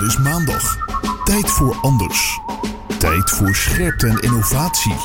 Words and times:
Het 0.00 0.08
is 0.08 0.18
maandag. 0.18 0.76
Tijd 1.24 1.50
voor 1.50 1.76
anders. 1.80 2.40
Tijd 2.98 3.30
voor 3.30 3.54
scherpte 3.54 4.08
en 4.08 4.18
innovatie. 4.18 4.96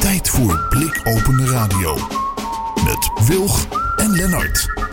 Tijd 0.00 0.28
voor 0.28 0.66
blikopende 0.68 1.46
radio. 1.46 1.94
Met 2.84 3.26
Wilg 3.26 3.66
en 3.96 4.10
Lennart. 4.10 4.85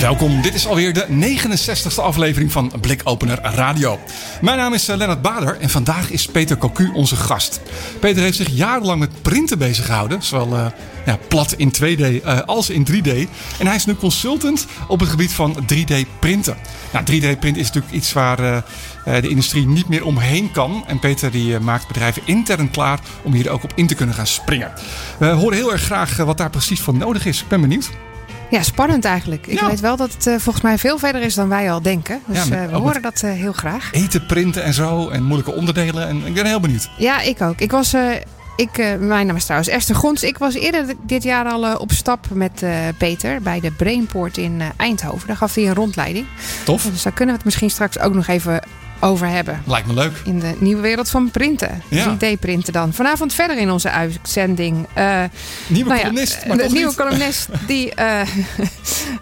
Welkom, 0.00 0.42
dit 0.42 0.54
is 0.54 0.66
alweer 0.66 0.92
de 0.92 1.06
69e 1.06 2.02
aflevering 2.02 2.52
van 2.52 2.72
Blikopener 2.80 3.38
Radio. 3.42 3.98
Mijn 4.40 4.56
naam 4.56 4.74
is 4.74 4.88
eh, 4.88 4.96
Lennart 4.96 5.22
Bader 5.22 5.60
en 5.60 5.70
vandaag 5.70 6.10
is 6.10 6.26
Peter 6.26 6.56
Cocu 6.56 6.90
onze 6.94 7.16
gast. 7.16 7.60
Peter 8.00 8.22
heeft 8.22 8.36
zich 8.36 8.48
jarenlang 8.48 8.98
met 9.00 9.22
printen 9.22 9.58
bezig 9.58 9.86
gehouden, 9.86 10.22
zowel 10.22 10.52
uh, 10.52 10.66
ja, 11.06 11.18
plat 11.28 11.52
in 11.52 11.72
2D 11.74 12.00
uh, 12.00 12.40
als 12.40 12.70
in 12.70 12.86
3D. 12.90 13.10
En 13.58 13.66
hij 13.66 13.74
is 13.74 13.86
nu 13.86 13.94
consultant 13.94 14.66
op 14.88 15.00
het 15.00 15.08
gebied 15.08 15.32
van 15.32 15.56
3D-printen. 15.62 16.56
Nou, 16.92 17.04
3D-print 17.04 17.56
is 17.56 17.66
natuurlijk 17.66 17.94
iets 17.94 18.12
waar 18.12 18.64
de 19.04 19.28
industrie 19.28 19.66
niet 19.66 19.88
meer 19.88 20.04
omheen 20.04 20.50
kan. 20.50 20.84
En 20.86 20.98
Peter 20.98 21.30
die 21.30 21.58
maakt 21.58 21.86
bedrijven 21.86 22.22
intern 22.24 22.70
klaar 22.70 23.00
om 23.22 23.32
hier 23.32 23.50
ook 23.50 23.62
op 23.62 23.72
in 23.74 23.86
te 23.86 23.94
kunnen 23.94 24.14
gaan 24.14 24.26
springen. 24.26 24.72
We 25.18 25.26
horen 25.26 25.56
heel 25.56 25.72
erg 25.72 25.82
graag 25.82 26.16
wat 26.16 26.36
daar 26.36 26.50
precies 26.50 26.80
voor 26.80 26.94
nodig 26.94 27.26
is. 27.26 27.40
Ik 27.40 27.48
ben 27.48 27.60
benieuwd. 27.60 27.90
Ja, 28.50 28.62
spannend 28.62 29.04
eigenlijk. 29.04 29.46
Ik 29.46 29.60
Ja. 29.60 29.66
weet 29.66 29.80
wel 29.80 29.96
dat 29.96 30.12
het 30.12 30.26
uh, 30.26 30.34
volgens 30.38 30.64
mij 30.64 30.78
veel 30.78 30.98
verder 30.98 31.22
is 31.22 31.34
dan 31.34 31.48
wij 31.48 31.72
al 31.72 31.82
denken. 31.82 32.20
Dus 32.26 32.36
Ja, 32.36 32.44
uh, 32.54 32.60
met- 32.60 32.70
we 32.70 32.76
horen 32.76 33.02
dat 33.02 33.22
uh, 33.24 33.30
heel 33.32 33.52
graag. 33.52 33.88
Eten, 33.92 34.26
printen 34.26 34.62
en 34.64 34.74
zo. 34.74 35.08
En 35.08 35.22
moeilijke 35.22 35.52
onderdelen. 35.54 36.08
En 36.08 36.26
ik 36.26 36.34
ben 36.34 36.46
heel 36.46 36.60
benieuwd. 36.60 36.90
Ja, 36.98 37.20
ik 37.20 37.40
ook. 37.42 37.60
Ik 37.60 37.70
was... 37.70 37.94
ik, 38.56 38.96
mijn 39.00 39.26
naam 39.26 39.36
is 39.36 39.42
trouwens 39.44 39.70
Esther 39.70 39.94
Gons. 39.96 40.22
Ik 40.22 40.38
was 40.38 40.54
eerder 40.54 40.84
dit 41.02 41.22
jaar 41.22 41.44
al 41.44 41.76
op 41.76 41.92
stap 41.92 42.26
met 42.32 42.64
Peter 42.98 43.42
bij 43.42 43.60
de 43.60 43.70
Brainport 43.70 44.36
in 44.36 44.62
Eindhoven. 44.76 45.26
Daar 45.26 45.36
gaf 45.36 45.54
hij 45.54 45.66
een 45.66 45.74
rondleiding. 45.74 46.26
Tof. 46.64 46.82
Dus 46.82 47.02
daar 47.02 47.12
kunnen 47.12 47.34
we 47.34 47.40
het 47.40 47.44
misschien 47.44 47.70
straks 47.70 47.98
ook 47.98 48.14
nog 48.14 48.26
even 48.26 48.62
over 49.00 49.26
hebben. 49.26 49.62
Lijkt 49.66 49.86
me 49.86 49.94
leuk. 49.94 50.12
In 50.24 50.38
de 50.38 50.54
nieuwe 50.58 50.82
wereld 50.82 51.10
van 51.10 51.30
printen. 51.30 51.82
Ja. 51.88 52.16
3D-printen 52.16 52.72
dan. 52.72 52.92
Vanavond 52.92 53.34
verder 53.34 53.58
in 53.58 53.70
onze 53.70 53.90
uitzending. 53.90 54.86
Uh, 54.98 55.22
Nieuwe 55.66 55.88
nou 55.88 56.00
ja, 56.00 56.06
columnist. 56.06 56.46
maar 56.46 56.56
de 56.56 56.62
nieuwe 56.62 56.86
niet. 56.86 56.96
columnist 56.96 57.48
die 57.66 57.92
uh, 57.98 58.20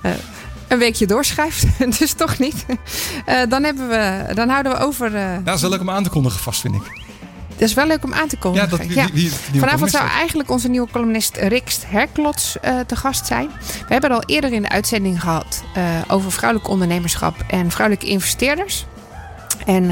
uh, 0.02 0.10
een 0.68 0.78
weekje 0.78 1.06
doorschrijft. 1.06 1.64
dus 1.98 2.12
toch 2.12 2.38
niet. 2.38 2.64
Uh, 3.28 3.40
dan, 3.48 3.64
hebben 3.64 3.88
we, 3.88 4.34
dan 4.34 4.48
houden 4.48 4.72
we 4.72 4.78
over. 4.78 5.18
Ja, 5.18 5.40
dat 5.44 5.54
is 5.54 5.60
wel 5.60 5.70
leuk 5.70 5.80
om 5.80 5.90
aan 5.90 6.02
te 6.02 6.10
kondigen 6.10 6.40
vast, 6.40 6.60
vind 6.60 6.74
ik. 6.74 6.82
dat 7.48 7.68
is 7.68 7.74
wel 7.74 7.86
leuk 7.86 8.04
om 8.04 8.14
aan 8.14 8.28
te 8.28 8.36
kondigen. 8.36 8.68
Ja, 8.68 8.76
dat, 8.76 8.86
de 8.88 9.12
nieuwe 9.12 9.30
Vanavond 9.58 9.90
zou 9.90 9.90
columnist 9.90 10.18
eigenlijk 10.18 10.50
onze 10.50 10.68
nieuwe 10.68 10.88
columnist 10.90 11.36
Rikst 11.36 11.84
Herklots 11.86 12.56
uh, 12.64 12.80
te 12.80 12.96
gast 12.96 13.26
zijn. 13.26 13.48
We 13.66 13.92
hebben 13.92 14.10
het 14.10 14.20
al 14.20 14.34
eerder 14.34 14.52
in 14.52 14.62
de 14.62 14.68
uitzending 14.68 15.20
gehad 15.20 15.62
uh, 15.76 15.84
over 16.08 16.32
vrouwelijk 16.32 16.68
ondernemerschap 16.68 17.34
en 17.48 17.70
vrouwelijke 17.70 18.06
investeerders. 18.06 18.86
En 19.64 19.82
uh, 19.82 19.90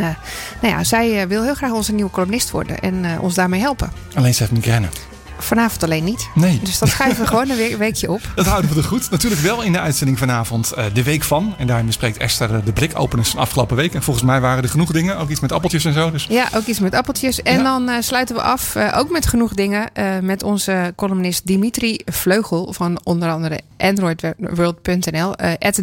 nou 0.61 0.75
ja, 0.75 0.85
zij 0.85 1.23
uh, 1.23 1.29
wil 1.29 1.43
heel 1.43 1.55
graag 1.55 1.73
onze 1.73 1.93
nieuwe 1.93 2.11
columnist 2.11 2.51
worden 2.51 2.79
en 2.79 3.05
uh, 3.05 3.23
ons 3.23 3.35
daarmee 3.35 3.61
helpen. 3.61 3.93
Alleen 4.15 4.35
ze 4.35 4.43
heeft 4.43 4.55
migraine. 4.55 4.89
Vanavond 5.39 5.83
alleen 5.83 6.05
niet. 6.05 6.29
Nee. 6.35 6.61
Dus 6.63 6.79
dat 6.79 6.89
schuiven 6.89 7.23
we 7.23 7.29
gewoon 7.29 7.51
een 7.51 7.57
we 7.57 7.77
weekje 7.77 8.11
op. 8.11 8.21
Dat 8.35 8.47
houden 8.47 8.71
we 8.71 8.77
er 8.77 8.85
goed. 8.85 9.11
Natuurlijk 9.11 9.43
wel 9.43 9.63
in 9.63 9.73
de 9.73 9.81
uitzending 9.81 10.19
vanavond 10.19 10.73
uh, 10.79 10.85
de 10.93 11.03
week 11.03 11.23
van. 11.23 11.55
En 11.59 11.67
daarin 11.67 11.87
bespreekt 11.87 12.17
Esther 12.17 12.51
uh, 12.51 12.57
de 12.65 12.73
blikopeners 12.73 13.31
van 13.31 13.41
afgelopen 13.41 13.77
week. 13.77 13.95
En 13.95 14.03
volgens 14.03 14.25
mij 14.25 14.41
waren 14.41 14.63
er 14.63 14.69
genoeg 14.69 14.93
dingen. 14.93 15.19
Ook 15.19 15.29
iets 15.29 15.41
met 15.41 15.53
appeltjes 15.53 15.85
en 15.85 15.93
zo. 15.93 16.11
Dus 16.11 16.27
Ja, 16.29 16.49
ook 16.55 16.67
iets 16.67 16.79
met 16.79 16.95
appeltjes. 16.95 17.43
En 17.43 17.57
Ja. 17.57 17.63
dan 17.63 17.89
uh, 17.89 17.97
sluiten 18.01 18.35
we 18.35 18.43
af, 18.43 18.75
uh, 18.75 18.95
ook 18.97 19.11
met 19.11 19.27
genoeg 19.27 19.53
dingen, 19.55 19.91
met 20.23 20.43
onze 20.43 20.93
columnist 20.97 21.47
Dimitri 21.47 22.01
Vleugel 22.05 22.73
van 22.73 23.01
onder 23.03 23.31
andere 23.31 23.61
androidworld.nl, 23.79 25.35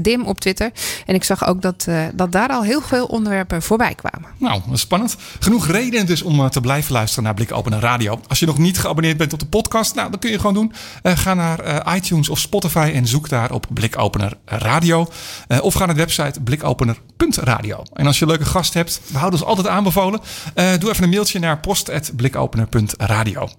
@dim 0.01 0.25
op 0.25 0.39
Twitter. 0.39 0.71
En 1.05 1.15
ik 1.15 1.23
zag 1.23 1.47
ook 1.47 1.61
dat, 1.61 1.87
dat 2.13 2.31
daar 2.31 2.49
al 2.49 2.63
heel 2.63 2.81
veel 2.81 3.05
onderwerpen 3.05 3.61
voorbij 3.61 3.95
kwamen. 3.95 4.29
nou, 4.37 4.61
spannend. 4.73 5.15
Genoeg 5.39 5.67
reden 5.67 6.05
dus 6.05 6.21
om 6.21 6.49
te 6.49 6.61
blijven 6.61 6.93
luisteren 6.93 7.23
naar 7.23 7.33
Blikopener 7.33 7.79
Radio. 7.79 8.19
Als 8.27 8.39
je 8.39 8.45
nog 8.45 8.57
niet 8.57 8.79
geabonneerd 8.79 9.17
bent 9.17 9.33
op 9.33 9.39
de 9.41 9.47
podcast, 9.47 9.95
nou, 9.95 10.11
dat 10.11 10.19
kun 10.19 10.31
je 10.31 10.37
gewoon 10.37 10.53
doen. 10.53 10.73
Uh, 11.03 11.17
ga 11.17 11.33
naar 11.33 11.65
uh, 11.65 11.95
iTunes 11.95 12.29
of 12.29 12.39
Spotify 12.39 12.91
en 12.93 13.07
zoek 13.07 13.29
daar 13.29 13.51
op 13.51 13.65
Blikopener 13.69 14.33
Radio. 14.45 15.11
Uh, 15.47 15.61
of 15.61 15.73
ga 15.73 15.85
naar 15.85 15.95
de 15.95 16.01
website 16.01 16.41
blikopener.radio. 16.41 17.83
En 17.93 18.05
als 18.05 18.19
je 18.19 18.25
een 18.25 18.31
leuke 18.31 18.45
gast 18.45 18.73
hebt, 18.73 19.01
we 19.07 19.17
houden 19.17 19.39
ons 19.39 19.49
altijd 19.49 19.67
aanbevolen. 19.67 20.19
Doe 20.53 20.89
even 20.89 21.03
een 21.03 21.09
mailtje 21.09 21.39
naar 21.39 21.59
post.blikopener.radio. 21.59 23.49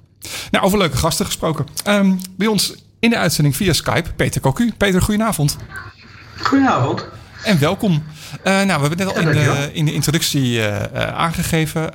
Nou, 0.50 0.64
over 0.64 0.78
leuke 0.78 0.96
gasten 0.96 1.26
gesproken. 1.26 1.66
Um, 1.88 2.20
bij 2.36 2.46
ons 2.46 2.74
in 2.98 3.10
de 3.10 3.16
uitzending 3.16 3.56
via 3.56 3.72
Skype, 3.72 4.12
Peter 4.12 4.40
Cocu. 4.40 4.72
Peter, 4.76 5.02
goedenavond. 5.02 5.56
Goedenavond. 6.36 7.06
En 7.44 7.58
welkom. 7.58 8.02
Nou, 8.44 8.66
we 8.66 8.70
hebben 8.70 8.90
het 8.90 8.98
net 8.98 9.08
al 9.08 9.20
in 9.20 9.32
de, 9.32 9.70
in 9.72 9.84
de 9.84 9.92
introductie 9.92 10.64
aangegeven. 10.94 11.90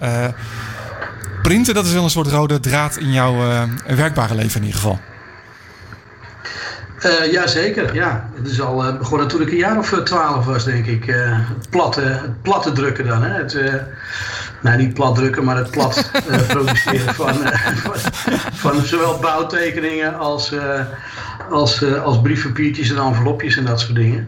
Printen, 1.47 1.73
dat 1.73 1.85
is 1.85 1.93
wel 1.93 2.03
een 2.03 2.09
soort 2.09 2.27
rode 2.27 2.59
draad 2.59 2.97
in 2.97 3.11
jouw 3.11 3.33
uh, 3.33 3.63
werkbare 3.95 4.35
leven 4.35 4.59
in 4.59 4.65
ieder 4.65 4.79
geval. 4.81 4.99
Uh, 7.05 7.31
Jazeker, 7.31 7.93
ja. 7.93 8.29
Het 8.35 8.47
is 8.47 8.61
al 8.61 8.87
uh, 8.87 8.97
begonnen 8.97 9.27
toen 9.27 9.41
ik 9.41 9.51
een 9.51 9.57
jaar 9.57 9.77
of 9.77 10.01
twaalf 10.03 10.45
was, 10.45 10.63
denk 10.63 10.85
ik. 10.85 11.07
Uh, 11.07 11.39
het, 11.57 11.69
platte, 11.69 12.01
het 12.01 12.41
platte 12.41 12.71
drukken 12.71 13.07
dan. 13.07 13.23
Hè? 13.23 13.29
Het, 13.29 13.57
nou, 14.61 14.77
niet 14.77 14.93
plat 14.93 15.15
drukken, 15.15 15.43
maar 15.43 15.57
het 15.57 15.71
plat 15.71 16.11
produceren 16.47 17.15
van, 17.15 17.33
van, 17.75 18.11
van, 18.53 18.81
zowel 18.85 19.19
bouwtekeningen 19.19 20.17
als, 20.17 20.53
als, 21.49 21.83
als 22.03 22.21
briefpapiertjes 22.21 22.89
en 22.89 22.97
envelopjes 22.97 23.57
en 23.57 23.65
dat 23.65 23.79
soort 23.79 23.95
dingen. 23.95 24.27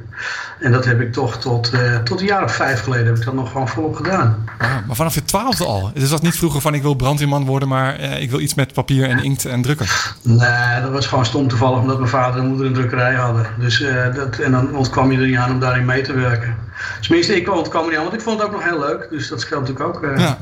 En 0.60 0.72
dat 0.72 0.86
heb 0.86 1.02
ik 1.02 1.14
toch 1.14 1.38
tot, 1.38 1.72
tot 2.04 2.20
een 2.20 2.26
jaar 2.26 2.44
of 2.44 2.56
vijf 2.56 2.84
geleden 2.84 3.06
heb 3.06 3.18
ik 3.18 3.26
dat 3.26 3.34
nog 3.34 3.52
gewoon 3.52 3.68
volop 3.68 3.96
gedaan. 3.96 4.46
Ah, 4.58 4.70
maar 4.88 4.96
vanaf 4.96 5.14
je 5.14 5.24
twaalfde 5.24 5.66
al? 5.66 5.92
Dus 5.94 6.10
dat 6.10 6.22
niet 6.22 6.38
vroeger 6.38 6.62
van 6.62 6.74
ik 6.74 6.82
wil 6.82 6.94
brandweerman 6.94 7.46
worden, 7.46 7.68
maar 7.68 8.00
ik 8.00 8.30
wil 8.30 8.40
iets 8.40 8.54
met 8.54 8.74
papier 8.74 9.10
en 9.10 9.24
inkt 9.24 9.46
en 9.46 9.62
drukken? 9.62 9.86
Nee, 10.22 10.82
dat 10.82 10.92
was 10.92 11.08
gewoon 11.08 11.26
stom 11.26 11.48
toevallig 11.48 11.80
omdat 11.80 11.98
mijn 11.98 12.10
vader 12.10 12.42
en 12.42 12.48
moeder 12.48 12.66
een 12.66 12.74
drukkerij 12.74 13.14
hadden. 13.14 13.46
Dus, 13.58 13.80
uh, 13.80 14.16
dat, 14.16 14.38
en 14.38 14.52
dan 14.52 14.76
ontkwam 14.76 15.12
je 15.12 15.18
er 15.18 15.28
niet 15.28 15.38
aan 15.38 15.52
om 15.52 15.60
daarin 15.60 15.86
mee 15.86 16.02
te 16.02 16.14
werken. 16.14 16.56
Tenminste, 17.02 17.36
ik 17.36 17.56
ontkwam 17.56 17.84
er 17.84 17.90
niet 17.90 17.98
aan, 17.98 18.04
want 18.04 18.16
ik 18.16 18.22
vond 18.22 18.40
het 18.40 18.48
ook 18.48 18.54
nog 18.54 18.64
heel 18.64 18.80
leuk. 18.80 19.08
Dus 19.10 19.28
dat 19.28 19.42
scheelt 19.42 19.68
natuurlijk 19.68 19.96
ook. 19.96 20.18
Ja. 20.18 20.38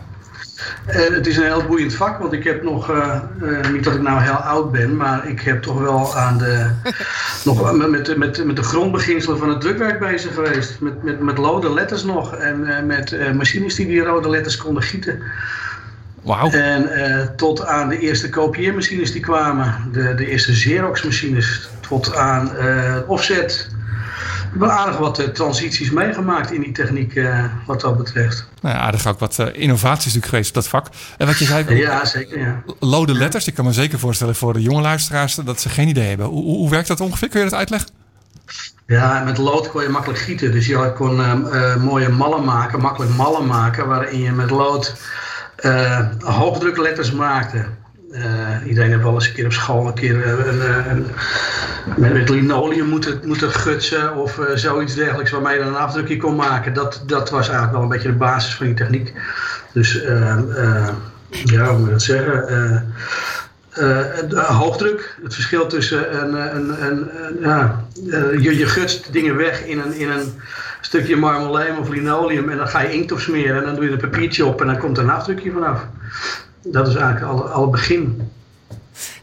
En 0.85 1.13
het 1.13 1.27
is 1.27 1.37
een 1.37 1.43
heel 1.43 1.65
boeiend 1.65 1.93
vak, 1.93 2.19
want 2.19 2.33
ik 2.33 2.43
heb 2.43 2.63
nog, 2.63 2.91
uh, 2.91 3.21
niet 3.71 3.83
dat 3.83 3.93
ik 3.93 4.01
nou 4.01 4.21
heel 4.21 4.33
oud 4.33 4.71
ben, 4.71 4.95
maar 4.95 5.27
ik 5.27 5.41
heb 5.41 5.61
toch 5.61 5.79
wel 5.79 6.15
aan 6.15 6.37
de, 6.37 6.69
nog 7.45 7.75
met, 7.87 8.17
met, 8.17 8.45
met 8.45 8.55
de 8.55 8.63
grondbeginselen 8.63 9.37
van 9.37 9.49
het 9.49 9.61
drukwerk 9.61 9.99
bezig 9.99 10.33
geweest. 10.33 10.79
Met, 10.79 11.03
met, 11.03 11.19
met 11.19 11.37
rode 11.37 11.73
letters 11.73 12.03
nog 12.03 12.35
en 12.35 12.85
met 12.85 13.33
machines 13.35 13.75
die 13.75 13.87
die 13.87 14.03
rode 14.03 14.29
letters 14.29 14.57
konden 14.57 14.83
gieten. 14.83 15.21
Wow. 16.27 16.53
En 16.53 16.89
uh, 16.89 17.27
tot 17.35 17.65
aan 17.65 17.89
de 17.89 17.99
eerste 17.99 18.29
kopieermachines 18.29 19.11
die 19.11 19.21
kwamen, 19.21 19.89
de, 19.91 20.13
de 20.15 20.27
eerste 20.27 20.51
Xerox-machines, 20.51 21.69
tot 21.87 22.15
aan 22.15 22.51
uh, 22.59 22.97
offset. 23.07 23.75
Heb 24.59 24.69
aardig 24.69 24.97
wat 24.97 25.19
uh, 25.19 25.27
transities 25.27 25.91
meegemaakt 25.91 26.51
in 26.51 26.61
die 26.61 26.71
techniek 26.71 27.21
wat 27.65 27.81
dat 27.81 27.97
betreft. 27.97 28.49
Nou 28.61 28.75
ja, 28.75 28.81
aardig 28.81 29.07
ook 29.07 29.19
wat 29.19 29.39
innovaties 29.39 30.05
natuurlijk 30.05 30.25
geweest 30.25 30.47
op 30.47 30.55
dat 30.55 30.67
vak. 30.67 30.87
En 31.17 31.27
wat 31.27 31.37
je 31.37 31.45
zei, 31.45 31.75
ja, 31.75 32.05
zeker, 32.05 32.39
ja. 32.39 32.63
lode 32.79 33.13
letters. 33.13 33.47
Ik 33.47 33.53
kan 33.53 33.65
me 33.65 33.73
zeker 33.73 33.99
voorstellen 33.99 34.35
voor 34.35 34.53
de 34.53 34.61
jonge 34.61 34.81
luisteraars 34.81 35.35
dat 35.35 35.61
ze 35.61 35.69
geen 35.69 35.87
idee 35.87 36.07
hebben. 36.07 36.25
Hoe, 36.25 36.43
hoe, 36.43 36.69
werkt 36.69 36.87
dat 36.87 36.99
ongeveer? 36.99 37.29
Kun 37.29 37.39
je 37.39 37.49
dat 37.49 37.59
uitleggen? 37.59 37.89
Ja, 38.87 39.23
met 39.23 39.37
lood 39.37 39.69
kon 39.71 39.83
je 39.83 39.89
makkelijk 39.89 40.19
gieten. 40.19 40.51
Dus 40.51 40.65
je 40.65 40.93
kon 40.95 41.15
mooie 41.81 42.09
mallen 42.09 42.43
maken, 42.43 42.79
makkelijk 42.79 43.15
mallen 43.15 43.47
maken, 43.47 43.87
waarin 43.87 44.19
je 44.19 44.31
met 44.31 44.49
lood 44.49 44.95
hoogdrukletters 46.19 47.11
maakte. 47.11 47.65
Uh, 48.11 48.67
iedereen 48.67 48.89
heeft 48.89 49.03
wel 49.03 49.13
eens 49.13 49.27
een 49.27 49.33
keer 49.33 49.45
op 49.45 49.51
school 49.51 49.87
een 49.87 49.93
keer 49.93 50.27
een, 50.27 50.47
een, 50.47 50.89
een, 50.89 51.05
met, 51.97 52.13
met 52.13 52.29
linoleum 52.29 52.87
moeten, 52.87 53.21
moeten 53.25 53.51
gutsen 53.51 54.15
of 54.15 54.39
zoiets 54.55 54.95
dergelijks 54.95 55.31
waarmee 55.31 55.57
je 55.57 55.63
dan 55.63 55.73
een 55.73 55.79
afdrukje 55.79 56.17
kon 56.17 56.35
maken. 56.35 56.73
Dat, 56.73 57.03
dat 57.05 57.29
was 57.29 57.45
eigenlijk 57.45 57.71
wel 57.71 57.81
een 57.81 57.87
beetje 57.87 58.11
de 58.11 58.17
basis 58.17 58.55
van 58.55 58.65
die 58.65 58.75
techniek. 58.75 59.13
Dus 59.73 59.93
ja, 61.29 61.67
hoe 61.67 61.77
moet 61.77 61.85
je 61.85 61.91
dat 61.91 62.01
zeggen? 62.01 62.93
hoogdruk, 64.35 65.17
het 65.23 65.33
verschil 65.33 65.67
tussen 65.67 66.21
een, 66.21 66.85
een, 66.85 67.09
ja, 67.41 67.85
je, 68.39 68.57
je 68.57 68.65
gutst 68.65 69.13
dingen 69.13 69.35
weg 69.35 69.65
in 69.65 69.79
een, 69.79 69.93
in 69.93 70.09
een 70.09 70.33
stukje 70.81 71.15
marmoleum 71.15 71.77
of 71.77 71.89
linoleum 71.89 72.49
en 72.49 72.57
dan 72.57 72.67
ga 72.67 72.81
je 72.81 72.91
inkt 72.91 73.11
op 73.11 73.19
smeren 73.19 73.57
en 73.57 73.63
dan 73.63 73.75
doe 73.75 73.83
je 73.85 73.91
een 73.91 73.97
papiertje 73.97 74.45
op 74.45 74.61
en 74.61 74.67
dan 74.67 74.77
komt 74.77 74.97
er 74.97 75.03
een 75.03 75.09
afdrukje 75.09 75.51
vanaf. 75.51 75.85
Dat 76.71 76.87
is 76.87 76.95
eigenlijk 76.95 77.31
alle, 77.31 77.41
alle 77.41 77.69
begin. 77.69 78.31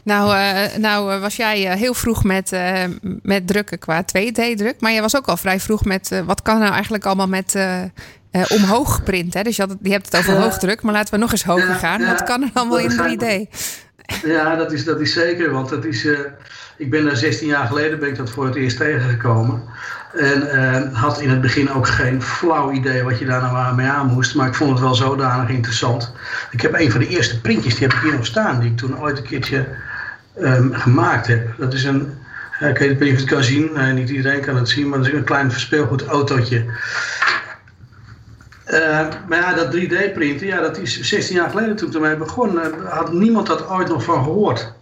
Nou, 0.03 0.35
uh, 0.35 0.75
nou 0.77 1.19
was 1.19 1.35
jij 1.35 1.77
heel 1.77 1.93
vroeg 1.93 2.23
met, 2.23 2.51
uh, 2.51 2.83
met 3.21 3.47
drukken 3.47 3.79
qua 3.79 4.03
2D-druk. 4.03 4.75
Maar 4.79 4.91
je 4.91 5.01
was 5.01 5.15
ook 5.15 5.27
al 5.27 5.37
vrij 5.37 5.59
vroeg 5.59 5.85
met 5.85 6.11
uh, 6.11 6.19
wat 6.19 6.41
kan 6.41 6.59
nou 6.59 6.71
eigenlijk 6.71 7.05
allemaal 7.05 7.27
met 7.27 7.57
omhoog 8.47 9.03
print. 9.03 9.33
Hè? 9.33 9.41
Dus 9.41 9.55
je, 9.55 9.61
had, 9.61 9.75
je 9.81 9.91
hebt 9.91 10.05
het 10.05 10.17
over 10.17 10.41
hoogdruk, 10.41 10.81
maar 10.81 10.93
laten 10.93 11.13
we 11.13 11.19
nog 11.19 11.31
eens 11.31 11.43
hoger 11.43 11.67
ja, 11.67 11.73
gaan. 11.73 12.01
Ja, 12.01 12.07
wat 12.07 12.23
kan 12.23 12.43
er 12.43 12.49
allemaal 12.53 12.79
in 12.79 12.91
3D? 12.91 13.57
Ja, 14.23 14.55
dat 14.55 14.71
is, 14.71 14.85
dat 14.85 14.99
is 14.99 15.13
zeker. 15.13 15.51
Want 15.51 15.69
dat 15.69 15.85
is, 15.85 16.07
ik 16.77 16.89
ben 16.89 17.05
daar 17.05 17.17
16 17.17 17.47
jaar 17.47 17.67
geleden 17.67 17.99
ben 17.99 18.09
ik 18.09 18.17
dat 18.17 18.29
voor 18.29 18.45
het 18.45 18.55
eerst 18.55 18.77
tegengekomen. 18.77 19.63
En 20.15 20.49
eh, 20.49 20.93
had 20.93 21.21
in 21.21 21.29
het 21.29 21.41
begin 21.41 21.71
ook 21.71 21.87
geen 21.87 22.21
flauw 22.21 22.71
idee 22.71 23.03
wat 23.03 23.19
je 23.19 23.25
daar 23.25 23.41
nou 23.41 23.75
mee 23.75 23.87
aan 23.87 24.07
moest. 24.07 24.35
Maar 24.35 24.47
ik 24.47 24.55
vond 24.55 24.71
het 24.71 24.79
wel 24.79 24.95
zodanig 24.95 25.49
interessant. 25.49 26.13
Ik 26.51 26.61
heb 26.61 26.73
een 26.73 26.91
van 26.91 26.99
de 26.99 27.07
eerste 27.07 27.41
printjes, 27.41 27.75
die 27.75 27.87
heb 27.87 27.97
ik 27.97 28.03
hier 28.03 28.13
nog 28.13 28.25
staan. 28.25 28.59
Die 28.59 28.69
ik 28.69 28.77
toen 28.77 28.99
ooit 28.99 29.17
een 29.17 29.23
keertje 29.23 29.67
ehm, 30.35 30.73
gemaakt 30.73 31.27
heb. 31.27 31.57
Dat 31.57 31.73
is 31.73 31.83
een, 31.83 32.17
uh, 32.61 32.69
ik 32.69 32.77
weet 32.77 32.89
niet 32.89 32.99
of 32.99 33.05
je 33.07 33.13
het 33.13 33.23
kan 33.23 33.43
zien. 33.43 33.95
niet 33.95 34.09
iedereen 34.09 34.41
kan 34.41 34.55
het 34.55 34.69
zien. 34.69 34.89
Maar 34.89 34.97
dat 34.97 35.07
is 35.07 35.13
een 35.13 35.23
klein 35.23 35.51
verspeelgoed 35.51 36.05
autootje. 36.05 36.65
Maar 39.27 39.39
ja, 39.39 39.53
dat 39.53 39.75
3D-printen, 39.75 40.47
ja, 40.47 40.61
dat 40.61 40.77
is 40.77 41.01
16 41.01 41.35
jaar 41.35 41.49
geleden 41.49 41.75
toen 41.75 41.87
ik 41.87 41.93
ermee 41.93 42.15
begon, 42.15 42.59
had 42.89 43.13
niemand 43.13 43.47
dat 43.47 43.69
ooit 43.69 43.87
nog 43.87 44.03
van 44.03 44.23
gehoord. 44.23 44.73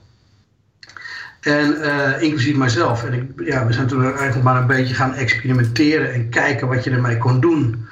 En 1.43 1.77
uh, 1.81 2.21
inclusief 2.21 2.55
mijzelf. 2.55 3.03
En 3.03 3.13
ik, 3.13 3.45
ja, 3.45 3.65
we 3.65 3.73
zijn 3.73 3.87
toen 3.87 4.03
eigenlijk 4.03 4.43
maar 4.43 4.55
een 4.55 4.67
beetje 4.67 4.93
gaan 4.93 5.15
experimenteren 5.15 6.13
en 6.13 6.29
kijken 6.29 6.67
wat 6.67 6.83
je 6.83 6.89
ermee 6.89 7.17
kon 7.17 7.39
doen. 7.39 7.87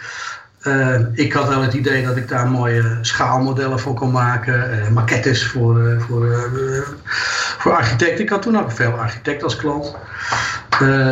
Uh, 0.64 1.00
ik 1.14 1.34
had 1.34 1.48
wel 1.48 1.62
het 1.62 1.74
idee 1.74 2.06
dat 2.06 2.18
ik 2.18 2.28
daar 2.28 2.50
mooie 2.50 2.98
schaalmodellen 3.02 3.80
voor 3.80 3.94
kon 3.94 4.12
maken, 4.12 4.80
uh, 4.80 4.90
maquettes 4.90 5.48
voor, 5.48 6.02
voor, 6.08 6.50
voor 7.58 7.72
architecten. 7.72 8.24
Ik 8.24 8.30
had 8.30 8.42
toen 8.42 8.60
ook 8.60 8.72
veel 8.72 8.92
architecten 8.92 9.44
als 9.44 9.56
klant. 9.56 9.96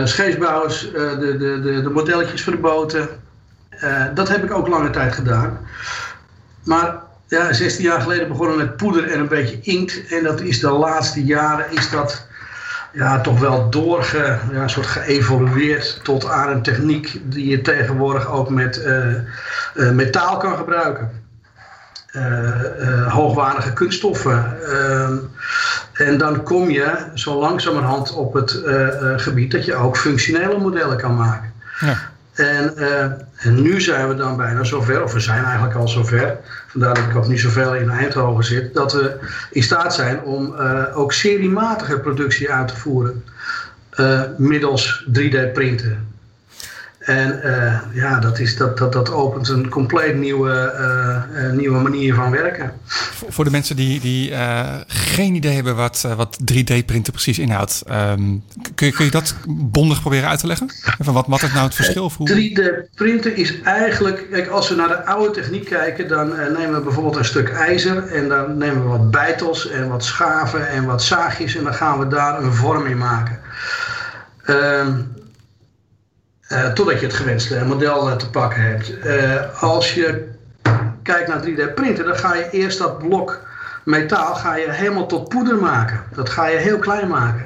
scheepsbouwers, 0.04 0.92
de, 0.92 1.18
de, 1.20 1.62
de, 1.62 1.82
de, 1.82 1.90
modelletjes 1.90 2.44
voor 2.44 2.54
de 2.54 2.60
boten. 2.60 3.10
dat 4.14 4.30
heb 4.30 4.44
ik 4.44 4.54
ook 4.54 4.68
lange 4.68 4.90
tijd 4.90 5.14
gedaan. 5.14 5.60
Maar 6.64 6.96
ja, 7.28 7.54
16 7.54 7.84
jaar 7.84 8.02
geleden 8.02 8.28
begonnen 8.28 8.58
met 8.58 8.78
poeder 8.78 9.12
en 9.12 9.20
een 9.20 9.28
beetje 9.28 9.60
inkt. 9.62 10.08
En 10.08 10.24
dat 10.24 10.42
is 10.42 10.60
de 10.60 10.72
laatste 10.72 11.24
jaren 11.24 11.72
is 11.72 11.90
dat 11.90 12.28
ja, 12.92 13.22
toch 13.22 13.40
wel 13.40 13.70
doorge, 13.70 14.38
ja, 14.52 14.68
soort 14.68 14.86
geëvolueerd 14.86 16.00
tot 16.04 16.26
aan 16.26 16.50
een 16.50 16.62
techniek 16.62 17.22
die 17.24 17.50
je 17.50 17.62
tegenwoordig 17.62 18.28
ook 18.28 18.50
met 18.50 18.78
uh, 18.78 19.16
uh, 19.76 19.92
metaal 19.92 20.38
kan 20.38 20.58
gebruiken. 20.58 21.28
Uh, 22.12 23.14
hoogwaardige 23.14 23.74
kunststoffen. 23.74 24.58
Ehm, 24.68 25.18
en 25.94 26.18
dan 26.18 26.44
kom 26.44 26.70
je 26.70 27.10
zo 27.14 27.40
langzamerhand 27.40 28.14
op 28.14 28.34
het 28.34 28.62
gebied 29.16 29.52
dat 29.52 29.66
je 29.66 29.76
ook 29.76 29.98
functionele 29.98 30.58
modellen 30.58 30.98
kan 30.98 31.16
maken. 31.16 31.54
Ja. 31.80 32.09
En, 32.40 32.78
en, 33.38 33.62
nu 33.62 33.82
zijn 33.82 34.08
we 34.08 34.16
dan 34.16 34.38
bijna 34.38 34.64
zover, 34.64 35.04
of 35.04 35.14
we 35.14 35.20
zijn 35.20 35.44
eigenlijk 35.44 35.76
al 35.76 35.88
zover, 35.88 36.38
vandaar 36.68 36.94
dat 36.94 37.04
ik 37.04 37.16
ook 37.16 37.28
niet 37.28 37.40
zoveel 37.40 37.76
in 37.76 37.90
Eindhoven 37.90 38.44
zit, 38.44 38.74
dat 38.74 38.94
we 38.94 39.18
in 39.52 39.64
staat 39.64 39.94
zijn 39.94 40.22
om 40.22 40.56
uh, 40.60 40.84
ook 40.98 41.14
seriematige 41.14 42.00
productie 42.00 42.52
uit 42.52 42.68
te 42.68 42.76
voeren 42.76 43.24
uh, 44.00 44.22
middels 44.38 45.06
3D-printen. 45.08 46.09
En 47.10 47.42
uh, 47.44 47.80
ja, 47.94 48.20
dat, 48.20 48.40
is, 48.40 48.58
dat, 48.58 48.78
dat, 48.78 48.94
dat 48.94 49.12
opent 49.12 49.50
een 49.50 49.70
compleet 49.70 50.16
nieuwe, 50.16 50.74
uh, 51.34 51.52
nieuwe 51.52 51.80
manier 51.80 52.14
van 52.14 52.32
werken. 52.32 52.72
Voor 53.30 53.44
de 53.44 53.52
mensen 53.52 53.76
die, 53.76 54.00
die 54.00 54.34
geen 54.88 55.36
idee 55.36 55.54
hebben 55.54 55.76
wat, 55.76 56.08
wat 56.16 56.38
3D-printen 56.54 57.14
precies 57.14 57.40
inhoudt, 57.40 57.84
um, 57.92 58.44
kun, 58.76 58.88
je, 58.88 58.94
kun 58.94 59.06
je 59.06 59.12
dat 59.12 59.36
bondig 59.48 60.00
proberen 60.00 60.30
uit 60.30 60.40
te 60.40 60.48
leggen? 60.48 60.70
Van 61.00 61.14
wat, 61.14 61.28
wat 61.28 61.42
is 61.42 61.52
nou 61.54 61.66
het 61.66 61.76
verschil? 61.76 62.12
3D-printen 62.12 63.36
is 63.36 63.62
eigenlijk, 63.62 64.28
kijk, 64.32 64.48
als 64.48 64.70
we 64.70 64.76
naar 64.76 64.88
de 64.88 65.06
oude 65.06 65.32
techniek 65.32 65.66
kijken, 65.66 66.08
dan 66.08 66.30
nemen 66.30 66.74
we 66.74 66.82
bijvoorbeeld 66.82 67.16
een 67.16 67.26
stuk 67.26 67.50
ijzer 67.50 68.08
en 68.08 68.28
dan 68.28 68.58
nemen 68.58 68.84
we 68.84 68.90
wat 68.90 69.12
bijtels 69.12 69.70
en 69.70 69.90
wat 69.90 70.04
schaven 70.04 70.70
en 70.70 70.86
wat 70.86 71.04
zaagjes 71.04 71.56
en 71.56 71.64
dan 71.64 71.74
gaan 71.74 72.00
we 72.00 72.08
daar 72.08 72.44
een 72.44 72.54
vorm 72.54 72.86
in 72.86 72.98
maken. 72.98 73.40
Um, 74.48 74.58
uh, 74.58 75.19
totdat 76.74 77.00
je 77.00 77.06
het 77.06 77.16
gewenste 77.16 77.66
model 77.66 78.10
uh, 78.10 78.16
te 78.16 78.30
pakken 78.30 78.62
hebt. 78.62 79.06
Uh, 79.06 79.64
als 79.64 79.94
je 79.94 80.28
kijkt 81.04 81.28
naar 81.28 81.42
3D 81.46 81.74
printen, 81.74 82.06
dan 82.06 82.18
ga 82.18 82.36
je 82.36 82.50
eerst 82.50 82.78
dat 82.78 82.98
blok 82.98 83.40
metaal 83.84 84.36
ga 84.36 84.56
je 84.56 84.72
helemaal 84.72 85.06
tot 85.06 85.30
poeder 85.30 85.58
maken. 85.58 86.04
Dat 86.14 86.30
ga 86.30 86.48
je 86.48 86.58
heel 86.58 86.78
klein 86.78 87.08
maken. 87.08 87.46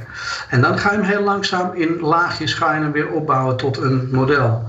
En 0.50 0.62
dan 0.62 0.80
ga 0.80 0.92
je 0.92 0.98
hem 0.98 1.06
heel 1.06 1.24
langzaam 1.24 1.74
in 1.74 2.00
laagjes 2.00 2.54
ga 2.54 2.74
je 2.74 2.82
hem 2.82 2.92
weer 2.92 3.10
opbouwen 3.10 3.58
tot 3.58 3.78
een 3.78 4.10
model. 4.12 4.68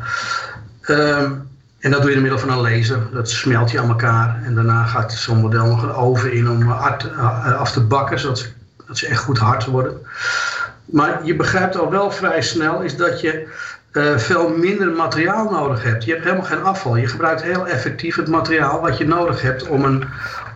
Um, 0.86 1.48
en 1.78 1.90
dat 1.90 2.00
doe 2.00 2.08
je 2.08 2.14
door 2.14 2.22
middel 2.22 2.40
van 2.40 2.50
een 2.50 2.60
laser. 2.60 2.98
Dat 3.12 3.30
smelt 3.30 3.70
je 3.70 3.80
aan 3.80 3.88
elkaar. 3.88 4.40
En 4.44 4.54
daarna 4.54 4.84
gaat 4.84 5.12
zo'n 5.12 5.40
model 5.40 5.66
nog 5.66 5.82
een 5.82 5.94
oven 5.94 6.32
in 6.32 6.50
om 6.50 6.70
af 6.72 7.72
te 7.72 7.80
bakken, 7.80 8.18
zodat 8.18 8.38
ze, 8.38 8.48
ze 8.92 9.06
echt 9.06 9.22
goed 9.22 9.38
hard 9.38 9.64
worden. 9.64 9.98
Maar 10.84 11.24
je 11.24 11.36
begrijpt 11.36 11.76
al 11.76 11.90
wel 11.90 12.10
vrij 12.10 12.42
snel 12.42 12.80
is 12.80 12.96
dat 12.96 13.20
je 13.20 13.48
uh, 13.94 14.18
veel 14.18 14.48
minder 14.48 14.90
materiaal 14.90 15.50
nodig 15.50 15.82
hebt. 15.82 16.04
Je 16.04 16.10
hebt 16.10 16.24
helemaal 16.24 16.46
geen 16.46 16.62
afval. 16.62 16.96
Je 16.96 17.06
gebruikt 17.06 17.42
heel 17.42 17.66
effectief 17.66 18.16
het 18.16 18.28
materiaal 18.28 18.80
wat 18.80 18.98
je 18.98 19.06
nodig 19.06 19.42
hebt 19.42 19.68
om 19.68 19.84
een 19.84 20.04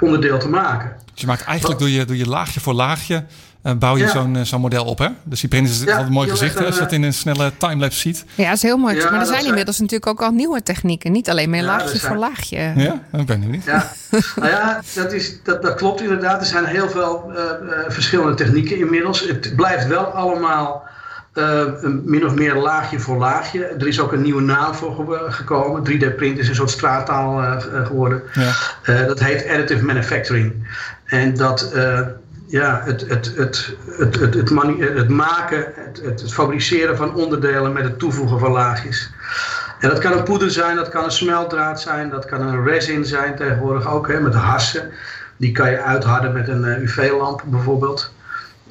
onderdeel 0.00 0.38
te 0.38 0.48
maken. 0.48 0.92
Dus 1.12 1.20
je 1.20 1.26
maakt 1.26 1.44
eigenlijk 1.44 1.80
doe 1.80 1.92
je, 1.92 2.04
doe 2.04 2.16
je 2.16 2.28
laagje 2.28 2.60
voor 2.60 2.74
laagje 2.74 3.24
uh, 3.62 3.72
bouw 3.72 3.96
je 3.96 4.08
zo'n 4.08 4.34
uh, 4.34 4.42
zo'n 4.42 4.60
model 4.60 4.84
op, 4.84 4.98
hè? 4.98 5.08
Dus 5.22 5.40
die 5.40 5.48
print 5.48 5.68
is 5.68 5.82
ja, 5.82 5.98
een 5.98 6.12
mooi 6.12 6.30
gezicht 6.30 6.64
als 6.64 6.74
je 6.74 6.80
dat 6.80 6.92
in 6.92 7.02
een 7.02 7.14
snelle 7.14 7.52
timelapse 7.56 7.98
ziet. 7.98 8.24
Ja, 8.34 8.44
dat 8.44 8.56
is 8.56 8.62
heel 8.62 8.76
mooi. 8.76 8.96
maar 8.96 9.20
er 9.20 9.26
zijn 9.26 9.46
inmiddels 9.46 9.78
natuurlijk 9.78 10.10
ook 10.10 10.22
al 10.22 10.30
nieuwe 10.30 10.62
technieken. 10.62 11.12
Niet 11.12 11.30
alleen 11.30 11.50
meer 11.50 11.62
laagje 11.62 11.98
voor 11.98 12.16
laagje. 12.16 12.72
Ja, 12.76 13.02
dat 13.12 13.26
ben 13.26 13.42
ik 13.42 13.48
niet. 13.48 13.64
Ja, 13.64 13.92
nou 14.36 14.48
ja, 14.48 14.80
dat, 14.94 15.12
is, 15.12 15.42
dat, 15.42 15.62
dat 15.62 15.74
klopt 15.74 16.00
inderdaad. 16.00 16.40
Er 16.40 16.46
zijn 16.46 16.64
heel 16.64 16.88
veel 16.88 17.32
verschillende 17.88 18.34
technieken 18.34 18.78
inmiddels. 18.78 19.20
Het 19.20 19.52
blijft 19.56 19.86
wel 19.86 20.04
allemaal 20.04 20.88
uh, 21.38 21.90
min 22.04 22.26
of 22.26 22.34
meer 22.34 22.54
laagje 22.54 23.00
voor 23.00 23.16
laagje. 23.16 23.64
Er 23.64 23.86
is 23.86 24.00
ook 24.00 24.12
een 24.12 24.22
nieuwe 24.22 24.42
naam 24.42 24.74
voor 24.74 25.16
gekomen. 25.28 25.82
3D-print 25.90 26.38
is 26.38 26.48
een 26.48 26.54
soort 26.54 26.70
straattaal 26.70 27.42
uh, 27.42 27.56
geworden. 27.86 28.22
Ja. 28.32 28.52
Uh, 28.86 29.06
dat 29.06 29.20
heet 29.20 29.48
additive 29.48 29.84
manufacturing. 29.84 30.68
En 31.04 31.34
dat, 31.34 31.72
ja, 32.46 32.82
het, 32.84 33.08
het, 33.08 33.32
het, 33.36 33.74
het, 33.98 34.18
het, 34.18 34.34
het, 34.34 34.50
het 34.80 35.08
maken, 35.08 35.72
het, 35.74 36.00
het, 36.04 36.32
fabriceren 36.32 36.96
van 36.96 37.14
onderdelen 37.14 37.72
met 37.72 37.84
het 37.84 37.98
toevoegen 37.98 38.38
van 38.38 38.50
laagjes. 38.50 39.10
En 39.80 39.88
dat 39.88 39.98
kan 39.98 40.12
een 40.12 40.22
poeder 40.22 40.50
zijn, 40.50 40.76
dat 40.76 40.88
kan 40.88 41.04
een 41.04 41.10
smeltdraad 41.10 41.80
zijn, 41.80 42.10
dat 42.10 42.24
kan 42.24 42.40
een 42.40 42.64
resin 42.64 43.04
zijn 43.04 43.36
tegenwoordig 43.36 43.92
ook, 43.92 44.08
hè, 44.08 44.20
met 44.20 44.34
hassen. 44.34 44.90
Die 45.36 45.52
kan 45.52 45.70
je 45.70 45.80
uitharden 45.80 46.32
met 46.32 46.48
een 46.48 46.64
UV-lamp 46.64 47.42
bijvoorbeeld. 47.46 48.12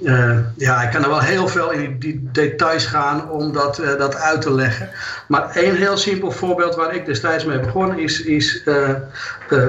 Uh, 0.01 0.37
ja, 0.57 0.81
ik 0.81 0.91
kan 0.91 1.03
er 1.03 1.09
wel 1.09 1.21
heel 1.21 1.47
veel 1.47 1.71
in 1.71 1.99
die 1.99 2.29
details 2.31 2.85
gaan 2.85 3.29
om 3.29 3.53
dat, 3.53 3.79
uh, 3.79 3.97
dat 3.97 4.15
uit 4.15 4.41
te 4.41 4.53
leggen. 4.53 4.89
Maar 5.27 5.49
één 5.55 5.75
heel 5.75 5.97
simpel 5.97 6.31
voorbeeld 6.31 6.75
waar 6.75 6.95
ik 6.95 7.05
destijds 7.05 7.45
mee 7.45 7.59
begon 7.59 7.97
is, 7.97 8.21
is 8.21 8.63
uh, 8.65 8.89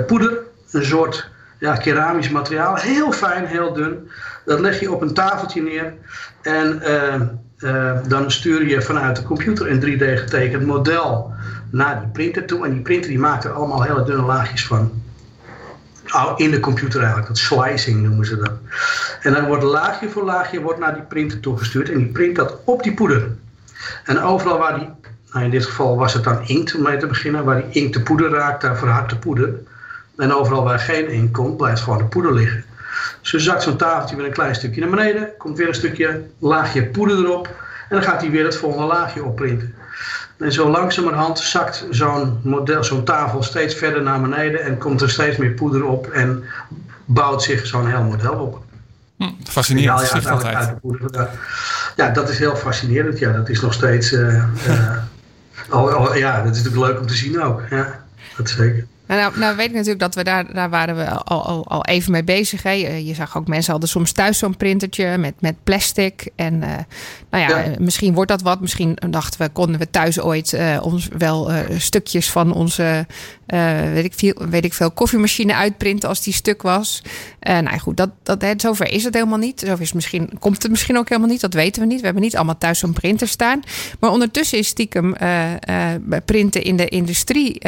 poeder. 0.07 0.39
Een 0.71 0.85
soort 0.85 1.29
ja, 1.59 1.77
keramisch 1.77 2.31
materiaal. 2.31 2.77
Heel 2.77 3.13
fijn, 3.13 3.47
heel 3.47 3.73
dun. 3.73 4.11
Dat 4.45 4.61
leg 4.61 4.81
je 4.81 4.93
op 4.93 5.01
een 5.01 5.15
tafeltje 5.15 5.63
neer. 5.63 5.93
En 6.43 6.83
dan 8.09 8.31
stuur 8.31 8.67
je 8.67 8.83
vanuit 8.83 9.17
de 9.17 9.23
computer 9.23 9.71
een 9.71 9.81
3D 9.81 10.19
getekend 10.19 10.67
model 10.67 11.33
naar 11.71 12.01
die 12.01 12.09
printer 12.09 12.47
toe. 12.47 12.65
En 12.65 12.73
die 12.73 12.83
printer 12.83 13.11
die 13.11 13.19
maakt 13.19 13.45
er 13.45 13.51
allemaal 13.51 13.83
hele 13.83 14.05
dunne 14.05 14.23
laagjes 14.23 14.67
van 14.67 15.03
in 16.37 16.51
de 16.51 16.61
computer 16.61 16.99
eigenlijk. 16.99 17.29
Dat 17.29 17.39
slicing 17.39 18.03
noemen 18.03 18.27
ze 18.27 18.37
dat. 18.37 18.53
En 19.23 19.33
dan 19.33 19.47
wordt 19.47 19.63
laagje 19.63 20.09
voor 20.09 20.25
laagje 20.25 20.61
wordt 20.61 20.79
naar 20.79 20.95
die 20.95 21.03
printer 21.03 21.41
toegestuurd. 21.41 21.91
En 21.91 21.99
die 21.99 22.07
print 22.07 22.37
dat 22.37 22.55
op 22.65 22.83
die 22.83 22.95
poeder. 22.95 23.29
En 24.05 24.21
overal 24.21 24.59
waar 24.59 24.79
die, 24.79 24.89
nou 25.33 25.45
in 25.45 25.51
dit 25.51 25.67
geval 25.67 25.97
was 25.97 26.13
het 26.13 26.25
dan 26.25 26.47
inkt 26.47 26.75
om 26.75 26.83
mee 26.83 26.97
te 26.97 27.07
beginnen. 27.07 27.45
Waar 27.45 27.63
die 27.63 27.83
inkt 27.83 27.95
de 27.95 28.01
poeder 28.01 28.31
raakt, 28.31 28.63
daar 28.63 28.79
verhardt 28.79 29.11
de 29.11 29.17
poeder. 29.17 29.55
En 30.17 30.33
overal 30.33 30.65
waar 30.65 30.79
geen 30.79 31.09
inkt 31.09 31.33
komt, 31.33 31.57
blijft 31.57 31.81
gewoon 31.81 31.99
de 31.99 32.05
poeder 32.05 32.35
liggen. 32.35 32.65
Dus 33.23 33.45
zakt 33.45 33.63
zo'n 33.63 33.77
tafeltje 33.77 34.17
weer 34.17 34.27
een 34.27 34.33
klein 34.33 34.55
stukje 34.55 34.81
naar 34.81 34.91
beneden. 34.91 35.31
Komt 35.39 35.59
weer 35.59 35.69
een 35.69 35.75
stukje 35.75 36.23
laagje 36.39 36.87
poeder 36.87 37.19
erop. 37.19 37.47
En 37.89 37.97
dan 37.97 38.03
gaat 38.03 38.21
hij 38.21 38.31
weer 38.31 38.45
het 38.45 38.57
volgende 38.57 38.87
laagje 38.87 39.25
opprinten. 39.25 39.75
En 40.39 40.53
zo 40.53 40.71
langzamerhand 40.71 41.39
zakt 41.39 41.87
zo'n 41.91 42.41
model, 42.43 42.85
zo'n 42.85 43.05
tafel 43.05 43.43
steeds 43.43 43.75
verder 43.75 44.03
naar 44.03 44.21
beneden 44.21 44.61
en 44.61 44.79
komt 44.79 45.01
er 45.01 45.11
steeds 45.11 45.37
meer 45.37 45.51
poeder 45.51 45.85
op 45.85 46.07
en 46.07 46.45
bouwt 47.05 47.43
zich 47.43 47.67
zo'n 47.67 47.89
heel 47.89 48.03
model 48.03 48.35
op. 48.35 48.63
Hm, 49.17 49.31
fascinerend. 49.45 50.11
Ja, 50.11 50.51
ja, 50.51 50.79
poeder, 50.81 51.31
ja, 51.97 52.11
dat 52.11 52.29
is 52.29 52.39
heel 52.39 52.57
fascinerend. 52.57 53.19
Ja, 53.19 53.33
dat 53.33 53.49
is 53.49 53.61
nog 53.61 53.73
steeds. 53.73 54.13
Uh, 54.13 54.45
uh, 54.69 54.97
al, 55.69 55.91
al, 55.91 56.17
ja, 56.17 56.43
dat 56.43 56.57
is 56.57 56.63
natuurlijk 56.63 56.93
leuk 56.93 57.01
om 57.01 57.07
te 57.07 57.15
zien 57.15 57.43
ook. 57.43 57.63
Ja, 57.71 58.05
dat 58.37 58.49
zeker. 58.49 58.87
Nou, 59.09 59.39
nou, 59.39 59.57
weet 59.57 59.67
ik 59.67 59.73
natuurlijk 59.73 60.01
dat 60.01 60.15
we 60.15 60.25
daar, 60.25 60.53
daar 60.53 60.71
waren 60.71 60.97
we 60.97 61.09
al, 61.09 61.47
al, 61.47 61.67
al 61.67 61.85
even 61.85 62.13
mee 62.13 62.25
bezig. 62.25 62.63
Hè. 62.63 62.71
Je 62.71 63.15
zag 63.15 63.37
ook 63.37 63.49
mensen 63.49 63.71
hadden 63.71 63.89
soms 63.89 64.13
thuis 64.13 64.39
zo'n 64.39 64.57
printertje 64.57 65.19
met, 65.19 65.35
met 65.41 65.55
plastic. 65.65 66.31
En 66.37 66.55
uh, 66.55 66.77
nou 67.31 67.53
ja, 67.53 67.75
misschien 67.79 68.15
wordt 68.15 68.31
dat 68.31 68.43
wat. 68.43 68.61
Misschien 68.61 68.99
dachten 69.11 69.41
we, 69.41 69.49
konden 69.49 69.79
we 69.79 69.91
thuis 69.91 70.21
ooit 70.21 70.53
uh, 70.53 70.79
ons 70.83 71.09
wel 71.19 71.53
uh, 71.53 71.59
stukjes 71.79 72.31
van 72.31 72.53
onze, 72.53 73.07
weet, 73.93 74.05
ik 74.05 74.15
veel, 74.15 74.35
weet 74.51 74.65
ik 74.65 74.75
veel, 74.75 74.91
koffiemachine 74.91 75.55
uitprinten 75.55 76.09
als 76.09 76.23
die 76.23 76.33
stuk 76.33 76.63
was. 76.63 77.03
nou 77.41 77.79
goed, 77.79 77.97
dat, 77.97 78.11
dat, 78.23 78.43
hè, 78.43 78.53
zover 78.57 78.93
is 78.93 79.05
het 79.05 79.15
helemaal 79.15 79.39
niet. 79.39 79.61
Zover 79.61 79.81
is 79.81 79.93
misschien, 79.93 80.31
komt 80.39 80.63
het 80.63 80.71
misschien 80.71 80.99
ook 80.99 81.09
helemaal 81.09 81.31
niet. 81.31 81.41
Dat 81.41 81.55
weten 81.55 81.83
we 81.83 81.89
niet. 81.89 81.99
We 81.99 82.05
hebben 82.05 82.23
niet 82.23 82.37
allemaal 82.37 82.59
thuis 82.59 82.79
zo'n 82.79 82.93
printer 82.93 83.29
staan. 83.29 83.63
Maar 84.01 84.11
ondertussen 84.11 84.59
is 84.59 84.69
stiekem 84.69 85.17
printen 86.25 86.63
in 86.63 86.77
de 86.77 86.89
industrie 86.89 87.61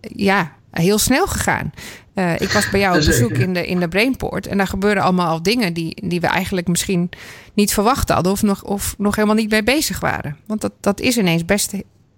ja, 0.00 0.52
heel 0.70 0.98
snel 0.98 1.26
gegaan. 1.26 1.72
Uh, 2.14 2.40
ik 2.40 2.50
was 2.50 2.70
bij 2.70 2.80
jou 2.80 2.98
op 2.98 3.04
bezoek 3.12 3.32
in 3.32 3.54
de, 3.54 3.66
in 3.66 3.80
de 3.80 3.88
Brainport. 3.88 4.46
En 4.46 4.56
daar 4.56 4.66
gebeuren 4.66 5.02
allemaal 5.02 5.28
al 5.28 5.42
dingen 5.42 5.72
die, 5.72 6.08
die 6.08 6.20
we 6.20 6.26
eigenlijk 6.26 6.68
misschien 6.68 7.10
niet 7.54 7.72
verwacht 7.72 8.08
hadden. 8.08 8.32
Of 8.32 8.42
nog, 8.42 8.62
of 8.62 8.94
nog 8.98 9.14
helemaal 9.16 9.36
niet 9.36 9.50
mee 9.50 9.62
bezig 9.62 10.00
waren. 10.00 10.36
Want 10.46 10.60
dat, 10.60 10.72
dat 10.80 11.00
is 11.00 11.16
ineens 11.16 11.44
best 11.44 11.72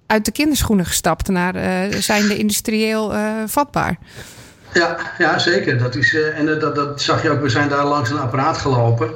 uit 0.06 0.24
de 0.24 0.32
kinderschoenen 0.32 0.86
gestapt 0.86 1.28
naar 1.28 1.56
uh, 1.56 2.00
zijn 2.00 2.28
de 2.28 2.36
industrieel 2.36 3.14
uh, 3.14 3.42
vatbaar. 3.46 3.98
Ja, 4.72 4.96
ja, 5.18 5.38
zeker. 5.38 5.78
Dat 5.78 5.94
is, 5.94 6.12
uh, 6.12 6.38
en 6.38 6.46
dat, 6.46 6.74
dat 6.74 7.00
zag 7.00 7.22
je 7.22 7.30
ook. 7.30 7.40
We 7.40 7.48
zijn 7.48 7.68
daar 7.68 7.84
langs 7.84 8.10
een 8.10 8.18
apparaat 8.18 8.58
gelopen. 8.58 9.10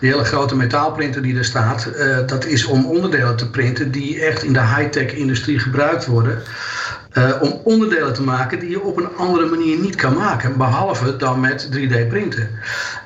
Die 0.00 0.10
hele 0.10 0.24
grote 0.24 0.56
metaalprinter 0.56 1.22
die 1.22 1.36
er 1.36 1.44
staat. 1.44 1.88
Uh, 1.96 2.18
dat 2.26 2.44
is 2.44 2.64
om 2.64 2.86
onderdelen 2.86 3.36
te 3.36 3.50
printen 3.50 3.90
die 3.90 4.24
echt 4.24 4.42
in 4.42 4.52
de 4.52 4.60
high-tech 4.60 5.12
industrie 5.12 5.58
gebruikt 5.58 6.06
worden. 6.06 6.42
Uh, 7.14 7.42
om 7.42 7.60
onderdelen 7.64 8.14
te 8.14 8.22
maken 8.22 8.58
die 8.58 8.70
je 8.70 8.82
op 8.82 8.96
een 8.96 9.16
andere 9.16 9.46
manier 9.46 9.78
niet 9.78 9.94
kan 9.94 10.14
maken. 10.14 10.56
Behalve 10.56 11.16
dan 11.16 11.40
met 11.40 11.68
3D 11.72 12.08
printen. 12.08 12.50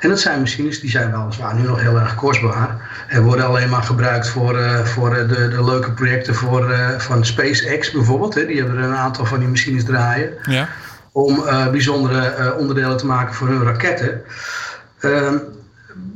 En 0.00 0.08
dat 0.08 0.20
zijn 0.20 0.40
machines 0.40 0.80
die 0.80 0.90
zijn 0.90 1.10
weliswaar 1.10 1.54
nu 1.54 1.62
nog 1.62 1.80
heel 1.80 1.96
erg 1.98 2.14
kostbaar. 2.14 3.04
En 3.08 3.22
worden 3.22 3.46
alleen 3.46 3.68
maar 3.68 3.82
gebruikt 3.82 4.28
voor, 4.28 4.58
uh, 4.58 4.84
voor 4.84 5.10
de, 5.14 5.26
de, 5.26 5.64
leuke 5.64 5.92
projecten 5.92 6.34
voor, 6.34 6.70
uh, 6.70 6.98
van 6.98 7.25
SpaceX 7.25 7.90
bijvoorbeeld. 7.90 8.34
Hè. 8.34 8.46
Die 8.46 8.58
hebben 8.58 8.76
er 8.76 8.84
een 8.84 8.96
aantal 8.96 9.25
van 9.25 9.38
die 9.38 9.48
machines 9.48 9.84
draaien. 9.84 10.32
Ja. 10.42 10.68
Om 11.12 11.44
bijzondere 11.70 12.54
onderdelen 12.58 12.96
te 12.96 13.06
maken 13.06 13.34
voor 13.34 13.48
hun 13.48 13.62
raketten. 13.62 14.22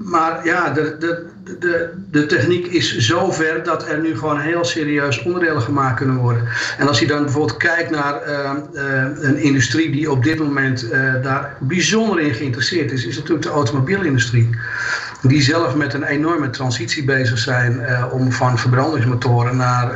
Ehm, 0.00 0.11
maar 0.11 0.45
ja, 0.45 0.71
de, 0.71 0.97
de, 0.99 1.26
de, 1.59 1.90
de 2.11 2.26
techniek 2.26 2.66
is 2.66 2.97
zo 2.97 3.30
ver 3.30 3.62
dat 3.62 3.88
er 3.88 4.00
nu 4.00 4.19
gewoon 4.19 4.40
heel 4.40 4.64
serieus 4.64 5.23
onderdelen 5.23 5.62
gemaakt 5.62 5.97
kunnen 5.97 6.16
worden. 6.16 6.49
En 6.78 6.88
als 6.88 6.99
je 6.99 7.07
dan 7.07 7.23
bijvoorbeeld 7.23 7.59
kijkt 7.59 7.90
naar 7.90 8.28
uh, 8.28 8.50
uh, 8.75 8.83
een 9.21 9.37
industrie 9.37 9.90
die 9.90 10.11
op 10.11 10.25
dit 10.25 10.38
moment 10.38 10.85
uh, 10.85 11.14
daar 11.23 11.57
bijzonder 11.59 12.21
in 12.21 12.35
geïnteresseerd 12.35 12.92
is, 12.92 13.04
is 13.04 13.16
natuurlijk 13.16 13.42
de 13.42 13.52
automobielindustrie. 13.52 14.50
Die 15.23 15.42
zelf 15.42 15.75
met 15.75 15.95
een 15.95 16.04
enorme 16.04 16.50
transitie 16.50 17.04
bezig 17.04 17.38
zijn 17.38 17.80
om 18.11 18.33
van 18.33 18.59
verbrandingsmotoren 18.59 19.57
naar, 19.57 19.92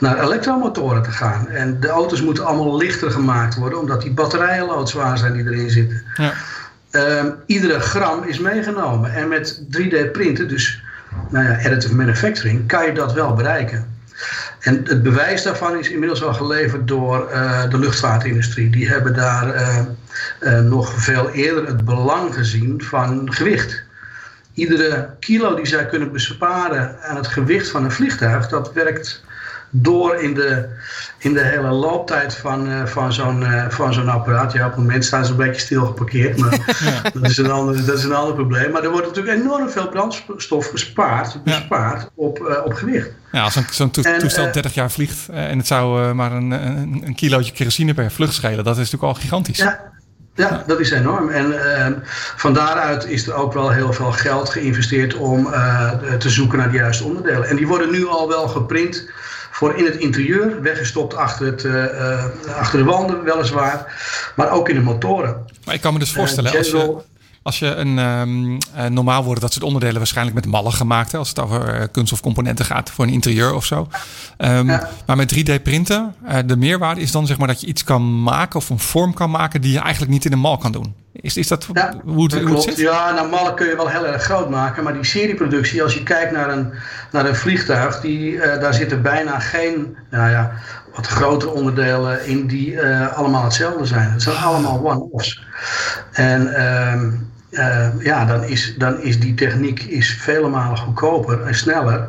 naar 0.00 0.22
elektromotoren 0.22 1.02
te 1.02 1.10
gaan. 1.10 1.48
En 1.48 1.80
de 1.80 1.88
auto's 1.88 2.22
moeten 2.22 2.44
allemaal 2.44 2.76
lichter 2.76 3.10
gemaakt 3.10 3.54
worden, 3.54 3.80
omdat 3.80 4.02
die 4.02 4.10
batterijen 4.10 4.66
loodzwaar 4.66 5.18
zijn 5.18 5.32
die 5.32 5.44
erin 5.44 5.70
zitten. 5.70 6.02
Ja. 6.14 6.32
Uh, 6.92 7.24
iedere 7.46 7.80
gram 7.80 8.22
is 8.22 8.38
meegenomen. 8.38 9.14
En 9.14 9.28
met 9.28 9.62
3D 9.78 10.10
printen, 10.12 10.48
dus 10.48 10.82
nou 11.30 11.44
ja, 11.44 11.56
additive 11.56 11.94
manufacturing, 11.94 12.66
kan 12.66 12.86
je 12.86 12.92
dat 12.92 13.12
wel 13.12 13.34
bereiken. 13.34 13.92
En 14.60 14.80
het 14.84 15.02
bewijs 15.02 15.42
daarvan 15.42 15.78
is 15.78 15.90
inmiddels 15.90 16.22
al 16.22 16.34
geleverd 16.34 16.88
door 16.88 17.28
uh, 17.30 17.70
de 17.70 17.78
luchtvaartindustrie. 17.78 18.70
Die 18.70 18.88
hebben 18.88 19.14
daar 19.14 19.54
uh, 19.54 19.78
uh, 20.40 20.60
nog 20.60 21.02
veel 21.02 21.30
eerder 21.30 21.66
het 21.66 21.84
belang 21.84 22.34
gezien 22.34 22.82
van 22.84 23.32
gewicht. 23.32 23.82
Iedere 24.54 25.10
kilo 25.20 25.54
die 25.54 25.66
zij 25.66 25.86
kunnen 25.86 26.12
besparen 26.12 27.02
aan 27.02 27.16
het 27.16 27.26
gewicht 27.26 27.68
van 27.68 27.84
een 27.84 27.92
vliegtuig, 27.92 28.48
dat 28.48 28.72
werkt 28.72 29.24
door 29.74 30.16
in 30.16 30.34
de, 30.34 30.68
in 31.18 31.32
de 31.32 31.40
hele 31.40 31.70
looptijd 31.70 32.34
van, 32.34 32.68
uh, 32.68 32.86
van 32.86 33.12
zo'n 33.12 33.40
uh, 33.40 33.68
van 33.68 33.94
zo'n 33.94 34.08
apparaat. 34.08 34.52
Ja, 34.52 34.64
op 34.64 34.70
het 34.70 34.80
moment 34.80 35.04
staan 35.04 35.24
ze 35.24 35.30
een 35.30 35.36
beetje 35.36 35.60
stil 35.60 35.86
geparkeerd, 35.86 36.38
maar 36.38 36.50
dat, 37.14 37.30
is 37.30 37.36
een 37.36 37.50
ander, 37.50 37.86
dat 37.86 37.98
is 37.98 38.04
een 38.04 38.14
ander 38.14 38.34
probleem. 38.34 38.70
Maar 38.70 38.82
er 38.82 38.90
wordt 38.90 39.06
natuurlijk 39.06 39.38
enorm 39.38 39.70
veel 39.70 39.88
brandstof 39.88 40.66
gespaard, 40.66 41.44
bespaard 41.44 42.10
op, 42.14 42.38
uh, 42.38 42.64
op 42.64 42.72
gewicht. 42.72 43.10
Ja, 43.32 43.42
als 43.42 43.58
zo'n 43.70 43.90
to 43.90 44.02
toestel 44.18 44.52
30 44.52 44.74
jaar 44.74 44.90
vliegt 44.90 45.28
en 45.28 45.58
het 45.58 45.66
zou 45.66 46.12
maar 46.14 46.32
een, 46.32 46.50
een, 46.50 47.02
een 47.04 47.14
kilootje 47.14 47.52
kerosine 47.52 47.94
per 47.94 48.10
vlucht 48.10 48.34
schelen, 48.34 48.64
dat 48.64 48.78
is 48.78 48.90
natuurlijk 48.90 49.02
al 49.02 49.20
gigantisch. 49.20 49.58
Ja. 49.58 49.90
Ja, 50.34 50.64
dat 50.66 50.80
is 50.80 50.90
enorm. 50.90 51.28
En 51.28 51.52
uh, 51.52 51.86
van 52.36 52.54
daaruit 52.54 53.06
is 53.06 53.26
er 53.26 53.34
ook 53.34 53.52
wel 53.52 53.70
heel 53.70 53.92
veel 53.92 54.12
geld 54.12 54.50
geïnvesteerd 54.50 55.14
om 55.14 55.46
uh, 55.46 55.92
te 56.18 56.30
zoeken 56.30 56.58
naar 56.58 56.70
de 56.70 56.76
juiste 56.76 57.04
onderdelen. 57.04 57.48
En 57.48 57.56
die 57.56 57.66
worden 57.66 57.90
nu 57.90 58.06
al 58.06 58.28
wel 58.28 58.48
geprint 58.48 59.10
voor 59.52 59.76
in 59.76 59.84
het 59.84 59.96
interieur, 59.96 60.62
weggestopt 60.62 61.14
achter, 61.14 61.46
het, 61.46 61.64
uh, 61.64 62.24
achter 62.58 62.78
de 62.78 62.84
wanden 62.84 63.22
weliswaar, 63.22 64.02
maar 64.36 64.50
ook 64.50 64.68
in 64.68 64.74
de 64.74 64.80
motoren. 64.80 65.36
Maar 65.64 65.74
ik 65.74 65.80
kan 65.80 65.92
me 65.92 65.98
dus 65.98 66.12
voorstellen, 66.12 66.56
als 66.56 66.70
je, 66.70 66.96
als 67.42 67.58
je 67.58 67.66
een 67.66 67.98
um, 67.98 68.58
normaal 68.88 69.24
worden 69.24 69.42
dat 69.42 69.52
soort 69.52 69.64
onderdelen 69.64 69.96
waarschijnlijk 69.96 70.36
met 70.36 70.46
mallen 70.46 70.72
gemaakt, 70.72 71.12
hè, 71.12 71.18
als 71.18 71.28
het 71.28 71.38
over 71.38 71.88
kunst 71.88 72.12
of 72.12 72.20
componenten 72.20 72.64
gaat 72.64 72.90
voor 72.90 73.04
een 73.04 73.12
interieur 73.12 73.54
of 73.54 73.64
zo. 73.64 73.88
Um, 74.38 74.68
ja. 74.68 74.88
Maar 75.06 75.16
met 75.16 75.34
3D 75.34 75.62
printen, 75.62 76.14
de 76.46 76.56
meerwaarde 76.56 77.00
is 77.00 77.12
dan 77.12 77.26
zeg 77.26 77.38
maar 77.38 77.48
dat 77.48 77.60
je 77.60 77.66
iets 77.66 77.84
kan 77.84 78.22
maken 78.22 78.58
of 78.58 78.70
een 78.70 78.78
vorm 78.78 79.14
kan 79.14 79.30
maken 79.30 79.60
die 79.60 79.72
je 79.72 79.80
eigenlijk 79.80 80.12
niet 80.12 80.24
in 80.24 80.32
een 80.32 80.38
mal 80.38 80.58
kan 80.58 80.72
doen. 80.72 81.01
Is, 81.12 81.36
is 81.36 81.48
dat 81.48 81.66
ja, 81.72 81.94
hoe 82.04 82.22
het, 82.22 82.42
hoe 82.42 82.50
het 82.50 82.62
zit? 82.62 82.76
Ja, 82.76 83.12
nou, 83.12 83.28
mallen 83.28 83.54
kun 83.54 83.66
je 83.66 83.76
wel 83.76 83.88
heel 83.88 84.06
erg 84.06 84.22
groot 84.22 84.50
maken. 84.50 84.84
Maar 84.84 84.92
die 84.92 85.04
serieproductie, 85.04 85.82
als 85.82 85.94
je 85.94 86.02
kijkt 86.02 86.32
naar 86.32 86.50
een, 86.50 86.72
naar 87.10 87.26
een 87.26 87.36
vliegtuig, 87.36 88.00
die, 88.00 88.32
uh, 88.32 88.42
daar 88.60 88.74
zitten 88.74 89.02
bijna 89.02 89.38
geen, 89.38 89.96
nou 90.10 90.30
ja, 90.30 90.52
wat 90.94 91.06
grotere 91.06 91.52
onderdelen 91.52 92.26
in 92.26 92.46
die 92.46 92.72
uh, 92.72 93.16
allemaal 93.16 93.44
hetzelfde 93.44 93.84
zijn. 93.84 94.10
Het 94.10 94.22
zijn 94.22 94.36
allemaal 94.36 94.86
one-offs. 94.86 95.46
En 96.12 96.46
uh, 96.46 97.02
uh, 97.52 97.88
ja, 97.98 98.24
dan 98.24 98.44
is, 98.44 98.74
dan 98.78 99.00
is 99.00 99.20
die 99.20 99.34
techniek 99.34 99.82
is 99.82 100.14
vele 100.20 100.48
malen 100.48 100.78
goedkoper 100.78 101.42
en 101.42 101.54
sneller 101.54 102.08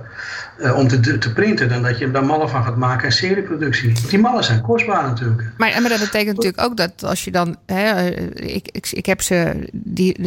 uh, 0.59 0.77
om 0.77 0.88
te, 0.88 1.17
te 1.17 1.33
printen 1.33 1.69
dan 1.69 1.81
dat 1.81 1.97
je 1.97 2.12
daar 2.12 2.25
mallen 2.25 2.50
van 2.50 2.63
gaat 2.63 2.77
maken 2.77 3.05
en 3.05 3.13
serieproductie. 3.13 3.93
Die 4.09 4.19
mallen 4.19 4.43
zijn 4.43 4.62
kostbaar 4.62 5.03
natuurlijk. 5.03 5.41
Maar, 5.57 5.81
maar 5.81 5.89
dat 5.89 6.00
betekent 6.00 6.35
natuurlijk 6.35 6.63
ook 6.63 6.77
dat 6.77 7.03
als 7.03 7.23
je 7.23 7.31
dan. 7.31 7.55
Hè, 7.65 7.83
eh, 7.83 8.55
ik, 8.55 8.67
ik, 8.71 8.91
ik 8.91 9.05
heb 9.05 9.21
ze. 9.21 9.67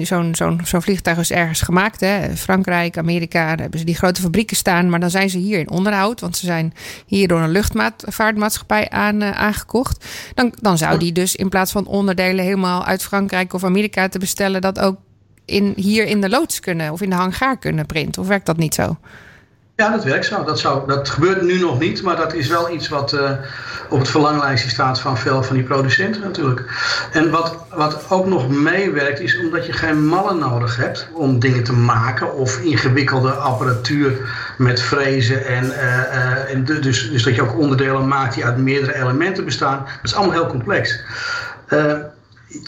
Zo'n 0.03 0.35
zo'n 0.35 0.61
zo'n 0.65 0.83
vliegtuig 0.83 1.19
is 1.19 1.33
ergens 1.33 1.61
gemaakt. 1.61 2.01
Hè, 2.01 2.37
Frankrijk, 2.37 2.99
Amerika. 2.99 3.47
Daar 3.47 3.61
hebben 3.61 3.79
ze 3.79 3.85
die 3.85 3.97
grote 3.97 4.21
fabrieken 4.21 4.57
staan. 4.57 4.91
Maar 4.91 5.01
dan 5.01 5.11
zijn 5.11 5.31
ze 5.31 5.39
hier 5.39 5.59
in 5.59 5.71
onderhoud. 5.71 6.21
Want 6.21 6.37
ze 6.37 6.47
zijn 6.47 6.75
hier 7.07 7.29
door 7.29 7.41
een 7.41 7.51
luchtvaartmaatschappij 7.51 8.91
aan, 8.91 9.23
uh, 9.23 9.31
aangekocht. 9.31 10.07
Dan, 10.35 10.53
dan 10.61 10.79
zou 10.79 10.99
die 10.99 11.13
dus 11.13 11.37
in 11.37 11.49
plaats 11.49 11.73
van 11.73 11.87
onderdelen 11.87 12.45
helemaal 12.45 12.85
uit 12.85 13.03
Frankrijk 13.03 13.53
of 13.53 13.65
Amerika 13.65 14.09
te 14.09 14.19
bestellen. 14.19 14.61
dat 14.61 14.79
ook 14.79 14.97
in, 15.47 15.73
hier 15.77 16.05
in 16.05 16.21
de 16.21 16.29
loods 16.29 16.61
kunnen 16.61 16.93
of 16.93 17.01
in 17.01 17.11
de 17.11 17.17
hangaar 17.17 17.59
kunnen 17.59 17.87
printen. 17.87 18.23
Of 18.23 18.29
werkt 18.29 18.47
dat 18.47 18.57
niet 18.57 18.75
zo? 18.75 18.97
Ja, 19.77 19.91
dat 19.91 20.05
werkt 20.05 20.27
zo. 20.27 20.45
Dat, 20.45 20.59
zou, 20.59 20.87
dat 20.87 21.09
gebeurt 21.09 21.43
nu 21.43 21.59
nog 21.59 21.79
niet, 21.79 22.03
maar 22.03 22.17
dat 22.17 22.35
is 22.35 22.49
wel 22.49 22.71
iets 22.71 22.89
wat 22.89 23.13
uh, 23.13 23.31
op 23.89 23.99
het 23.99 24.09
verlanglijstje 24.09 24.71
staat 24.71 25.01
van 25.01 25.19
veel 25.19 25.43
van 25.43 25.57
die 25.57 25.65
producenten 25.65 26.21
natuurlijk. 26.21 26.65
En 27.13 27.31
wat, 27.31 27.57
wat 27.75 28.11
ook 28.11 28.27
nog 28.27 28.49
meewerkt 28.49 29.21
is 29.21 29.39
omdat 29.39 29.67
je 29.67 29.73
geen 29.73 30.07
mallen 30.07 30.39
nodig 30.39 30.77
hebt 30.77 31.09
om 31.13 31.39
dingen 31.39 31.65
te 31.65 31.73
maken 31.73 32.35
of 32.35 32.59
ingewikkelde 32.59 33.31
apparatuur 33.31 34.35
met 34.59 34.83
frezen 34.83 35.47
en, 35.47 35.65
uh, 35.65 35.73
uh, 35.73 36.55
en 36.55 36.65
dus, 36.65 37.11
dus 37.11 37.23
dat 37.23 37.35
je 37.35 37.43
ook 37.43 37.59
onderdelen 37.59 38.09
maakt 38.09 38.35
die 38.35 38.45
uit 38.45 38.57
meerdere 38.57 38.95
elementen 38.95 39.45
bestaan. 39.45 39.79
Dat 39.79 40.05
is 40.05 40.15
allemaal 40.15 40.35
heel 40.35 40.47
complex. 40.47 41.01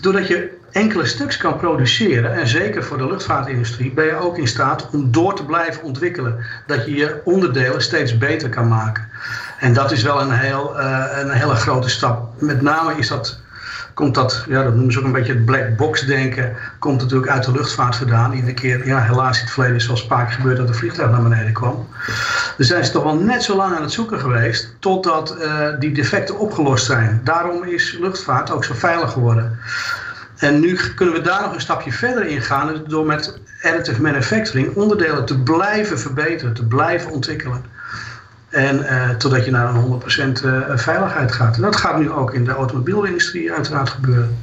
doordat 0.01 0.27
je 0.27 0.58
enkele 0.73 1.07
stuks 1.07 1.37
kan 1.37 1.57
produceren, 1.57 2.35
en 2.35 2.49
zeker 2.49 2.85
voor 2.85 2.99
de 2.99 3.07
luchtvaartindustrie, 3.07 3.93
ben 3.93 4.05
je 4.05 4.17
ook 4.17 4.39
in 4.39 4.49
staat 4.49 4.89
om 4.93 5.13
door 5.13 5.35
te 5.35 5.45
blijven 5.45 5.83
ontwikkelen. 5.83 6.45
Dat 6.67 6.85
je 6.85 6.95
je 6.95 7.21
onderdelen 7.25 7.83
steeds 7.83 8.19
beter 8.19 8.49
kan 8.49 8.69
maken. 8.69 9.09
En 9.59 9.73
dat 9.73 9.93
is 9.93 10.03
wel 10.03 10.21
een, 10.21 10.31
heel, 10.31 10.81
uh, 10.81 11.05
een 11.21 11.31
hele 11.31 11.55
grote 11.55 11.89
stap. 11.89 12.41
Met 12.41 12.63
name 12.63 12.95
is 12.95 13.09
dat, 13.09 13.41
komt 13.95 14.15
dat, 14.15 14.45
ja, 14.49 14.63
dat 14.63 14.75
noemen 14.75 14.93
ze 14.93 14.99
ook 14.99 15.05
een 15.05 15.13
beetje 15.13 15.33
het 15.33 15.45
black 15.45 15.77
box 15.77 16.07
denken, 16.07 16.57
komt 16.79 17.01
natuurlijk 17.01 17.31
uit 17.31 17.45
de 17.45 17.53
luchtvaart 17.53 17.97
vandaan. 17.97 18.33
Iedere 18.33 18.55
keer, 18.55 18.87
ja, 18.87 19.01
helaas 19.01 19.37
in 19.37 19.45
het 19.45 19.53
verleden 19.53 19.81
zoals 19.81 20.07
vaak 20.07 20.33
gebeurd 20.33 20.57
dat 20.57 20.69
een 20.69 20.75
vliegtuig 20.75 21.11
naar 21.11 21.23
beneden 21.23 21.53
kwam. 21.53 21.89
Dus 22.57 22.67
zijn 22.67 22.85
ze 22.85 22.93
toch 22.93 23.03
wel 23.03 23.17
net 23.17 23.43
zo 23.43 23.57
lang 23.57 23.77
aan 23.77 23.83
het 23.83 23.93
zoeken 23.93 24.21
geweest 24.21 24.77
totdat 24.79 25.37
uh, 25.41 25.69
die 25.79 25.93
defecten 25.93 26.39
opgelost 26.39 26.87
zijn. 26.87 27.21
Daarom 27.25 27.65
is 27.65 27.97
luchtvaart 28.01 28.51
ook 28.51 28.65
zo 28.65 28.75
veilig 28.75 29.13
geworden. 29.13 29.59
En 30.39 30.61
nu 30.61 30.79
kunnen 30.95 31.15
we 31.15 31.21
daar 31.21 31.43
nog 31.43 31.55
een 31.55 31.61
stapje 31.61 31.93
verder 31.93 32.27
in 32.27 32.41
gaan 32.43 32.85
door 32.87 33.07
met 33.07 33.39
additive 33.63 34.03
manufacturing 34.03 34.75
onderdelen 34.75 35.25
te 35.25 35.39
blijven 35.39 35.99
verbeteren, 35.99 36.55
te 36.55 36.67
blijven 36.67 37.11
ontwikkelen. 37.11 37.65
En 38.49 38.87
totdat 39.19 39.45
je 39.45 39.51
naar 39.51 39.75
een 39.75 40.01
100% 40.01 40.41
veiligheid 40.75 41.33
gaat. 41.33 41.57
En 41.57 41.63
dat 41.63 41.77
gaat 41.77 41.99
nu 41.99 42.11
ook 42.11 42.35
in 42.35 42.45
de 42.45 42.51
automobielindustrie 42.51 43.53
uiteraard 43.53 43.89
gebeuren. 43.89 44.39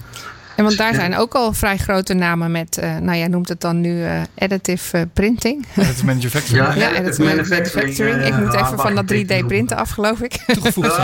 En 0.56 0.64
want 0.64 0.78
daar 0.78 0.94
zijn 0.94 1.16
ook 1.16 1.34
al 1.34 1.54
vrij 1.54 1.78
grote 1.78 2.14
namen 2.14 2.52
met, 2.52 2.80
uh, 2.84 2.98
nou 2.98 3.18
jij 3.18 3.28
noemt 3.28 3.50
het 3.50 3.62
dan 3.62 3.82
nu 3.82 4.04
uh, 4.04 4.22
additive 4.38 4.98
uh, 4.98 5.04
printing. 5.14 5.66
Additive 5.78 6.06
manufacturing. 6.06 6.74
Ja, 6.74 6.90
ja 6.90 6.98
additive 6.98 7.24
manufacturing. 7.24 8.26
ik 8.26 8.38
moet 8.38 8.54
even 8.54 8.80
van 8.80 8.96
dat 8.96 9.14
3D 9.14 9.46
printen 9.48 9.78
af, 9.78 9.90
geloof 9.90 10.22
ik. 10.22 10.32
Toegevoegd 10.32 10.96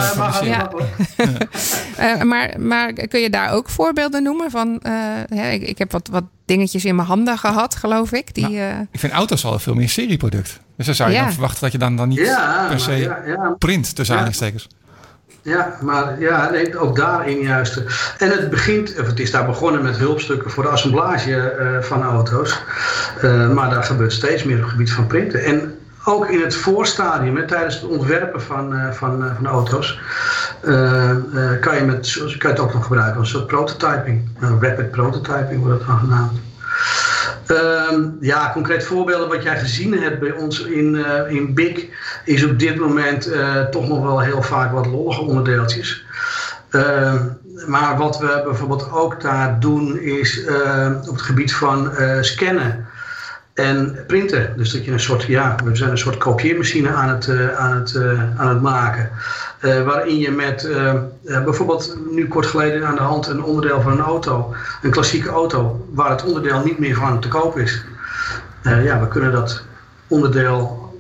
ja. 0.44 0.72
maar, 2.24 2.54
maar 2.60 2.94
kun 2.94 3.20
je 3.20 3.30
daar 3.30 3.52
ook 3.52 3.70
voorbeelden 3.70 4.24
noemen 4.24 4.52
van, 4.52 4.80
ja, 5.30 5.44
ik, 5.44 5.62
ik, 5.62 5.78
heb 5.78 5.92
wat, 5.92 6.08
wat 6.12 6.24
dingetjes 6.46 6.86
in 6.86 6.96
mijn 6.96 7.08
handen 7.08 7.38
gehad, 7.38 7.76
geloof 7.76 8.12
ik. 8.12 8.34
Die, 8.34 8.50
nou, 8.50 8.88
ik 8.92 9.00
vind 9.00 9.14
auto's 9.14 9.46
al 9.46 9.60
veel 9.60 9.74
meer 9.74 9.90
serieproduct. 9.90 10.60
Dus 10.78 10.86
dan 10.86 10.96
zou 10.96 11.12
je 11.12 11.18
dan 11.18 11.32
verwachten 11.32 11.62
dat 11.62 11.72
je 11.72 11.78
dan, 11.78 11.96
dan 11.96 12.10
niet 12.10 12.38
per 12.70 12.80
se 12.80 13.56
print 13.58 13.96
tussen 13.96 14.16
aanhalingstekens. 14.16 14.68
Ja, 15.44 15.78
maar 15.82 16.20
ja, 16.20 16.52
ook 16.78 16.96
daarin 16.96 17.40
juist. 17.40 17.84
En 18.18 18.30
het 18.30 18.50
begint, 18.50 19.00
of 19.00 19.08
het 19.08 19.20
is 19.20 19.32
daar 19.32 19.46
begonnen 19.46 19.84
met 19.84 19.98
hulpstukken 19.98 20.52
voor 20.52 20.64
de 20.64 20.70
assemblage 20.70 21.56
uh, 21.60 21.82
van 21.82 22.04
auto's. 22.04 22.62
Uh, 23.24 23.50
maar 23.50 23.70
daar 23.70 23.84
gebeurt 23.84 24.14
steeds 24.14 24.44
meer 24.44 24.56
op 24.56 24.62
het 24.62 24.72
gebied 24.72 24.92
van 24.92 25.08
printen. 25.08 25.44
En 25.44 25.76
ook 26.06 26.30
in 26.30 26.42
het 26.42 26.56
voorstadium, 26.56 27.36
hè, 27.36 27.48
tijdens 27.48 27.76
het 27.76 27.84
ontwerpen 27.84 28.42
van, 28.42 28.74
uh, 28.74 28.92
van, 28.92 29.24
van 29.36 29.48
auto's, 29.48 30.00
kan, 31.62 31.76
je 31.76 31.84
met, 31.86 32.14
kan 32.38 32.38
je 32.38 32.48
het 32.48 32.60
ook 32.60 32.74
nog 32.74 32.84
gebruiken 32.84 33.20
als 33.20 33.30
soort 33.30 33.48
prototyping. 33.48 34.30
rapid 34.40 34.92
prototyping 34.92 35.60
wordt 35.60 35.78
het 35.78 35.88
dan 35.88 36.00
genaamd. 36.00 36.40
Ehm, 37.52 38.10
ja, 38.20 38.52
concreet 38.54 38.84
voorbeelden 38.84 39.30
wat 39.30 39.44
jij 39.44 39.60
gezien 39.60 39.94
hebt 39.94 40.20
bij 40.20 40.32
ons 40.32 40.60
in, 40.60 40.96
uh, 40.96 41.32
in 41.32 41.54
BIC 41.54 41.90
is 42.26 42.46
op 42.46 42.60
dit 42.60 42.80
moment 42.80 43.28
uh, 43.28 43.62
toch 43.62 43.88
nog 43.88 44.04
wel 44.04 44.20
heel 44.20 44.42
vaak 44.42 44.72
wat 44.72 44.86
lollige 44.86 45.22
onderdeeltjes. 45.22 46.06
Uh, 46.72 47.14
maar 47.68 47.98
wat 47.98 48.20
we 48.20 48.42
bijvoorbeeld 48.46 48.92
ook 48.92 49.22
daar 49.22 49.60
doen 49.60 50.00
is 50.00 50.46
ehm, 50.46 50.96
op 50.96 51.14
het 51.14 51.22
gebied 51.22 51.54
van 51.54 51.96
eh, 51.96 52.22
scannen 52.22 52.81
en 53.62 53.98
printen. 54.08 54.54
Dus 54.58 54.72
dat 54.72 54.86
je 54.86 54.92
een 54.92 55.00
soort, 55.00 55.24
ja, 55.24 55.56
we 55.64 55.76
zijn 55.76 55.90
een 55.90 55.98
soort 55.98 56.18
kopieermachine 56.18 56.90
aan 56.90 57.10
het, 57.10 57.28
uh, 57.28 57.58
aan 57.58 57.76
het, 57.76 57.94
uh, 57.94 58.40
aan 58.40 58.50
het 58.50 58.62
maken. 58.62 59.10
Uh, 59.62 59.84
waarin 59.84 60.18
je 60.18 60.32
met 60.32 60.70
bijvoorbeeld 61.24 61.98
nu 62.12 62.28
kort 62.28 62.46
geleden 62.46 62.88
aan 62.88 62.96
de 62.96 63.02
hand 63.02 63.28
een 63.28 63.44
onderdeel 63.44 63.82
van 63.82 63.92
een 63.92 64.00
auto, 64.00 64.56
een 64.82 64.92
klassieke 64.92 65.30
auto, 65.30 65.88
waar 65.94 66.10
het 66.10 66.24
onderdeel 66.24 66.64
niet 66.64 66.80
meer 66.80 66.96
van 66.96 67.20
te 67.20 67.28
koop 67.28 67.58
is. 67.58 67.84
ja, 68.64 69.00
we 69.00 69.08
kunnen 69.08 69.32
dat 69.32 69.64
onderdeel 70.08 70.94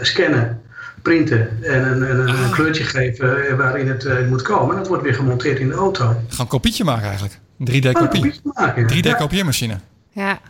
scannen, 0.00 0.60
printen 1.02 1.62
en 1.62 1.92
een, 1.92 2.10
een, 2.10 2.18
een 2.18 2.44
ah. 2.44 2.52
kleurtje 2.52 2.84
geven 2.84 3.56
waarin 3.56 3.88
het 3.88 4.28
moet 4.28 4.42
komen. 4.42 4.70
En 4.70 4.76
dat 4.76 4.88
wordt 4.88 5.02
weer 5.02 5.14
gemonteerd 5.14 5.58
in 5.58 5.68
de 5.68 5.74
auto. 5.74 6.04
Gewoon 6.04 6.24
een 6.38 6.46
kopietje 6.46 6.84
maken 6.84 7.04
eigenlijk. 7.04 7.38
Een 7.58 7.82
3D-kopie. 7.82 8.40
3D-kopieermachine. 8.76 9.72
Ja. 9.72 9.91
Ja. 10.12 10.40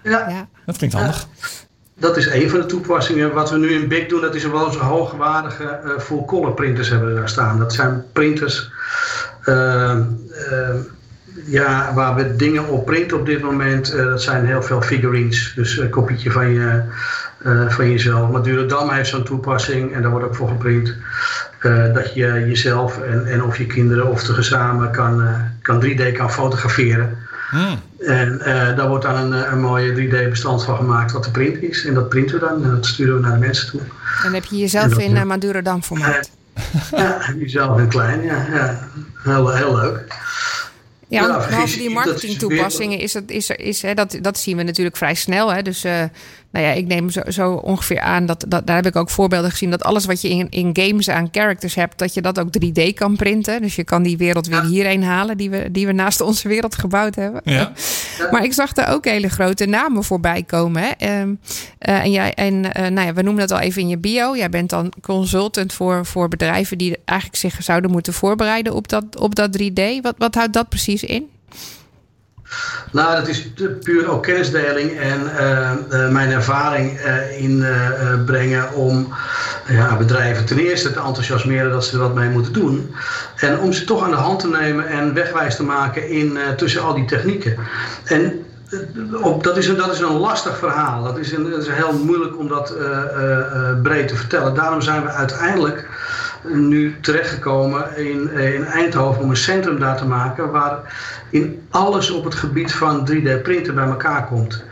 Dat 0.67 0.77
klinkt 0.77 0.95
handig. 0.97 1.27
Dat 1.95 2.17
is 2.17 2.27
een 2.27 2.51
van 2.51 2.61
de 2.61 2.67
toepassingen. 2.67 3.33
Wat 3.33 3.51
we 3.51 3.59
nu 3.59 3.73
in 3.73 3.89
BIC 3.89 4.09
doen, 4.09 4.21
dat 4.21 4.35
is 4.35 4.45
wel 4.45 4.65
onze 4.65 4.79
hoogwaardige 4.79 5.81
uh, 5.85 5.99
full-color 5.99 6.53
printers 6.53 6.89
hebben 6.89 7.09
we 7.09 7.15
daar 7.15 7.29
staan. 7.29 7.59
Dat 7.59 7.73
zijn 7.73 8.05
printers 8.13 8.71
uh, 9.45 9.97
uh, 10.51 10.69
ja, 11.47 11.95
waar 11.95 12.15
we 12.15 12.37
dingen 12.37 12.69
op 12.69 12.87
printen 12.87 13.19
op 13.19 13.27
dit 13.27 13.43
moment. 13.43 13.93
dat 13.93 14.23
zijn 14.23 14.47
heel 14.47 14.63
veel 14.63 14.83
figurines. 14.83 15.53
Dus 15.55 15.79
een 15.79 15.91
kopietje 15.91 16.31
van, 16.31 16.51
je, 16.51 16.83
van 17.69 17.91
jezelf. 17.91 18.31
Maar 18.31 18.43
Duradam 18.43 18.91
heeft 18.91 19.09
zo'n 19.09 19.25
toepassing 19.25 19.95
en 19.95 20.03
daar 20.03 20.11
wordt 20.11 20.27
ook 20.27 20.35
voor 20.35 20.49
geprint. 20.49 20.95
dat 21.95 22.15
je 22.15 22.45
jezelf 22.47 23.03
en, 23.03 23.27
en 23.27 23.45
of 23.45 23.59
je 23.59 23.67
kinderen 23.67 24.07
of 24.07 24.25
de 24.25 24.33
gezamen 24.33 24.91
kan, 24.91 25.35
kan 25.63 25.85
3D 25.85 26.13
kan 26.13 26.31
fotograferen. 26.31 27.17
Hmm. 27.53 27.81
En 27.99 28.39
uh, 28.39 28.77
daar 28.77 28.89
wordt 28.89 29.05
dan 29.05 29.17
een, 29.17 29.45
eh, 29.45 29.53
een 29.53 29.61
mooie 29.61 29.93
3D-bestand 29.93 30.65
van 30.65 30.77
gemaakt 30.77 31.13
wat 31.13 31.25
de 31.25 31.31
print 31.31 31.63
is. 31.63 31.85
En 31.85 31.95
dat 31.95 32.09
printen 32.09 32.35
we 32.35 32.47
dan 32.47 32.65
en 32.65 32.71
dat 32.71 32.87
sturen 32.87 33.15
we 33.15 33.21
naar 33.21 33.33
de 33.33 33.39
mensen 33.39 33.71
toe. 33.71 33.81
En 34.25 34.35
heb 34.35 34.45
je 34.45 34.57
jezelf 34.57 34.99
in 34.99 35.17
uh, 35.17 35.23
Madurodam 35.23 35.83
formaat? 35.83 36.31
ja, 36.91 37.21
jezelf 37.39 37.79
in 37.79 37.89
klein, 37.89 38.23
ja. 38.23 38.47
ja. 38.53 38.89
Heel, 39.23 39.55
heel 39.55 39.77
leuk. 39.77 40.05
Ja, 41.09 41.27
ja 41.27 41.47
behalve 41.49 41.79
die 41.79 41.91
marketingtoepassingen 41.91 42.99
is, 42.99 43.13
dat, 43.13 43.23
is, 43.27 43.51
is, 43.51 43.83
hè, 43.83 43.95
dat, 43.95 44.19
dat 44.21 44.39
zien 44.39 44.57
we 44.57 44.63
natuurlijk 44.63 44.97
vrij 44.97 45.15
snel. 45.15 45.53
Hè. 45.53 45.63
Dus 45.63 45.85
uh, 45.85 46.03
nou 46.53 46.67
ja, 46.67 46.73
ik 46.73 46.87
neem 46.87 47.11
zo, 47.11 47.21
zo 47.29 47.53
ongeveer 47.53 48.01
aan 48.01 48.27
dat, 48.27 48.45
dat 48.49 48.67
daar 48.67 48.77
heb 48.77 48.87
ik 48.87 48.97
ook 48.97 49.11
voorbeelden 49.11 49.51
gezien 49.51 49.71
dat 49.71 49.83
alles 49.83 50.05
wat 50.05 50.21
je 50.21 50.29
in, 50.29 50.47
in 50.51 50.71
games 50.73 51.09
aan 51.09 51.29
characters 51.31 51.75
hebt, 51.75 51.99
dat 51.99 52.15
je 52.15 52.21
dat 52.21 52.39
ook 52.41 52.49
3D 52.65 52.95
kan 52.95 53.17
printen. 53.17 53.63
Dus 53.63 53.77
je 53.77 53.85
kan 53.85 54.03
die 54.03 54.17
wereld 54.17 54.47
weer 54.47 54.65
hierheen 54.65 55.05
halen 55.05 55.37
die 55.37 55.51
we, 55.51 55.69
die 55.71 55.87
we 55.87 55.93
naast 55.93 56.21
onze 56.21 56.49
wereld 56.49 56.75
gebouwd 56.75 57.15
hebben. 57.15 57.41
Ja. 57.45 57.73
Maar 58.31 58.45
ik 58.45 58.53
zag 58.53 58.73
daar 58.73 58.93
ook 58.93 59.05
hele 59.05 59.29
grote 59.29 59.67
namen 59.67 60.05
voorbij 60.05 60.43
komen. 60.43 60.83
Hè. 60.83 61.23
Uh, 61.23 61.29
uh, 61.29 61.35
en 61.79 62.11
jij, 62.11 62.35
en 62.35 62.55
uh, 62.55 62.73
nou 62.73 63.07
ja, 63.07 63.13
we 63.13 63.23
noemen 63.23 63.49
dat 63.49 63.59
al 63.59 63.65
even 63.65 63.83
in 63.83 63.89
je 63.89 63.99
bio. 63.99 64.37
Jij 64.37 64.49
bent 64.49 64.71
dan 64.71 64.93
consultant 65.01 65.73
voor, 65.73 66.07
voor 66.07 66.29
bedrijven 66.29 66.79
die 66.79 66.99
eigenlijk 67.05 67.39
zich 67.39 67.63
zouden 67.63 67.91
moeten 67.91 68.13
voorbereiden 68.13 68.75
op 68.75 68.89
dat, 68.89 69.05
op 69.19 69.35
dat 69.35 69.63
3D. 69.63 69.83
Wat, 70.03 70.15
wat 70.19 70.35
houdt 70.35 70.53
dat 70.53 70.69
precies 70.69 71.03
in? 71.03 71.31
Nou, 72.93 73.17
dat 73.17 73.29
is 73.29 73.53
puur 73.83 74.11
ook 74.11 74.23
kennisdeling 74.23 74.99
en 74.99 75.21
uh, 75.23 76.09
mijn 76.09 76.31
ervaring 76.31 77.01
uh, 77.01 77.43
inbrengen 77.43 78.73
om 78.73 79.15
ja, 79.69 79.97
bedrijven 79.97 80.45
ten 80.45 80.59
eerste 80.59 80.93
te 80.93 81.01
enthousiasmeren 81.01 81.71
dat 81.71 81.85
ze 81.85 81.93
er 81.93 82.03
wat 82.03 82.15
mee 82.15 82.29
moeten 82.29 82.53
doen. 82.53 82.95
En 83.37 83.59
om 83.59 83.73
ze 83.73 83.85
toch 83.85 84.05
aan 84.05 84.11
de 84.11 84.17
hand 84.17 84.41
te 84.41 84.49
nemen 84.49 84.89
en 84.89 85.15
wegwijs 85.15 85.57
te 85.57 85.65
maken 85.65 86.09
in, 86.09 86.39
tussen 86.57 86.83
al 86.83 86.95
die 86.95 87.05
technieken. 87.05 87.57
En 88.05 88.45
dat, 89.41 89.57
is 89.57 89.69
een, 89.69 89.77
dat 89.77 89.93
is 89.93 90.01
een 90.01 90.19
lastig 90.19 90.59
verhaal. 90.59 91.03
Dat 91.03 91.19
is, 91.19 91.33
een, 91.33 91.51
dat 91.51 91.63
is 91.63 91.69
heel 91.69 91.93
moeilijk 91.93 92.39
om 92.39 92.49
dat 92.49 92.75
breed 93.83 94.09
te 94.09 94.17
vertellen. 94.17 94.55
Daarom 94.55 94.81
zijn 94.81 95.03
we 95.03 95.09
uiteindelijk 95.09 95.89
nu 96.49 96.97
terechtgekomen 97.01 97.97
in, 97.97 98.31
in 98.31 98.65
Eindhoven 98.65 99.23
om 99.23 99.31
een 99.31 99.37
centrum 99.37 99.79
daar 99.79 99.97
te 99.97 100.07
maken 100.07 100.51
waar 100.51 100.79
in 101.31 101.67
alles 101.71 102.11
op 102.11 102.25
het 102.25 102.35
gebied 102.35 102.73
van 102.73 103.09
3D-printen 103.11 103.75
bij 103.75 103.87
elkaar 103.87 104.27
komt. 104.27 104.65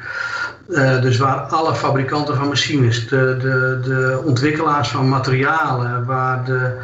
Uh, 0.69 1.03
dus 1.03 1.17
waar 1.17 1.39
alle 1.39 1.75
fabrikanten 1.75 2.37
van 2.37 2.49
machines, 2.49 3.09
de, 3.09 3.37
de, 3.41 3.81
de 3.83 4.23
ontwikkelaars 4.25 4.89
van 4.89 5.09
materialen, 5.09 6.05
waar 6.05 6.45
de 6.45 6.77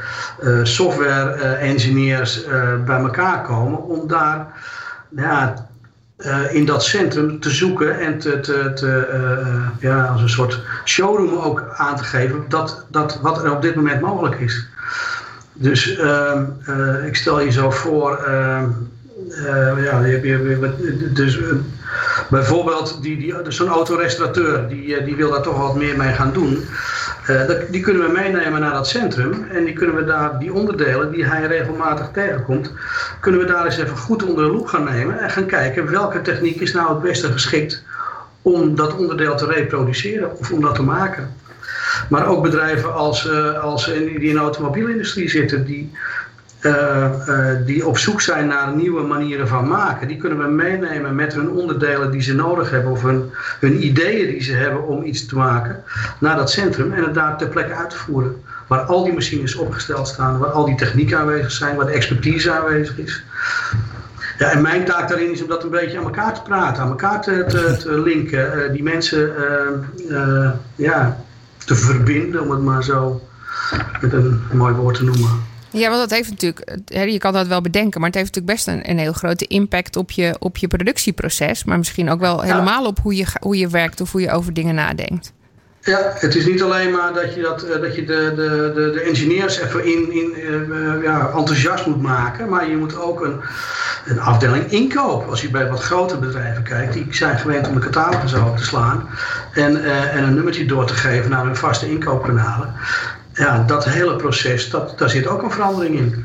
uh, 0.43 0.65
software-engineers 0.65 2.45
bij 2.85 2.99
elkaar 2.99 3.43
komen 3.43 3.83
om 3.83 4.09
daar 4.09 4.47
ja, 5.17 5.69
in 6.51 6.65
dat 6.65 6.85
centrum 6.85 7.41
te 7.41 7.51
zoeken 7.51 8.01
en 8.01 8.19
te, 8.19 8.41
te, 8.41 8.73
te 8.75 9.07
ja, 9.81 10.05
als 10.05 10.23
een 10.23 10.29
soort 10.29 10.61
showroom 10.85 11.37
ook 11.39 11.65
aan 11.77 11.97
te 11.97 12.05
geven 12.05 12.45
dat, 12.49 12.87
dat 12.91 13.19
wat 13.23 13.45
er 13.45 13.53
op 13.53 13.63
dit 13.63 13.75
moment 13.75 14.01
mogelijk 14.01 14.41
is. 14.41 14.69
Dus 15.59 15.97
ehm, 15.97 16.45
ik 17.07 17.17
stel 17.17 17.41
je 17.41 17.51
zo 17.51 17.71
voor 17.71 18.17
ehm, 18.17 18.69
uh, 19.29 19.85
ja, 19.85 20.01
dus, 21.13 21.39
uh, 21.39 21.47
bijvoorbeeld 22.31 23.03
die, 23.03 23.43
dus 23.43 23.57
zo'n 23.57 23.69
autorestaurateur, 23.69 24.69
die, 24.69 25.05
die 25.05 25.17
wil 25.17 25.31
daar 25.31 25.43
toch 25.43 25.59
wat 25.59 25.77
meer 25.77 25.97
mee 25.97 26.13
gaan 26.13 26.33
doen. 26.33 26.65
Dat, 27.27 27.61
die 27.71 27.81
kunnen 27.81 28.03
we 28.03 28.13
meenemen 28.13 28.61
naar 28.61 28.73
dat 28.73 28.89
centrum 28.89 29.47
en 29.51 29.65
die 29.65 29.75
kunnen 29.75 29.97
we 29.97 30.05
daar, 30.05 30.39
die 30.39 30.53
onderdelen 30.53 31.11
die 31.11 31.25
hij 31.25 31.47
regelmatig 31.47 32.09
tegenkomt, 32.13 32.73
kunnen 33.21 33.41
we 33.41 33.47
daar 33.47 33.65
eens 33.65 33.79
even 33.79 33.97
goed 33.97 34.23
onder 34.23 34.45
de 34.45 34.51
loep 34.51 34.67
gaan 34.67 34.85
nemen 34.85 35.19
en 35.19 35.31
gaan 35.31 35.47
kijken 35.47 35.91
welke 35.91 36.23
techniek 36.23 36.61
is 36.61 36.73
nou 36.73 36.89
het 36.89 37.03
beste 37.03 37.33
geschikt 37.33 37.83
om 38.43 38.75
dat 38.75 38.97
onderdeel 38.97 39.37
te 39.37 39.47
reproduceren 39.47 40.39
of 40.39 40.53
om 40.53 40.61
dat 40.61 40.75
te 40.75 40.83
maken. 40.83 41.35
Maar 42.09 42.27
ook 42.27 42.43
bedrijven 42.43 42.95
als, 42.95 43.31
als 43.61 43.85
die 43.85 44.21
in 44.21 44.35
de 44.35 44.41
automobielindustrie 44.41 45.31
zitten, 45.31 45.65
die 45.65 45.93
uh, 46.67 47.11
uh, 47.29 47.49
die 47.65 47.87
op 47.87 47.99
zoek 47.99 48.21
zijn 48.21 48.47
naar 48.47 48.77
nieuwe 48.77 49.03
manieren 49.03 49.49
van 49.49 49.69
maken, 49.69 50.09
die 50.09 50.17
kunnen 50.17 50.39
we 50.39 50.49
meenemen 50.49 51.15
met 51.15 51.35
hun 51.35 51.51
onderdelen 51.51 52.11
die 52.11 52.23
ze 52.23 52.35
nodig 52.35 52.71
hebben 52.71 52.93
of 52.93 53.03
hun, 53.03 53.31
hun 53.61 53.85
ideeën 53.85 54.27
die 54.27 54.43
ze 54.43 54.53
hebben 54.53 54.87
om 54.87 55.05
iets 55.05 55.27
te 55.27 55.37
maken 55.37 55.83
naar 56.21 56.37
dat 56.37 56.51
centrum 56.51 56.93
en 56.93 57.05
het 57.05 57.15
daar 57.15 57.39
ter 57.39 57.49
plekke 57.49 57.75
uit 57.75 57.91
te 57.91 57.97
voeren. 57.97 58.43
Waar 58.67 58.81
al 58.81 59.05
die 59.05 59.13
machines 59.13 59.55
opgesteld 59.55 60.09
staan, 60.09 60.39
waar 60.39 60.51
al 60.51 60.65
die 60.65 60.75
technieken 60.75 61.19
aanwezig 61.19 61.51
zijn, 61.51 61.77
waar 61.77 61.87
de 61.87 61.93
expertise 61.93 62.53
aanwezig 62.53 62.99
is. 62.99 63.23
Ja, 64.39 64.51
en 64.51 64.63
mijn 64.63 64.85
taak 64.85 65.09
daarin 65.09 65.33
is 65.33 65.43
om 65.43 65.49
dat 65.49 65.65
een 65.65 65.71
beetje 65.71 65.99
aan 65.99 66.05
elkaar 66.05 66.35
te 66.35 66.43
praten, 66.43 66.83
aan 66.83 66.89
elkaar 66.89 67.21
te, 67.21 68.01
linken, 68.05 68.73
die 68.73 68.83
mensen 68.83 69.33
ja, 70.75 71.17
te 71.67 71.75
verbinden, 71.75 72.43
om 72.43 72.51
het 72.51 72.63
maar 72.63 72.85
zo 72.85 73.21
met 74.01 74.13
een 74.13 74.41
mooi 74.53 74.75
woord 74.75 74.97
te 74.97 75.05
noemen. 75.05 75.31
Ja, 75.71 75.89
want 75.89 76.01
dat 76.01 76.19
heeft 76.19 76.31
natuurlijk, 76.31 76.79
je 76.89 77.19
kan 77.19 77.33
dat 77.33 77.47
wel 77.47 77.61
bedenken, 77.61 78.01
maar 78.01 78.09
het 78.11 78.19
heeft 78.19 78.35
natuurlijk 78.35 78.57
best 78.57 78.67
een, 78.67 78.91
een 78.91 78.99
heel 78.99 79.13
grote 79.13 79.47
impact 79.47 79.97
op 79.97 80.11
je, 80.11 80.37
op 80.39 80.57
je 80.57 80.69
productieproces. 80.69 81.65
Maar 81.65 81.79
misschien 81.79 82.11
ook 82.11 82.21
wel 82.21 82.41
helemaal 82.41 82.87
op 82.87 82.99
hoe 82.99 83.17
je, 83.17 83.27
hoe 83.41 83.57
je 83.57 83.69
werkt 83.69 84.01
of 84.01 84.13
hoe 84.13 84.21
je 84.21 84.31
over 84.31 84.53
dingen 84.53 84.75
nadenkt. 84.75 85.33
Ja, 85.87 86.13
het 86.15 86.35
is 86.35 86.47
niet 86.47 86.63
alleen 86.63 86.91
maar 86.91 87.13
dat 87.13 87.35
je, 87.35 87.41
dat, 87.41 87.67
dat 87.81 87.95
je 87.95 88.05
de, 88.05 88.33
de, 88.37 88.73
de, 88.75 88.91
de 88.91 89.01
engineers 89.01 89.59
even 89.59 89.85
in, 89.85 90.13
in, 90.13 90.35
ja, 91.03 91.31
enthousiast 91.35 91.87
moet 91.87 92.03
maken, 92.03 92.49
maar 92.49 92.71
je 92.71 92.77
moet 92.77 93.01
ook 93.01 93.25
een, 93.25 93.41
een 94.07 94.21
afdeling 94.21 94.71
inkoop. 94.71 95.29
Als 95.29 95.43
je 95.43 95.51
bij 95.51 95.69
wat 95.69 95.83
grotere 95.83 96.21
bedrijven 96.21 96.63
kijkt, 96.63 96.93
die 96.93 97.07
zijn 97.11 97.39
gewend 97.39 97.69
om 97.69 97.75
de 97.75 97.81
catalogus 97.81 98.35
open 98.35 98.57
te 98.57 98.65
slaan 98.65 99.09
en, 99.53 99.85
en 100.11 100.23
een 100.23 100.35
nummertje 100.35 100.67
door 100.67 100.87
te 100.87 100.95
geven 100.95 101.31
naar 101.31 101.45
hun 101.45 101.57
vaste 101.57 101.91
inkoopkanalen 101.91 102.75
ja, 103.37 103.65
dat 103.67 103.85
hele 103.85 104.17
proces, 104.17 104.71
dat, 104.71 104.99
daar 104.99 105.11
zit 105.11 105.27
ook 105.27 105.43
een 105.43 105.51
verandering 105.51 105.99
in. 105.99 106.25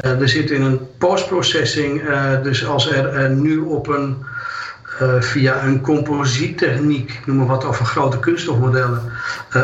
Er 0.00 0.28
zit 0.28 0.50
in 0.50 0.62
een 0.62 0.80
postprocessing, 0.98 2.02
dus 2.42 2.66
als 2.66 2.90
er 2.90 3.30
nu 3.30 3.58
op 3.58 3.88
een, 3.88 4.24
via 5.20 5.64
een 5.64 5.80
composiettechniek, 5.80 7.20
noem 7.24 7.36
maar 7.36 7.46
wat, 7.46 7.66
of 7.66 7.80
een 7.80 7.86
grote 7.86 8.18
kunststofmodellen, 8.18 9.02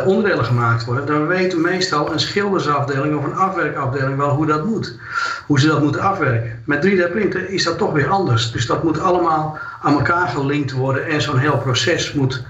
onderdelen 0.05 0.45
gemaakt 0.45 0.85
worden, 0.85 1.07
dan 1.07 1.27
weet 1.27 1.57
meestal 1.57 2.13
een 2.13 2.21
schildersafdeling 2.21 3.17
of 3.17 3.25
een 3.25 3.35
afwerkafdeling 3.35 4.17
wel 4.17 4.31
hoe 4.31 4.47
dat 4.47 4.65
moet. 4.65 4.99
Hoe 5.47 5.61
ze 5.61 5.67
dat 5.67 5.83
moeten 5.83 6.01
afwerken. 6.01 6.63
Met 6.65 6.87
3D-printen 6.87 7.49
is 7.49 7.65
dat 7.65 7.79
toch 7.79 7.93
weer 7.93 8.09
anders. 8.09 8.53
Dus 8.53 8.67
dat 8.67 8.83
moet 8.83 9.01
allemaal 9.01 9.59
aan 9.83 9.93
elkaar 9.93 10.29
gelinkt 10.29 10.73
worden 10.73 11.07
en 11.07 11.23
zo'n 11.23 11.39
heel 11.39 11.59
proces 11.59 12.13
moet 12.13 12.43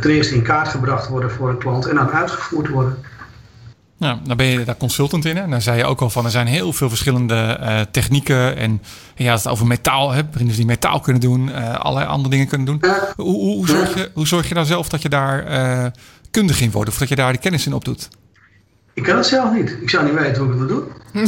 ten 0.00 0.10
eerste 0.10 0.34
in 0.34 0.42
kaart 0.42 0.68
gebracht 0.68 1.08
worden 1.08 1.30
voor 1.30 1.48
een 1.48 1.58
klant 1.58 1.86
en 1.86 1.94
dan 1.94 2.10
uitgevoerd 2.10 2.68
worden. 2.68 2.98
Nou, 3.98 4.18
dan 4.24 4.36
ben 4.36 4.46
je 4.46 4.64
daar 4.64 4.76
consultant 4.76 5.24
in. 5.24 5.36
En 5.36 5.50
dan 5.50 5.62
zei 5.62 5.78
je 5.78 5.84
ook 5.84 6.00
al 6.00 6.10
van 6.10 6.24
er 6.24 6.30
zijn 6.30 6.46
heel 6.46 6.72
veel 6.72 6.88
verschillende 6.88 7.58
uh, 7.60 7.80
technieken. 7.90 8.56
En 8.56 8.82
ja, 9.14 9.34
het 9.34 9.48
over 9.48 9.66
metaal 9.66 10.10
hebt, 10.10 10.30
printers 10.30 10.56
die 10.56 10.66
metaal 10.66 11.00
kunnen 11.00 11.22
doen, 11.22 11.48
uh, 11.48 11.74
allerlei 11.74 12.10
andere 12.10 12.30
dingen 12.30 12.46
kunnen 12.46 12.66
doen. 12.66 12.82
Hoe, 13.16 13.26
hoe, 13.26 13.54
hoe, 13.54 13.68
zorg 13.68 13.94
je, 13.94 14.10
hoe 14.14 14.26
zorg 14.26 14.48
je 14.48 14.54
nou 14.54 14.66
zelf 14.66 14.88
dat 14.88 15.02
je 15.02 15.08
daar 15.08 15.50
uh, 15.50 15.86
kundig 16.30 16.60
in 16.60 16.70
wordt 16.70 16.90
of 16.90 16.98
dat 16.98 17.08
je 17.08 17.16
daar 17.16 17.32
de 17.32 17.38
kennis 17.38 17.66
in 17.66 17.74
opdoet? 17.74 18.08
Ik 18.94 19.04
kan 19.04 19.16
het 19.16 19.26
zelf 19.26 19.52
niet. 19.52 19.78
Ik 19.80 19.90
zou 19.90 20.04
niet 20.04 20.14
weten 20.14 20.42
hoe 20.42 20.52
ik 20.52 20.58
het 20.58 20.60
moet 20.60 20.68
doen. 20.68 20.86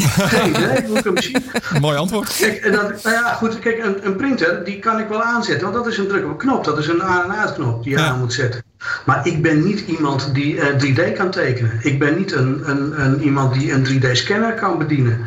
Geen 0.09 0.51
idee 0.51 0.87
hoe 0.87 0.99
ik 0.99 1.23
zie. 1.23 1.37
Mooi 1.81 1.97
antwoord. 1.97 2.37
Kijk, 2.37 2.57
en 2.57 2.73
nou 2.73 2.95
ja, 3.03 3.33
goed, 3.33 3.59
kijk, 3.59 3.85
een, 3.85 4.07
een, 4.07 4.17
printer 4.17 4.65
die 4.65 4.79
kan 4.79 4.99
ik 4.99 5.09
wel 5.09 5.23
aanzetten, 5.23 5.63
want 5.71 5.85
dat 5.85 5.93
is 5.93 5.99
een 5.99 6.09
druk 6.09 6.25
op 6.25 6.31
een 6.31 6.37
knop. 6.37 6.65
Dat 6.65 6.79
is 6.79 6.89
een 6.89 7.03
aan- 7.03 7.25
en 7.25 7.39
uitknop 7.39 7.83
die 7.83 7.93
je 7.93 7.99
ja. 7.99 8.09
aan 8.09 8.19
moet 8.19 8.33
zetten. 8.33 8.63
Maar 9.05 9.27
ik 9.27 9.43
ben 9.43 9.65
niet 9.65 9.81
iemand 9.81 10.35
die 10.35 10.55
uh, 10.55 10.65
3D 10.65 11.13
kan 11.17 11.31
tekenen. 11.31 11.79
Ik 11.83 11.99
ben 11.99 12.17
niet 12.17 12.33
een, 12.33 12.71
een, 12.71 13.05
een 13.05 13.23
iemand 13.23 13.55
die 13.55 13.73
een 13.73 13.87
3D-scanner 13.87 14.55
kan 14.55 14.79
bedienen. 14.79 15.21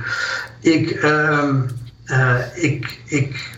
Ik, 0.59 1.03
uh, 1.03 1.49
uh, 2.05 2.35
ik, 2.53 2.99
ik, 3.05 3.57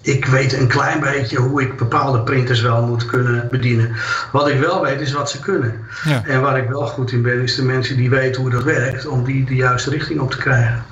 ik 0.00 0.24
weet 0.24 0.52
een 0.52 0.66
klein 0.66 1.00
beetje 1.00 1.38
hoe 1.38 1.62
ik 1.62 1.76
bepaalde 1.76 2.20
printers 2.20 2.60
wel 2.60 2.86
moet 2.86 3.06
kunnen 3.06 3.48
bedienen. 3.50 3.92
Wat 4.32 4.48
ik 4.48 4.60
wel 4.60 4.82
weet 4.82 5.00
is 5.00 5.12
wat 5.12 5.30
ze 5.30 5.40
kunnen. 5.40 5.80
Ja. 6.04 6.24
En 6.24 6.40
waar 6.40 6.58
ik 6.58 6.68
wel 6.68 6.86
goed 6.86 7.12
in 7.12 7.22
ben, 7.22 7.42
is 7.42 7.54
de 7.54 7.64
mensen 7.64 7.96
die 7.96 8.10
weten 8.10 8.42
hoe 8.42 8.50
dat 8.50 8.62
werkt, 8.62 9.06
om 9.06 9.24
die 9.24 9.44
de 9.44 9.54
juiste 9.54 9.90
richting 9.90 10.20
op 10.20 10.30
te 10.30 10.36
krijgen. 10.36 10.84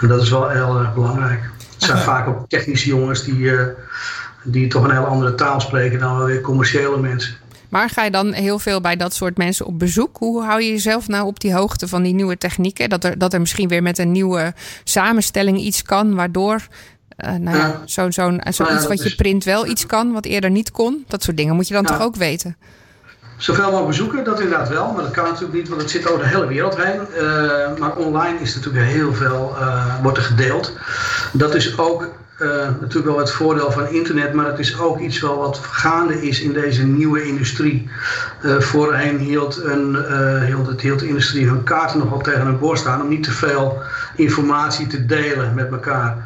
En 0.00 0.08
dat 0.08 0.22
is 0.22 0.30
wel 0.30 0.48
heel 0.48 0.78
erg 0.78 0.94
belangrijk. 0.94 1.40
Het 1.74 1.82
zijn 1.82 1.98
vaak 1.98 2.28
ook 2.28 2.48
technische 2.48 2.88
jongens 2.88 3.24
die, 3.24 3.38
uh, 3.38 3.62
die 4.42 4.68
toch 4.68 4.84
een 4.84 4.90
hele 4.90 5.06
andere 5.06 5.34
taal 5.34 5.60
spreken 5.60 5.98
dan 5.98 6.24
weer 6.24 6.40
commerciële 6.40 7.00
mensen. 7.00 7.34
Maar 7.68 7.90
ga 7.90 8.04
je 8.04 8.10
dan 8.10 8.32
heel 8.32 8.58
veel 8.58 8.80
bij 8.80 8.96
dat 8.96 9.14
soort 9.14 9.36
mensen 9.36 9.66
op 9.66 9.78
bezoek? 9.78 10.16
Hoe 10.18 10.42
hou 10.42 10.62
je 10.62 10.70
jezelf 10.70 11.08
nou 11.08 11.26
op 11.26 11.40
die 11.40 11.54
hoogte 11.54 11.88
van 11.88 12.02
die 12.02 12.14
nieuwe 12.14 12.38
technieken? 12.38 12.88
Dat 12.88 13.04
er, 13.04 13.18
dat 13.18 13.32
er 13.32 13.40
misschien 13.40 13.68
weer 13.68 13.82
met 13.82 13.98
een 13.98 14.12
nieuwe 14.12 14.54
samenstelling 14.84 15.58
iets 15.58 15.82
kan, 15.82 16.14
waardoor 16.14 16.66
uh, 17.24 17.34
nou 17.34 17.56
ja, 17.56 17.82
zo'n 17.84 18.12
zo 18.12 18.30
zo 18.50 18.64
nou 18.64 18.80
ja, 18.80 18.88
wat 18.88 19.02
je 19.02 19.14
print 19.14 19.44
wel 19.44 19.66
iets 19.66 19.86
kan, 19.86 20.12
wat 20.12 20.24
eerder 20.24 20.50
niet 20.50 20.70
kon. 20.70 21.04
Dat 21.08 21.22
soort 21.22 21.36
dingen 21.36 21.54
moet 21.54 21.68
je 21.68 21.74
dan 21.74 21.84
toch 21.84 22.00
ook 22.00 22.16
weten? 22.16 22.56
Zoveel 23.36 23.64
mogelijk 23.64 23.86
bezoeken, 23.86 24.24
dat 24.24 24.40
inderdaad 24.40 24.68
wel. 24.68 24.92
Maar 24.92 25.02
dat 25.02 25.12
kan 25.12 25.24
natuurlijk 25.24 25.52
niet, 25.52 25.68
want 25.68 25.80
het 25.80 25.90
zit 25.90 26.08
over 26.08 26.22
de 26.22 26.28
hele 26.28 26.46
wereld 26.46 26.76
heen. 26.76 27.00
Uh, 27.16 27.78
maar 27.78 27.96
online 27.96 28.40
is 28.40 28.54
natuurlijk 28.54 28.86
heel 28.86 29.14
veel, 29.14 29.56
uh, 29.58 30.02
wordt 30.02 30.18
er 30.18 30.24
gedeeld. 30.24 30.72
Dat 31.32 31.54
is 31.54 31.78
ook 31.78 32.10
natuurlijk 32.80 33.06
wel 33.06 33.18
het 33.18 33.30
voordeel 33.30 33.70
van 33.70 33.88
internet, 33.88 34.32
maar 34.32 34.46
het 34.46 34.58
is 34.58 34.80
ook 34.80 34.98
iets 34.98 35.20
wel 35.20 35.38
wat 35.38 35.58
gaande 35.58 36.26
is 36.26 36.40
in 36.40 36.52
deze 36.52 36.86
nieuwe 36.86 37.22
industrie. 37.22 37.90
Uh, 38.44 38.60
voorheen 38.60 39.18
hield, 39.18 39.64
een, 39.64 39.96
uh, 40.10 40.44
hield, 40.44 40.66
het, 40.66 40.80
hield 40.80 40.98
de 40.98 41.08
industrie 41.08 41.46
hun 41.46 41.62
kaarten 41.62 41.98
nog 41.98 42.08
wel 42.08 42.20
tegen 42.20 42.46
hun 42.46 42.58
borst 42.58 42.86
aan 42.86 43.02
om 43.02 43.08
niet 43.08 43.22
te 43.22 43.30
veel 43.30 43.82
informatie 44.16 44.86
te 44.86 45.06
delen 45.06 45.54
met 45.54 45.70
elkaar. 45.70 46.16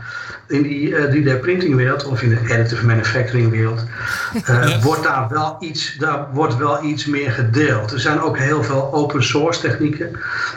In 0.48 0.62
die 0.62 0.94
3D-printingwereld 0.94 2.04
of 2.04 2.22
in 2.22 2.28
de 2.28 2.40
additive 2.40 2.86
manufacturing-wereld 2.86 3.84
yes. 4.32 4.82
wordt 4.82 5.02
daar 5.02 5.28
wel 5.28 5.56
iets, 5.60 5.96
daar 5.98 6.26
wordt 6.32 6.56
wel 6.56 6.84
iets 6.84 7.06
meer 7.06 7.30
gedeeld. 7.30 7.92
Er 7.92 8.00
zijn 8.00 8.20
ook 8.20 8.38
heel 8.38 8.62
veel 8.62 8.92
open 8.92 9.22
source 9.22 9.60
technieken, 9.60 10.10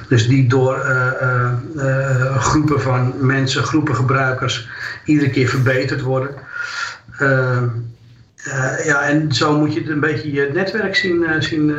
dus 0.07 0.27
die 0.27 0.47
door 0.47 0.77
groepen 2.37 2.81
van 2.81 3.13
mensen, 3.19 3.63
groepen 3.63 3.95
gebruikers 3.95 4.67
iedere 5.05 5.29
keer 5.29 5.47
verbeterd 5.47 6.01
worden. 6.01 6.29
Uh, 7.19 7.61
uh, 8.47 8.85
ja, 8.85 9.01
en 9.01 9.33
zo 9.33 9.57
moet 9.57 9.73
je 9.73 9.89
een 9.89 9.99
beetje 9.99 10.31
je 10.31 10.49
netwerk 10.53 10.95
zien, 10.95 11.21
uh, 11.21 11.41
zien, 11.41 11.75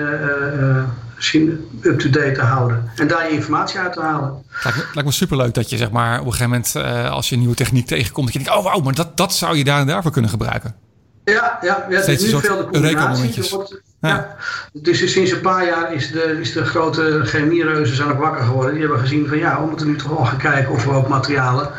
zien 1.18 1.68
up-to-date 1.80 2.32
te 2.32 2.40
houden. 2.40 2.90
En 2.96 3.06
daar 3.06 3.28
je 3.28 3.34
informatie 3.34 3.78
uit 3.78 3.92
te 3.92 4.00
halen. 4.00 4.44
Lijkt 4.64 4.78
me, 4.78 4.84
lijkt 4.92 5.08
me 5.08 5.14
superleuk 5.14 5.54
dat 5.54 5.70
je 5.70 5.76
zeg 5.76 5.90
maar, 5.90 6.20
op 6.20 6.26
een 6.26 6.32
gegeven 6.32 6.62
moment, 6.74 7.10
als 7.10 7.28
je 7.28 7.34
een 7.34 7.40
nieuwe 7.40 7.56
techniek 7.56 7.86
tegenkomt, 7.86 8.26
dat 8.26 8.34
je 8.34 8.42
denkt, 8.42 8.58
oh 8.58 8.64
wauw, 8.64 8.80
maar 8.80 8.94
dat, 8.94 9.16
dat 9.16 9.34
zou 9.34 9.56
je 9.56 9.64
daar 9.64 9.80
en 9.80 9.86
daarvoor 9.86 10.12
kunnen 10.12 10.30
gebruiken. 10.30 10.74
Ja, 11.24 11.58
ja, 11.62 11.86
ja 11.90 12.00
is 12.00 12.32
nu 12.32 12.40
veel 12.40 12.56
de 12.56 12.64
combinatie. 12.64 13.50
Wordt, 13.50 13.80
ja. 14.00 14.08
ja. 14.08 14.36
Dus 14.72 15.12
sinds 15.12 15.30
een 15.30 15.40
paar 15.40 15.66
jaar 15.66 15.94
is 15.94 16.10
de, 16.10 16.38
is 16.40 16.52
de 16.52 16.64
grote 16.64 17.20
chemiereuzen 17.24 17.96
zijn 17.96 18.10
ook 18.10 18.18
wakker 18.18 18.44
geworden. 18.44 18.72
Die 18.72 18.82
hebben 18.82 19.00
gezien 19.00 19.28
van 19.28 19.38
ja, 19.38 19.60
we 19.60 19.66
moeten 19.66 19.86
nu 19.86 19.96
toch 19.96 20.08
wel 20.08 20.24
gaan 20.24 20.38
kijken 20.38 20.72
of 20.72 20.84
we 20.84 20.90
ook 20.90 21.08
materialen 21.08 21.70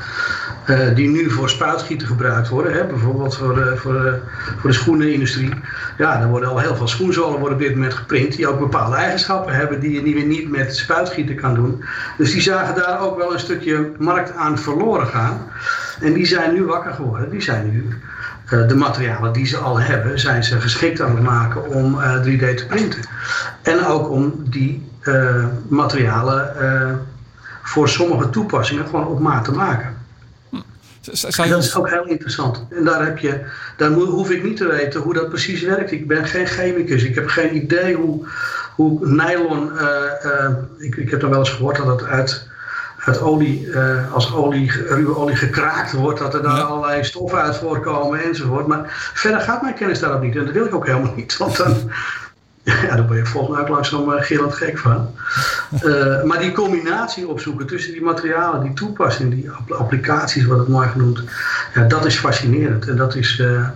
uh, 0.67 0.95
die 0.95 1.09
nu 1.09 1.29
voor 1.29 1.49
spuitgieten 1.49 2.07
gebruikt 2.07 2.49
worden. 2.49 2.73
Hè? 2.73 2.85
Bijvoorbeeld 2.85 3.35
voor, 3.35 3.57
uh, 3.57 3.73
voor, 3.73 4.05
uh, 4.05 4.13
voor 4.59 4.69
de 4.69 4.75
schoenenindustrie. 4.75 5.53
Ja, 5.97 6.21
er 6.21 6.27
worden 6.27 6.49
al 6.49 6.59
heel 6.59 6.75
veel 6.75 6.87
schoenzolen 6.87 7.39
worden 7.39 7.57
op 7.57 7.63
dit 7.63 7.73
moment 7.73 7.93
geprint. 7.93 8.35
Die 8.35 8.47
ook 8.47 8.59
bepaalde 8.59 8.95
eigenschappen 8.95 9.55
hebben 9.55 9.79
die 9.79 10.05
je 10.05 10.13
weer 10.13 10.25
niet 10.25 10.49
met 10.49 10.75
spuitgieten 10.75 11.35
kan 11.35 11.55
doen. 11.55 11.83
Dus 12.17 12.31
die 12.31 12.41
zagen 12.41 12.75
daar 12.75 13.01
ook 13.01 13.17
wel 13.17 13.33
een 13.33 13.39
stukje 13.39 13.91
markt 13.97 14.35
aan 14.35 14.57
verloren 14.57 15.07
gaan. 15.07 15.41
En 16.01 16.13
die 16.13 16.25
zijn 16.25 16.53
nu 16.53 16.65
wakker 16.65 16.93
geworden. 16.93 17.29
Die 17.29 17.41
zijn 17.41 17.71
nu 17.71 17.87
de 18.67 18.75
materialen 18.75 19.33
die 19.33 19.45
ze 19.45 19.57
al 19.57 19.79
hebben, 19.79 20.19
zijn 20.19 20.43
ze 20.43 20.61
geschikt 20.61 21.01
aan 21.01 21.15
het 21.15 21.23
maken 21.23 21.69
om 21.69 21.99
3D 22.23 22.55
te 22.55 22.65
printen. 22.67 23.01
En 23.61 23.85
ook 23.85 24.09
om 24.09 24.33
die 24.49 24.91
materialen 25.67 26.55
voor 27.63 27.89
sommige 27.89 28.29
toepassingen 28.29 28.85
gewoon 28.85 29.07
op 29.07 29.19
maat 29.19 29.43
te 29.43 29.51
maken. 29.51 29.96
Dat 31.07 31.63
is 31.63 31.75
ook 31.75 31.89
heel 31.89 32.05
interessant. 32.05 32.65
En 32.69 32.83
daar, 32.83 33.05
heb 33.05 33.17
je, 33.17 33.39
daar 33.77 33.89
hoef 33.91 34.31
ik 34.31 34.43
niet 34.43 34.57
te 34.57 34.67
weten 34.67 35.01
hoe 35.01 35.13
dat 35.13 35.29
precies 35.29 35.61
werkt. 35.61 35.91
Ik 35.91 36.07
ben 36.07 36.25
geen 36.25 36.47
chemicus. 36.47 37.03
Ik 37.03 37.15
heb 37.15 37.27
geen 37.27 37.55
idee 37.55 37.95
hoe, 37.95 38.27
hoe 38.75 39.07
nylon. 39.07 39.71
Uh, 39.73 39.81
uh, 40.25 40.49
ik, 40.77 40.95
ik 40.95 41.09
heb 41.09 41.19
dan 41.19 41.29
wel 41.29 41.39
eens 41.39 41.49
gehoord 41.49 41.77
dat 41.77 41.99
het 41.99 42.03
uit, 42.03 42.47
uit 43.05 43.21
olie, 43.21 43.65
uh, 43.65 44.13
als 44.13 44.33
olie, 44.33 44.71
ruwe 44.71 45.17
olie 45.17 45.35
gekraakt 45.35 45.91
wordt, 45.91 46.19
dat 46.19 46.33
er 46.33 46.41
daar 46.41 46.55
ja. 46.55 46.61
allerlei 46.61 47.03
stoffen 47.03 47.41
uit 47.41 47.55
voorkomen 47.55 48.23
enzovoort. 48.23 48.67
Maar 48.67 49.11
verder 49.13 49.41
gaat 49.41 49.61
mijn 49.61 49.75
kennis 49.75 49.99
daarop 49.99 50.21
niet. 50.21 50.35
En 50.35 50.45
dat 50.45 50.53
wil 50.53 50.65
ik 50.65 50.75
ook 50.75 50.87
helemaal 50.87 51.13
niet. 51.15 51.37
Want 51.37 51.57
dan, 51.57 51.91
ja, 52.67 52.95
daar 52.95 53.05
ben 53.05 53.17
je 53.17 53.25
volgens 53.25 53.53
mij 53.53 53.61
ook 53.61 53.69
langzaam 53.69 54.09
uh, 54.09 54.21
gillend 54.21 54.53
gek 54.53 54.77
van. 54.77 55.09
Uh, 55.83 56.23
maar 56.23 56.39
die 56.39 56.51
combinatie 56.51 57.27
opzoeken 57.27 57.67
tussen 57.67 57.91
die 57.91 58.01
materialen, 58.01 58.61
die 58.61 58.73
toepassingen, 58.73 59.35
die 59.35 59.49
applicaties, 59.77 60.45
wat 60.45 60.57
het 60.57 60.67
mooi 60.67 60.87
genoemd, 60.87 61.23
ja, 61.73 61.83
dat 61.83 62.05
is 62.05 62.15
fascinerend. 62.15 62.87
En 62.87 62.95
dat 62.95 63.15
is, 63.15 63.39
uh, 63.39 63.67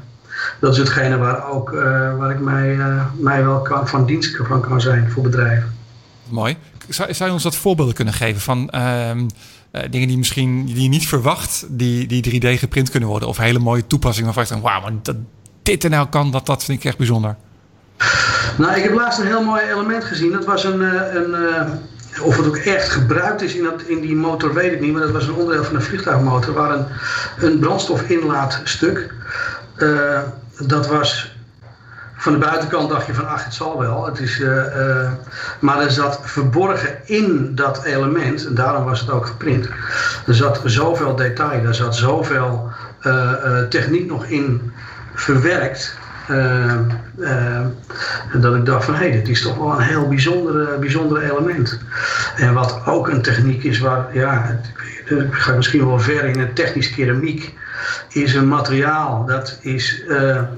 dat 0.59 0.71
is 0.71 0.77
hetgene 0.77 1.17
waar, 1.17 1.49
ook, 1.49 1.69
waar 2.17 2.31
ik 2.31 2.39
mij, 2.39 2.79
mij 3.19 3.43
wel 3.43 3.61
kan, 3.61 3.87
van 3.87 4.05
dienst 4.05 4.37
van 4.43 4.61
kan 4.61 4.81
zijn 4.81 5.11
voor 5.11 5.23
bedrijven. 5.23 5.75
Mooi. 6.29 6.57
Zou, 6.87 7.13
zou 7.13 7.29
je 7.29 7.35
ons 7.35 7.43
wat 7.43 7.55
voorbeelden 7.55 7.93
kunnen 7.95 8.13
geven 8.13 8.41
van 8.41 8.69
ehm, 8.69 9.27
dingen 9.89 10.07
die 10.07 10.17
misschien 10.17 10.65
die 10.65 10.81
je 10.81 10.89
niet 10.89 11.07
verwacht, 11.07 11.65
die, 11.69 12.07
die 12.07 12.41
3D 12.41 12.59
geprint 12.59 12.89
kunnen 12.89 13.09
worden? 13.09 13.27
Of 13.27 13.37
hele 13.37 13.59
mooie 13.59 13.87
toepassingen 13.87 14.33
waarvan 14.33 14.57
je 14.57 14.61
denkt, 14.61 14.81
wauw, 14.81 14.81
maar 14.81 15.01
dat 15.03 15.15
dit 15.61 15.83
er 15.83 15.89
nou 15.89 16.07
kan, 16.07 16.31
dat, 16.31 16.45
dat 16.45 16.63
vind 16.63 16.79
ik 16.79 16.85
echt 16.85 16.97
bijzonder. 16.97 17.35
Nou, 18.57 18.75
ik 18.75 18.83
heb 18.83 18.93
laatst 18.93 19.19
een 19.19 19.27
heel 19.27 19.43
mooi 19.43 19.61
element 19.61 20.03
gezien. 20.03 20.31
Dat 20.31 20.45
was 20.45 20.63
een, 20.63 20.81
een, 21.15 21.35
of 22.21 22.37
het 22.37 22.47
ook 22.47 22.57
echt 22.57 22.89
gebruikt 22.89 23.41
is 23.41 23.55
in, 23.55 23.63
dat, 23.63 23.81
in 23.81 24.01
die 24.01 24.15
motor, 24.15 24.53
weet 24.53 24.71
ik 24.71 24.81
niet. 24.81 24.93
Maar 24.93 25.01
dat 25.01 25.11
was 25.11 25.27
een 25.27 25.33
onderdeel 25.33 25.63
van 25.63 25.75
een 25.75 25.81
vliegtuigmotor. 25.81 26.53
Waar 26.53 26.71
een, 26.71 26.85
een 27.39 27.59
brandstofinlaatstuk. 27.59 29.13
Uh, 29.77 30.19
dat 30.59 30.87
was 30.87 31.35
van 32.17 32.33
de 32.33 32.39
buitenkant 32.39 32.89
dacht 32.89 33.05
je 33.05 33.13
van 33.13 33.27
ach, 33.27 33.43
het 33.43 33.53
zal 33.53 33.79
wel. 33.79 34.05
Het 34.05 34.19
is, 34.19 34.43
maar 35.59 35.79
er 35.81 35.91
zat 35.91 36.19
verborgen 36.23 36.97
in 37.05 37.55
dat 37.55 37.83
element, 37.83 38.45
en 38.45 38.55
daarom 38.55 38.83
was 38.83 38.99
het 38.99 39.09
ook 39.09 39.25
geprint. 39.25 39.69
Er 40.27 40.35
zat 40.35 40.61
zoveel 40.65 41.15
detail, 41.15 41.65
er 41.65 41.75
zat 41.75 41.95
zoveel 41.95 42.71
techniek 43.69 44.07
nog 44.07 44.25
in 44.25 44.73
verwerkt 45.13 45.97
en 48.31 48.41
dat 48.41 48.55
ik 48.55 48.65
dacht 48.65 48.85
van 48.85 48.93
hé, 48.93 48.99
hey, 48.99 49.11
dit 49.11 49.29
is 49.29 49.41
toch 49.41 49.57
wel 49.57 49.71
een 49.71 49.81
heel 49.81 50.07
bijzonder, 50.07 50.79
bijzonder 50.79 51.21
element. 51.21 51.79
En 52.35 52.53
wat 52.53 52.81
ook 52.85 53.09
een 53.09 53.21
techniek 53.21 53.63
is 53.63 53.79
waar, 53.79 54.05
ja, 54.13 54.59
ik 55.05 55.33
ga 55.33 55.55
misschien 55.55 55.85
wel 55.85 55.99
ver 55.99 56.23
in 56.23 56.39
een 56.39 56.53
technisch 56.53 56.93
keramiek, 56.93 57.53
is 58.09 58.33
een 58.33 58.47
materiaal 58.47 59.25
dat 59.25 59.59
is, 59.61 60.03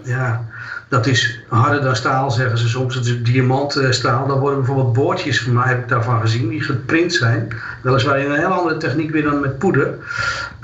ja, 0.03 0.45
dat 0.93 1.05
is 1.05 1.39
harder 1.47 1.81
dan 1.81 1.95
staal, 1.95 2.31
zeggen 2.31 2.57
ze 2.57 2.67
soms. 2.67 2.95
Het 2.95 3.05
is 3.05 3.23
diamantstaal. 3.23 4.27
Daar 4.27 4.39
worden 4.39 4.59
bijvoorbeeld 4.59 4.93
boordjes 4.93 5.41
van 5.41 5.53
mij, 5.53 5.67
heb 5.67 5.79
ik 5.79 5.87
daarvan 5.87 6.21
gezien, 6.21 6.49
die 6.49 6.61
geprint 6.61 7.13
zijn. 7.13 7.47
Weliswaar 7.81 8.19
in 8.19 8.31
een 8.31 8.39
heel 8.39 8.47
andere 8.47 8.77
techniek 8.77 9.11
weer 9.11 9.23
dan 9.23 9.39
met 9.39 9.57
poeder. 9.57 9.93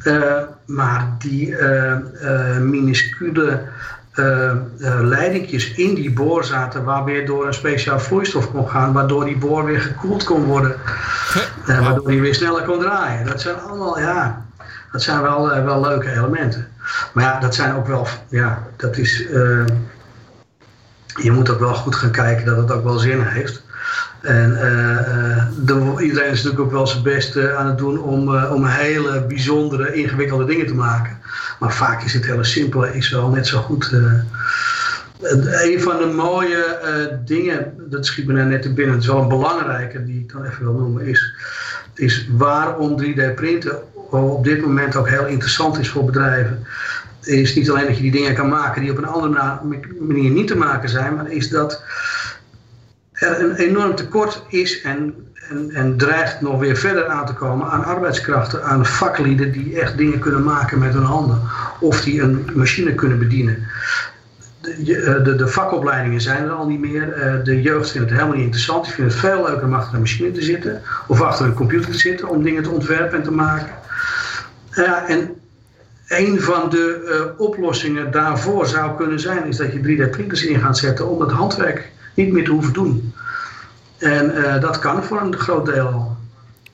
Uh, 0.04 0.42
maar 0.66 1.08
die 1.18 1.48
uh, 1.48 1.96
uh, 2.24 2.58
minuscule 2.58 3.62
leidingjes 5.02 5.74
in 5.74 5.96
die 5.96 6.12
boor 6.12 6.44
zaten, 6.44 6.84
waar 6.84 7.04
weer 7.04 7.26
door 7.26 7.48
een 7.48 7.54
speciaal 7.54 8.00
vloeistof 8.00 8.52
kon 8.52 8.70
gaan, 8.70 8.94
waardoor 8.94 9.26
die 9.26 9.38
boor 9.38 9.66
weer 9.66 9.82
gekoeld 9.82 10.24
kon 10.24 10.44
worden. 10.44 10.76
waardoor 11.66 12.08
die 12.08 12.22
weer 12.22 12.36
sneller 12.36 12.64
kon 12.64 12.80
draaien. 12.80 13.26
Dat 13.26 13.42
zijn 13.42 13.56
allemaal, 13.56 14.00
ja, 14.00 14.46
dat 14.92 15.02
zijn 15.02 15.22
wel, 15.22 15.64
wel 15.64 15.82
leuke 15.82 16.12
elementen. 16.12 16.68
Maar 17.14 17.24
ja, 17.24 17.40
dat 17.40 17.56
zijn 17.56 17.76
ook 17.76 17.88
wel, 17.88 18.08
ja, 18.30 18.64
dat 18.78 18.98
is 18.98 19.28
je 21.22 21.32
moet 21.32 21.50
ook 21.50 21.60
wel 21.60 21.74
goed 21.74 21.96
gaan 21.96 22.12
kijken 22.12 22.46
dat 22.46 22.58
het 22.58 22.72
ook 22.72 22.84
wel 22.84 22.98
zin 22.98 23.22
heeft. 23.22 23.64
En 24.22 24.52
uh, 24.52 25.44
de, 25.66 25.96
iedereen 26.02 26.32
is 26.32 26.44
natuurlijk 26.44 26.60
ook 26.60 26.72
wel 26.72 26.88
zijn 26.88 27.04
best 27.04 27.36
uh, 27.36 27.56
aan 27.56 27.68
het 27.68 27.78
doen 27.78 28.00
om, 28.00 28.36
om 28.36 28.66
hele 28.66 29.26
bijzondere, 29.28 29.94
ingewikkelde 29.94 30.46
dingen 30.46 30.68
te 30.68 30.74
maken. 30.74 31.18
Maar 31.60 31.74
vaak 31.74 32.04
is 32.04 32.14
het 32.14 32.26
hele 32.26 32.44
simpele 32.44 32.96
is 32.96 33.10
wel 33.10 33.30
net 33.30 33.48
zo 33.48 33.60
goed. 33.60 33.92
een 35.22 35.82
van 35.82 35.98
de 35.98 36.12
mooie 36.16 36.80
dingen, 37.26 37.74
dat 37.90 38.06
schiet 38.06 38.28
me 38.28 38.44
net 38.44 38.62
te 38.62 38.74
binnen, 38.74 38.94
het 38.96 39.04
is 39.04 39.10
wel 39.10 39.22
een 39.22 39.28
belangrijke 39.28 40.04
die 40.04 40.20
ik 40.20 40.32
dan 40.32 40.46
even 40.46 40.64
wil 40.64 40.74
noemen, 40.74 41.06
is, 41.06 41.34
is 41.96 42.28
waarom 42.32 43.02
3D-printen 43.04 43.76
op 44.10 44.44
dit 44.44 44.62
moment 44.62 44.96
ook 44.96 45.10
heel 45.10 45.26
interessant 45.26 45.80
is 45.80 45.90
voor 45.90 46.06
bedrijven 46.06 46.66
is 47.24 47.56
niet 47.56 47.70
alleen 47.70 47.86
dat 47.86 47.96
je 47.96 48.02
die 48.02 48.12
dingen 48.12 48.34
kan 48.34 48.50
maken 48.50 48.82
die 48.82 48.92
op 48.92 48.98
een 48.98 49.06
andere 49.06 49.60
manier 50.00 50.32
niet 50.32 50.48
te 50.48 50.58
maken 50.58 50.90
zijn, 50.90 51.16
maar 51.16 51.32
is 51.32 51.50
dat 51.50 51.84
er 53.20 53.44
een 53.44 53.56
enorm 53.56 53.96
tekort 53.96 54.44
is 54.48 54.82
en, 54.82 55.14
en, 55.50 55.72
en 55.72 55.98
dreigt 55.98 56.42
nog 56.42 56.60
weer 56.60 56.76
verder 56.76 57.08
aan 57.08 57.26
te 57.26 57.34
komen 57.34 57.68
aan 57.68 57.84
arbeidskrachten, 57.84 58.64
aan 58.64 58.86
vaklieden 58.86 59.52
die 59.52 59.80
echt 59.80 59.98
dingen 59.98 60.20
kunnen 60.20 60.44
maken 60.44 60.80
met 60.80 60.94
hun 60.94 61.04
handen 61.04 61.42
of 61.80 62.02
die 62.02 62.22
een 62.22 62.50
machine 62.54 62.96
kunnen 62.96 63.20
bedienen. 63.20 63.68
De, 64.62 64.96
eh, 64.96 65.24
de, 65.24 65.36
de, 65.36 65.48
vakopleidingen 65.48 66.22
zijn 66.22 66.44
er 66.44 66.52
al 66.52 66.68
niet 66.68 66.80
meer. 66.80 67.14
Eh, 67.14 67.44
de 67.44 67.62
jeugd 67.62 67.92
vindt 67.92 68.10
het 68.10 68.18
helemaal 68.18 68.36
niet 68.36 68.46
interessant. 68.46 68.86
Die 68.86 68.94
vindt 68.94 69.12
het 69.12 69.22
veel 69.22 69.44
leuker 69.44 69.66
om 69.66 69.74
achter 69.74 69.94
een 69.94 70.00
machine 70.00 70.32
te 70.32 70.42
zitten 70.42 70.82
of 71.08 71.22
achter 71.22 71.46
een 71.46 71.54
computer 71.54 71.92
te 71.92 71.98
zitten 71.98 72.28
om 72.28 72.44
dingen 72.44 72.64
te 72.64 72.70
ontwerpen 72.70 73.18
en 73.18 73.24
te 73.24 73.32
maken. 73.32 73.74
Ja, 74.72 75.08
en 75.08 75.30
een 76.08 76.42
van 76.42 76.70
de 76.70 77.34
oplossingen 77.38 78.12
daarvoor 78.12 78.68
zou 78.68 78.96
kunnen 78.96 79.20
zijn, 79.20 79.46
is 79.46 79.58
dat 79.58 79.74
je 79.74 79.80
3D-printers 79.80 80.46
in 80.46 80.60
gaat 80.60 80.78
zetten 80.78 81.10
om 81.10 81.22
het 81.22 81.32
handwerk 81.32 81.92
niet 82.20 82.32
meer 82.32 82.44
te 82.44 82.52
hoeven 82.52 82.74
doen. 82.74 83.14
En 83.98 84.32
uh, 84.36 84.62
dat 84.62 84.80
kan 84.80 85.04
voor 85.04 85.22
een 85.22 85.36
groot 85.36 85.66
deel 85.66 85.88
al. 85.88 86.18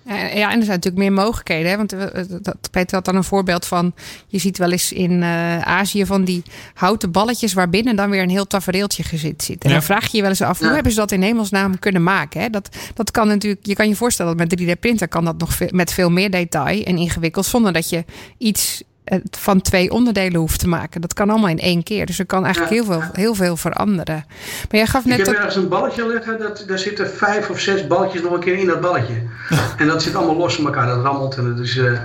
Ja, 0.08 0.52
en 0.52 0.60
er 0.60 0.66
zijn 0.66 0.68
natuurlijk 0.68 0.98
meer 0.98 1.14
mogelijkheden. 1.14 1.72
Hè? 1.72 1.78
Want 1.78 1.94
eh, 1.94 2.24
dat, 2.42 2.58
Peter 2.72 2.96
had 2.96 3.06
dan 3.06 3.16
een 3.16 3.24
voorbeeld 3.24 3.66
van... 3.66 3.94
je 4.28 4.38
ziet 4.38 4.58
wel 4.58 4.72
eens 4.72 4.92
in 4.92 5.12
uh, 5.12 5.62
Azië 5.62 6.06
van 6.06 6.24
die 6.24 6.44
houten 6.74 7.12
balletjes... 7.12 7.54
waar 7.54 7.70
binnen 7.70 7.96
dan 7.96 8.10
weer 8.10 8.22
een 8.22 8.30
heel 8.30 8.48
tafereeltje 8.48 9.04
gezit 9.04 9.44
zit. 9.44 9.64
En 9.64 9.72
dan 9.72 9.84
vraag 9.84 10.08
je 10.08 10.16
je 10.16 10.22
wel 10.22 10.30
eens 10.30 10.42
af... 10.42 10.60
hoe 10.60 10.68
hebben 10.68 10.92
ze 10.92 10.98
dat 10.98 11.12
in 11.12 11.22
hemelsnaam 11.22 11.80
kunnen 11.80 12.04
maken? 12.04 12.42
Hè? 12.42 12.50
Dat, 12.50 12.70
dat 12.94 13.12
kan 13.12 13.28
natuurlijk... 13.28 13.66
Je 13.66 13.76
kan 13.76 13.88
je 13.88 13.96
voorstellen 13.96 14.38
dat 14.38 14.50
met 14.50 14.62
3D-printer... 14.62 15.08
kan 15.08 15.26
dat 15.26 15.38
nog 15.38 15.54
veel, 15.54 15.70
met 15.72 15.94
veel 15.94 16.10
meer 16.10 16.32
detail 16.32 16.84
en 16.84 16.98
ingewikkeld... 16.98 17.46
zonder 17.46 17.74
dat 17.74 17.90
je 17.90 18.06
iets 18.38 18.84
van 19.32 19.62
twee 19.62 19.92
onderdelen 19.92 20.40
hoeft 20.40 20.60
te 20.60 20.68
maken. 20.68 21.02
Dat 21.02 21.14
kan 21.14 21.30
allemaal 21.30 21.50
in 21.50 21.60
één 21.60 21.84
keer. 21.84 22.06
Dus 22.06 22.20
er 22.20 22.26
kan 22.26 22.44
eigenlijk 22.44 22.74
heel, 22.74 22.86
veel, 22.86 23.02
heel 23.14 23.36
veel 23.36 23.58
veranderen. 23.58 24.26
Maar 24.70 24.80
jij 24.80 24.86
gaf 24.86 25.06
net. 25.06 25.20
Ik 25.20 25.26
heb 25.26 25.36
ergens 25.36 25.56
een 25.56 25.68
balletje 25.68 26.08
liggen. 26.08 26.40
Dat, 26.40 26.64
daar 26.68 26.80
zitten 26.80 27.10
vijf 27.10 27.50
of 27.50 27.60
zes 27.60 27.88
balletjes 27.88 28.22
nog 28.22 28.32
een 28.32 28.40
keer 28.40 28.58
in 28.58 28.68
dat 28.68 28.82
balletje. 28.82 29.14
En 29.78 29.88
dat 29.88 30.04
zit 30.04 30.16
allemaal 30.16 30.36
los 30.36 30.56
van 30.56 30.66
elkaar. 30.66 30.88
Dat 30.88 31.04
rammelt. 31.04 31.38
En 31.38 31.56
dus, 31.56 31.76
uh... 31.76 32.00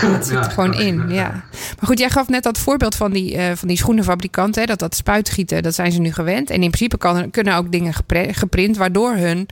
dat 0.12 0.26
zit 0.26 0.36
er 0.36 0.50
gewoon 0.50 0.74
in, 0.74 1.08
ja. 1.08 1.30
Maar 1.50 1.86
goed, 1.86 1.98
jij 1.98 2.10
gaf 2.10 2.28
net 2.28 2.42
dat 2.42 2.58
voorbeeld 2.58 2.94
van 2.94 3.10
die, 3.10 3.36
uh, 3.36 3.50
van 3.54 3.68
die 3.68 3.76
schoenenfabrikant. 3.76 4.54
Hè, 4.54 4.64
dat 4.64 4.78
dat 4.78 4.94
spuitgieten, 4.94 5.62
dat 5.62 5.74
zijn 5.74 5.92
ze 5.92 6.00
nu 6.00 6.12
gewend. 6.12 6.50
En 6.50 6.62
in 6.62 6.70
principe 6.70 6.98
kan, 6.98 7.30
kunnen 7.30 7.56
ook 7.56 7.72
dingen 7.72 7.94
geprint... 8.30 8.76
waardoor 8.76 9.14
hun 9.14 9.48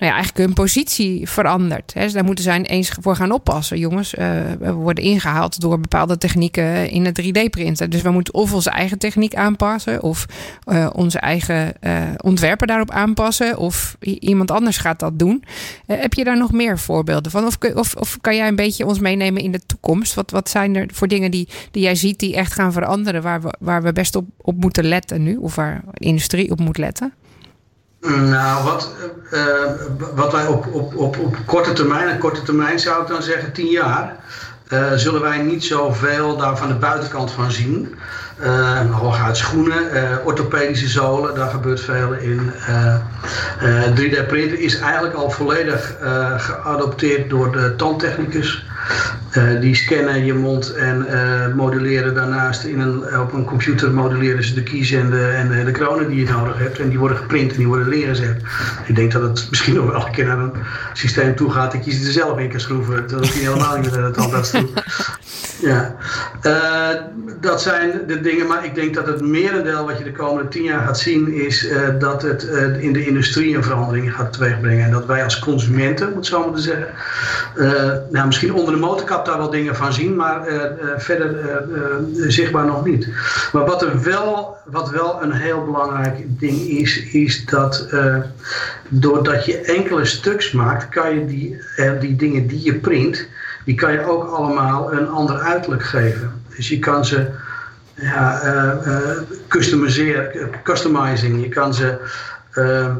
nou 0.00 0.12
ja, 0.12 0.18
eigenlijk 0.18 0.46
hun 0.46 0.52
positie 0.52 1.28
verandert. 1.28 1.94
Hè. 1.94 2.02
Dus 2.02 2.12
daar 2.12 2.24
moeten 2.24 2.44
zij 2.44 2.62
eens 2.62 2.92
voor 3.00 3.16
gaan 3.16 3.32
oppassen. 3.32 3.78
Jongens, 3.78 4.14
uh, 4.14 4.28
we 4.58 4.72
worden 4.72 5.04
ingehaald 5.04 5.60
door 5.60 5.80
bepaalde 5.80 6.18
technieken 6.18 6.90
in 6.90 7.04
het 7.04 7.22
3D-printen. 7.22 7.90
Dus 7.90 8.02
we 8.02 8.10
moeten 8.10 8.34
of 8.34 8.54
onze 8.54 8.70
eigen 8.70 8.98
techniek 8.98 9.34
aanpassen, 9.34 10.02
of 10.02 10.26
uh, 10.66 10.90
onze 10.92 11.18
eigen 11.18 11.72
uh, 11.80 12.02
ontwerpen 12.16 12.66
daarop 12.66 12.90
aanpassen, 12.90 13.58
of 13.58 13.96
iemand 14.00 14.50
anders 14.50 14.76
gaat 14.76 15.00
dat 15.00 15.18
doen. 15.18 15.44
heb 15.86 16.14
je 16.14 16.24
daar 16.24 16.38
nog 16.38 16.52
meer 16.52 16.78
voorbeelden 16.78 17.30
van? 17.30 17.44
Of, 17.46 17.94
of, 17.94 18.18
kan 18.20 18.36
jij 18.36 18.48
een 18.48 18.56
beetje 18.56 18.86
ons 18.86 18.98
meenemen 18.98 19.42
in 19.42 19.52
de 19.52 19.66
toekomst? 19.66 20.14
Wat, 20.14 20.30
wat 20.30 20.48
zijn 20.48 20.76
er 20.76 20.86
voor 20.92 21.08
dingen 21.08 21.30
die, 21.30 21.48
die 21.70 21.82
jij 21.82 21.94
ziet 21.94 22.18
die 22.18 22.36
echt 22.36 22.52
gaan 22.52 22.72
veranderen, 22.72 23.22
waar 23.22 23.42
we, 23.42 23.54
waar 23.58 23.82
we 23.82 23.92
best 23.92 24.14
op, 24.14 24.24
op 24.36 24.56
moeten 24.56 24.84
letten 24.84 25.22
nu, 25.22 25.36
of 25.36 25.54
waar 25.54 25.82
industrie 25.92 26.50
op 26.50 26.60
moet 26.60 26.78
letten? 26.78 27.12
Nou, 28.00 28.64
wat, 28.64 28.94
uh, 29.32 29.72
wat 30.14 30.32
wij 30.32 30.46
op, 30.46 30.66
op, 30.66 30.96
op, 30.96 31.18
op 31.18 31.36
korte 31.46 31.72
termijn, 31.72 32.08
en 32.08 32.18
korte 32.18 32.42
termijn 32.42 32.78
zou 32.78 33.02
ik 33.02 33.08
dan 33.08 33.22
zeggen 33.22 33.52
tien 33.52 33.70
jaar, 33.70 34.16
uh, 34.68 34.92
zullen 34.92 35.20
wij 35.20 35.38
niet 35.38 35.64
zoveel 35.64 36.36
daar 36.36 36.56
van 36.56 36.68
de 36.68 36.74
buitenkant 36.74 37.30
van 37.30 37.50
zien. 37.50 37.94
Uh, 38.42 38.90
hooguit 38.90 39.36
schoenen, 39.36 39.94
uh, 39.94 40.26
orthopedische 40.26 40.88
zolen, 40.88 41.34
daar 41.34 41.50
gebeurt 41.50 41.80
veel 41.80 42.12
in. 42.12 42.52
3D-printen 43.94 44.58
is 44.58 44.78
eigenlijk 44.78 45.14
al 45.14 45.30
volledig 45.30 45.96
geadopteerd 46.36 47.30
door 47.30 47.52
de 47.52 47.74
tandtechnicus. 47.76 48.64
Die 49.60 49.74
scannen 49.74 50.24
je 50.24 50.34
mond 50.34 50.74
en 50.74 51.06
modelleren 51.56 52.14
daarnaast 52.14 52.64
in 52.64 52.80
een, 52.80 53.18
op 53.20 53.32
een 53.32 53.44
computer 53.44 53.90
modelleren 53.90 54.44
ze 54.44 54.54
de 54.54 54.62
kies 54.62 54.92
en 54.92 55.10
de, 55.10 55.26
en 55.26 55.64
de 55.64 55.70
kronen 55.70 56.08
die 56.08 56.24
je 56.24 56.32
nodig 56.32 56.58
hebt. 56.58 56.78
En 56.78 56.88
die 56.88 56.98
worden 56.98 57.16
geprint 57.16 57.50
en 57.50 57.56
die 57.56 57.66
worden 57.66 57.88
neergezet. 57.88 58.42
Ik 58.86 58.96
denk 58.96 59.12
dat 59.12 59.22
het 59.22 59.46
misschien 59.50 59.74
nog 59.74 59.90
wel 59.90 60.06
een 60.06 60.12
keer 60.12 60.26
naar 60.26 60.38
een 60.38 60.52
systeem 60.92 61.36
toe 61.36 61.50
gaat 61.50 61.72
dat 61.72 61.84
je 61.84 61.90
er 61.90 62.12
zelf 62.12 62.38
in 62.38 62.48
kan 62.48 62.60
schroeven. 62.60 63.08
Dat 63.08 63.20
hoef 63.20 63.34
je 63.34 63.40
helemaal 63.40 63.76
niet 63.76 63.90
met 63.90 64.02
het 64.02 64.14
tandarts 64.14 64.50
doen. 64.50 64.70
Ja, 65.60 65.96
uh, 66.42 67.00
dat 67.40 67.62
zijn 67.62 68.00
de 68.06 68.20
dingen. 68.20 68.46
Maar 68.46 68.64
ik 68.64 68.74
denk 68.74 68.94
dat 68.94 69.06
het 69.06 69.20
merendeel 69.20 69.86
wat 69.86 69.98
je 69.98 70.04
de 70.04 70.12
komende 70.12 70.48
tien 70.48 70.62
jaar 70.62 70.86
gaat 70.86 70.98
zien 70.98 71.34
is 71.34 71.68
dat 71.98 72.22
het 72.22 72.42
in 72.80 72.92
de 72.92 73.06
industrie 73.06 73.56
een 73.56 73.64
verandering 73.64 74.14
gaat 74.14 74.32
teweegbrengen. 74.32 74.84
En 74.84 74.90
dat 74.90 75.06
wij 75.06 75.24
als 75.24 75.38
consumenten, 75.38 76.08
moet 76.08 76.18
ik 76.18 76.24
zo 76.24 76.44
moeten 76.44 76.62
zeggen, 76.62 76.88
nou, 78.10 78.26
misschien 78.26 78.54
onder 78.54 78.74
de 78.74 78.80
motorkap 78.80 79.26
daar 79.26 79.38
wel 79.38 79.50
dingen 79.50 79.76
van 79.76 79.92
zien, 79.92 80.16
maar 80.16 80.42
verder 80.96 81.36
zichtbaar 82.26 82.66
nog 82.66 82.84
niet. 82.84 83.08
Maar 83.52 83.64
wat 83.64 83.82
er 83.82 84.02
wel, 84.02 84.56
wat 84.64 84.90
wel 84.90 85.22
een 85.22 85.32
heel 85.32 85.64
belangrijk 85.64 86.16
ding 86.26 86.60
is, 86.60 87.02
is 87.12 87.44
dat 87.44 87.88
doordat 88.88 89.44
je 89.44 89.60
enkele 89.60 90.04
stuks 90.04 90.52
maakt, 90.52 90.88
kan 90.88 91.14
je 91.14 91.26
die, 91.26 91.62
die 92.00 92.16
dingen 92.16 92.46
die 92.46 92.64
je 92.64 92.74
print, 92.74 93.28
die 93.64 93.74
kan 93.74 93.92
je 93.92 94.04
ook 94.04 94.24
allemaal 94.24 94.92
een 94.92 95.08
ander 95.08 95.38
uiterlijk 95.38 95.82
geven. 95.82 96.42
Dus 96.56 96.68
je 96.68 96.78
kan 96.78 97.04
ze 97.04 97.26
ja, 97.94 98.40
customiseren, 99.48 100.50
customizing, 100.62 101.42
je 101.42 101.48
kan 101.48 101.74
ze 101.74 101.98
uh, 102.54 102.94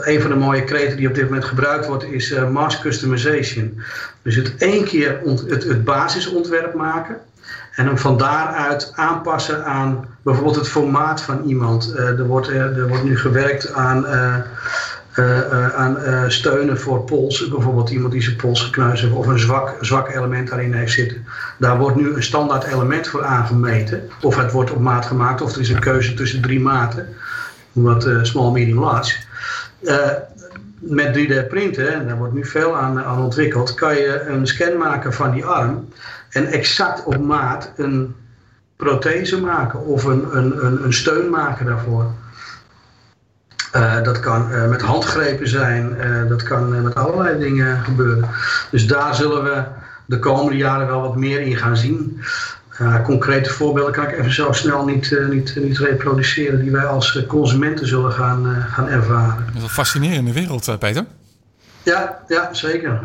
een 0.00 0.20
van 0.20 0.30
de 0.30 0.36
mooie 0.36 0.64
kreten 0.64 0.96
die 0.96 1.08
op 1.08 1.14
dit 1.14 1.24
moment 1.24 1.44
gebruikt 1.44 1.86
wordt 1.86 2.04
is 2.04 2.34
mass 2.50 2.80
customization. 2.80 3.82
Dus 4.22 4.34
het 4.34 4.56
één 4.56 4.84
keer 4.84 5.20
het, 5.48 5.84
basisontwerp 5.84 6.74
maken 6.74 7.16
en 7.74 7.86
hem 7.86 7.98
van 7.98 8.18
daaruit 8.18 8.92
aanpassen 8.94 9.64
aan 9.64 10.06
bijvoorbeeld 10.22 10.56
het 10.56 10.68
formaat 10.68 11.22
van 11.22 11.42
iemand. 11.44 11.94
Er, 11.96 12.26
wordt, 12.26 12.48
er 12.48 12.88
wordt 12.88 13.04
nu 13.04 13.18
gewerkt 13.18 13.72
aan, 13.72 14.06
aan 15.74 15.98
steunen 16.30 16.78
voor 16.78 17.04
polsen. 17.04 17.50
Bijvoorbeeld 17.50 17.90
iemand 17.90 18.12
die 18.12 18.22
zijn 18.22 18.36
pols 18.36 18.62
gekneusd 18.62 19.02
heeft 19.02 19.14
of 19.14 19.26
een 19.26 19.38
zwak, 19.38 19.76
zwak 19.80 20.08
element 20.08 20.48
daarin 20.48 20.72
heeft 20.72 20.92
zitten. 20.92 21.26
Daar 21.58 21.78
wordt 21.78 21.96
nu 21.96 22.14
een 22.14 22.22
standaard 22.22 22.64
element 22.64 23.08
voor 23.08 23.24
aangemeten. 23.24 24.08
Of 24.22 24.36
het 24.36 24.52
wordt 24.52 24.70
op 24.70 24.80
maat 24.80 25.06
gemaakt 25.06 25.40
of 25.40 25.54
er 25.54 25.60
is 25.60 25.68
een 25.68 25.80
keuze 25.80 26.14
tussen 26.14 26.42
drie 26.42 26.60
maten. 26.60 27.08
Wat 27.72 28.08
small, 28.22 28.50
medium, 28.50 28.78
large. 28.78 29.16
Met 30.78 31.18
3D 31.18 31.48
printen, 31.48 31.92
en 31.92 32.06
daar 32.06 32.16
wordt 32.16 32.34
nu 32.34 32.46
veel 32.46 32.76
aan, 32.76 33.04
aan 33.04 33.22
ontwikkeld, 33.22 33.74
kan 33.74 33.94
je 33.94 34.20
een 34.20 34.46
scan 34.46 34.76
maken 34.76 35.12
van 35.12 35.30
die 35.30 35.44
arm 35.44 35.88
en 36.30 36.46
exact 36.46 37.04
op 37.04 37.18
maat 37.18 37.72
een 37.76 38.14
prothese 38.76 39.40
maken 39.40 39.80
of 39.80 40.04
een, 40.04 40.36
een, 40.36 40.64
een, 40.66 40.84
een 40.84 40.92
steun 40.92 41.30
maken 41.30 41.66
daarvoor. 41.66 42.12
Uh, 43.76 44.02
dat 44.02 44.20
kan 44.20 44.52
uh, 44.52 44.68
met 44.68 44.82
handgrepen 44.82 45.48
zijn, 45.48 45.96
uh, 46.00 46.28
dat 46.28 46.42
kan 46.42 46.82
met 46.82 46.94
allerlei 46.94 47.38
dingen 47.38 47.84
gebeuren. 47.84 48.28
Dus 48.70 48.86
daar 48.86 49.14
zullen 49.14 49.44
we 49.44 49.62
de 50.06 50.18
komende 50.18 50.56
jaren 50.56 50.86
wel 50.86 51.00
wat 51.00 51.16
meer 51.16 51.40
in 51.40 51.56
gaan 51.56 51.76
zien. 51.76 52.20
concrete 53.04 53.50
voorbeelden 53.50 53.92
kan 53.92 54.04
ik 54.04 54.18
even 54.18 54.32
zo 54.32 54.52
snel 54.52 54.84
niet, 54.84 55.18
niet, 55.30 55.56
niet 55.56 55.78
reproduceren, 55.78 56.60
die 56.60 56.70
wij 56.70 56.86
als 56.86 57.24
consumenten 57.26 57.86
zullen 57.86 58.12
gaan, 58.12 58.66
gaan 58.70 58.88
ervaren. 58.88 59.44
Dat 59.46 59.56
is 59.56 59.62
een 59.62 59.68
fascinerende 59.68 60.32
wereld, 60.32 60.78
Peter. 60.78 61.04
Ja, 61.82 62.18
ja 62.28 62.48
zeker. 62.52 63.00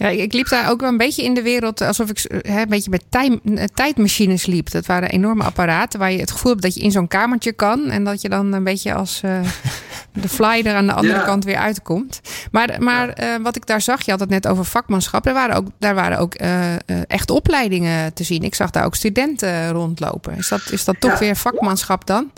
Ja, 0.00 0.08
ik 0.08 0.32
liep 0.32 0.48
daar 0.48 0.70
ook 0.70 0.80
wel 0.80 0.88
een 0.88 0.96
beetje 0.96 1.24
in 1.24 1.34
de 1.34 1.42
wereld 1.42 1.80
alsof 1.80 2.10
ik 2.10 2.42
hè, 2.42 2.60
een 2.60 2.68
beetje 2.68 2.90
met 2.90 3.04
tijd, 3.08 3.40
tijdmachines 3.74 4.46
liep. 4.46 4.70
Dat 4.70 4.86
waren 4.86 5.10
enorme 5.10 5.44
apparaten 5.44 5.98
waar 5.98 6.12
je 6.12 6.18
het 6.18 6.30
gevoel 6.30 6.50
hebt 6.50 6.62
dat 6.62 6.74
je 6.74 6.80
in 6.80 6.90
zo'n 6.90 7.08
kamertje 7.08 7.52
kan. 7.52 7.90
En 7.90 8.04
dat 8.04 8.20
je 8.20 8.28
dan 8.28 8.52
een 8.52 8.64
beetje 8.64 8.94
als 8.94 9.20
uh, 9.24 9.40
de 10.22 10.28
fly 10.28 10.62
er 10.64 10.74
aan 10.74 10.86
de 10.86 10.92
andere 10.92 11.22
kant 11.22 11.44
weer 11.44 11.56
uitkomt. 11.56 12.20
Maar, 12.50 12.76
maar 12.78 13.22
uh, 13.22 13.34
wat 13.42 13.56
ik 13.56 13.66
daar 13.66 13.80
zag, 13.80 14.04
je 14.04 14.10
had 14.10 14.20
het 14.20 14.28
net 14.28 14.46
over 14.46 14.64
vakmanschap. 14.64 15.26
Er 15.26 15.34
waren 15.34 15.56
ook, 15.56 15.66
daar 15.78 15.94
waren 15.94 16.18
ook 16.18 16.40
uh, 16.42 16.74
echt 17.06 17.30
opleidingen 17.30 18.14
te 18.14 18.24
zien. 18.24 18.42
Ik 18.42 18.54
zag 18.54 18.70
daar 18.70 18.84
ook 18.84 18.94
studenten 18.94 19.70
rondlopen. 19.70 20.36
Is 20.36 20.48
dat, 20.48 20.70
is 20.70 20.84
dat 20.84 20.96
toch 20.98 21.18
weer 21.18 21.36
vakmanschap 21.36 22.06
dan? 22.06 22.30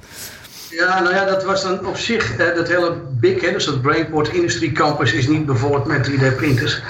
Ja, 0.73 1.01
nou 1.01 1.15
ja, 1.15 1.25
dat 1.25 1.45
was 1.45 1.63
dan 1.63 1.87
op 1.87 1.97
zich, 1.97 2.37
eh, 2.37 2.55
dat 2.55 2.69
hele 2.69 2.95
big, 3.11 3.41
hè, 3.41 3.53
dus 3.53 3.65
dat 3.65 3.83
Brainport 3.83 4.29
Industry 4.29 4.73
Campus 4.73 5.13
is 5.13 5.29
niet 5.29 5.47
bijvoorbeeld 5.47 5.87
met 5.87 6.05
3D-printers. 6.05 6.83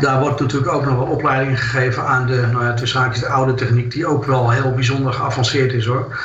Daar 0.00 0.20
wordt 0.20 0.40
natuurlijk 0.40 0.72
ook 0.72 0.84
nog 0.84 0.96
wel 0.96 1.06
opleiding 1.06 1.60
gegeven 1.60 2.06
aan 2.06 2.26
de, 2.26 2.46
nou 2.52 2.64
ja, 2.64 2.74
tussen 2.74 3.12
de 3.20 3.28
oude 3.28 3.54
techniek, 3.54 3.92
die 3.92 4.06
ook 4.06 4.24
wel 4.24 4.50
heel 4.50 4.74
bijzonder 4.74 5.12
geavanceerd 5.12 5.72
is 5.72 5.86
hoor. 5.86 6.18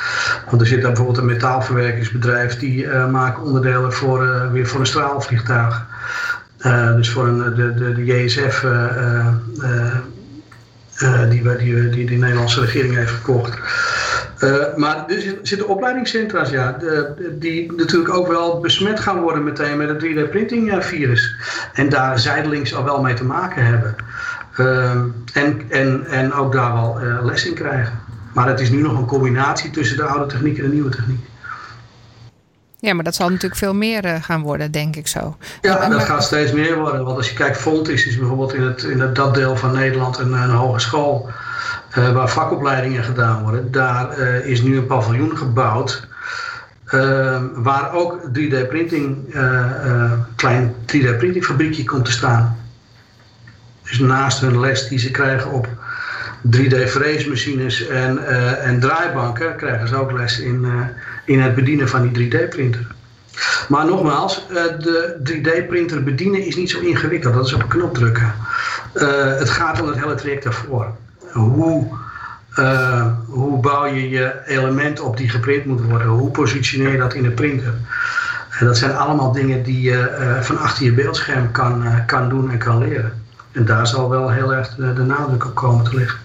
Want 0.50 0.60
er 0.60 0.66
zit 0.66 0.80
daar 0.80 0.92
bijvoorbeeld 0.92 1.18
een 1.18 1.32
metaalverwerkingsbedrijf, 1.32 2.58
die 2.58 2.84
uh, 2.84 3.10
maken 3.10 3.42
onderdelen 3.42 3.92
voor, 3.92 4.24
uh, 4.24 4.50
weer 4.50 4.66
voor 4.66 4.80
een 4.80 4.86
straalvliegtuig. 4.86 5.86
dus 6.96 7.10
voor 7.10 7.26
een, 7.26 7.54
de, 7.54 7.74
de, 7.74 7.94
de 7.94 8.04
JSF, 8.04 8.64
die, 10.98 11.42
die, 11.42 11.56
die, 11.56 11.90
die 11.90 12.06
de 12.06 12.14
Nederlandse 12.14 12.60
regering 12.60 12.94
heeft 12.94 13.10
gekocht. 13.10 13.58
Uh, 14.44 14.74
maar 14.76 15.04
er 15.06 15.38
zitten 15.42 15.68
opleidingscentra's, 15.68 16.50
ja, 16.50 16.78
die 17.32 17.72
natuurlijk 17.72 18.14
ook 18.14 18.26
wel 18.26 18.60
besmet 18.60 19.00
gaan 19.00 19.20
worden 19.20 19.44
meteen 19.44 19.76
met 19.76 19.88
het 19.88 20.04
3D-printing 20.04 20.84
virus. 20.84 21.34
En 21.72 21.88
daar 21.88 22.18
zijdelings 22.18 22.74
al 22.74 22.84
wel 22.84 23.02
mee 23.02 23.14
te 23.14 23.24
maken 23.24 23.64
hebben. 23.64 23.94
Uh, 24.58 24.90
en, 25.32 25.62
en, 25.68 26.06
en 26.06 26.32
ook 26.32 26.52
daar 26.52 26.72
wel 26.72 27.00
les 27.22 27.46
in 27.46 27.54
krijgen. 27.54 27.98
Maar 28.32 28.48
het 28.48 28.60
is 28.60 28.70
nu 28.70 28.80
nog 28.80 28.98
een 28.98 29.06
combinatie 29.06 29.70
tussen 29.70 29.96
de 29.96 30.02
oude 30.02 30.26
techniek 30.26 30.58
en 30.58 30.64
de 30.64 30.72
nieuwe 30.72 30.90
techniek. 30.90 31.24
Ja, 32.86 32.94
maar 32.94 33.04
dat 33.04 33.14
zal 33.14 33.28
natuurlijk 33.28 33.56
veel 33.56 33.74
meer 33.74 34.04
uh, 34.04 34.14
gaan 34.22 34.42
worden, 34.42 34.70
denk 34.70 34.96
ik 34.96 35.06
zo. 35.06 35.36
Ja, 35.60 35.78
en 35.78 35.90
dat 35.90 36.02
gaat 36.02 36.24
steeds 36.24 36.52
meer 36.52 36.78
worden. 36.78 37.04
Want 37.04 37.16
als 37.16 37.28
je 37.28 37.34
kijkt, 37.34 37.56
Fontis 37.56 38.06
is 38.06 38.18
bijvoorbeeld 38.18 38.54
in, 38.54 38.62
het, 38.62 38.82
in 38.82 39.00
het, 39.00 39.14
dat 39.14 39.34
deel 39.34 39.56
van 39.56 39.72
Nederland 39.72 40.18
een, 40.18 40.32
een 40.32 40.50
hogeschool 40.50 41.28
uh, 41.98 42.12
waar 42.12 42.28
vakopleidingen 42.28 43.04
gedaan 43.04 43.42
worden. 43.42 43.72
Daar 43.72 44.18
uh, 44.18 44.46
is 44.46 44.62
nu 44.62 44.76
een 44.76 44.86
paviljoen 44.86 45.36
gebouwd. 45.36 46.06
Uh, 46.94 47.42
waar 47.54 47.92
ook 47.92 48.20
3D-printing, 48.28 49.34
klein 50.36 50.74
3D-printing 50.80 51.44
fabriekje 51.44 51.84
komt 51.84 52.04
te 52.04 52.12
staan. 52.12 52.56
Dus 53.82 53.98
naast 53.98 54.40
hun 54.40 54.60
les 54.60 54.88
die 54.88 54.98
ze 54.98 55.10
krijgen 55.10 55.50
op 55.50 55.68
3D-freesmachines 56.56 57.88
en, 57.88 58.26
en 58.62 58.80
draaibanken, 58.80 59.56
krijgen 59.56 59.88
ze 59.88 59.96
ook 59.96 60.12
les 60.12 60.38
in, 60.38 60.66
in 61.26 61.40
het 61.40 61.54
bedienen 61.54 61.88
van 61.88 62.12
die 62.12 62.30
3D-printer. 62.30 62.86
Maar 63.68 63.86
nogmaals, 63.86 64.46
de 64.78 65.16
3D-printer 65.22 66.02
bedienen 66.02 66.46
is 66.46 66.56
niet 66.56 66.70
zo 66.70 66.80
ingewikkeld. 66.80 67.34
Dat 67.34 67.46
is 67.46 67.52
op 67.52 67.62
een 67.62 67.68
knop 67.68 67.94
drukken. 67.94 68.34
het 69.38 69.50
gaat 69.50 69.80
om 69.80 69.88
het 69.88 69.98
hele 69.98 70.14
traject 70.14 70.42
daarvoor 70.42 70.94
hoe, 71.36 71.86
uh, 72.58 73.06
hoe 73.26 73.60
bouw 73.60 73.84
je 73.84 74.08
je 74.08 74.34
element 74.46 75.00
op 75.00 75.16
die 75.16 75.28
geprint 75.28 75.64
moet 75.64 75.80
worden? 75.80 76.06
Hoe 76.06 76.30
positioneer 76.30 76.92
je 76.92 76.98
dat 76.98 77.14
in 77.14 77.22
de 77.22 77.30
printer? 77.30 77.74
Dat 78.60 78.76
zijn 78.76 78.96
allemaal 78.96 79.32
dingen 79.32 79.62
die 79.62 79.80
je 79.80 80.16
uh, 80.20 80.40
van 80.40 80.58
achter 80.58 80.84
je 80.84 80.92
beeldscherm 80.92 81.50
kan, 81.50 81.84
kan 82.06 82.28
doen 82.28 82.50
en 82.50 82.58
kan 82.58 82.78
leren. 82.78 83.22
En 83.52 83.64
daar 83.64 83.86
zal 83.86 84.10
wel 84.10 84.30
heel 84.30 84.54
erg 84.54 84.74
de 84.74 85.02
nadruk 85.02 85.44
op 85.44 85.54
komen 85.54 85.84
te 85.84 85.96
liggen. 85.96 86.18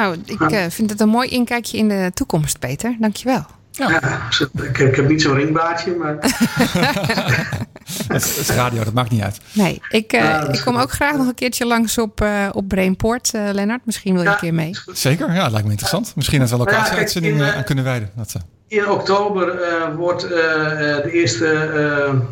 Nou, 0.00 0.16
ik 0.24 0.70
vind 0.72 0.90
het 0.90 1.00
een 1.00 1.08
mooi 1.08 1.28
inkijkje 1.28 1.76
in 1.76 1.88
de 1.88 2.10
toekomst, 2.14 2.58
Peter. 2.58 2.96
Dankjewel. 2.98 3.46
Ja, 3.70 3.90
ja 3.90 4.28
ik, 4.62 4.78
ik, 4.78 4.96
heb 4.96 5.08
niet 5.08 5.22
zo'n 5.22 5.34
ringbaardje, 5.34 5.94
maar... 5.94 6.16
het, 8.08 8.36
is 8.40 8.50
radio, 8.50 8.84
dat 8.84 8.92
maakt 8.92 9.10
niet 9.10 9.22
uit. 9.22 9.40
Nee, 9.52 9.82
ik, 9.88 10.12
uh, 10.12 10.44
ik 10.52 10.60
kom 10.64 10.76
ook 10.76 10.90
graag 10.90 11.16
nog 11.16 11.26
een 11.26 11.34
keertje 11.34 11.66
langs 11.66 11.98
op, 11.98 12.20
uh, 12.22 12.48
op 12.52 12.68
Brainport, 12.68 13.34
uh, 13.34 13.48
Lennart. 13.52 13.86
Misschien 13.86 14.14
wil 14.14 14.22
je 14.22 14.28
een 14.28 14.36
keer 14.36 14.54
mee. 14.54 14.76
Zeker, 14.92 15.32
ja, 15.32 15.48
lijkt 15.48 15.64
me 15.64 15.70
interessant. 15.70 16.12
Misschien 16.16 16.40
dat 16.40 16.50
we 16.50 16.56
locatie-uitzending 16.56 17.38
ja, 17.38 17.54
aan 17.54 17.64
kunnen 17.64 17.84
wijden. 17.84 18.10
Dat, 18.16 18.34
in 18.68 18.88
oktober 18.88 19.58
wordt 19.96 20.20
de 20.28 21.10
eerste... 21.12 22.22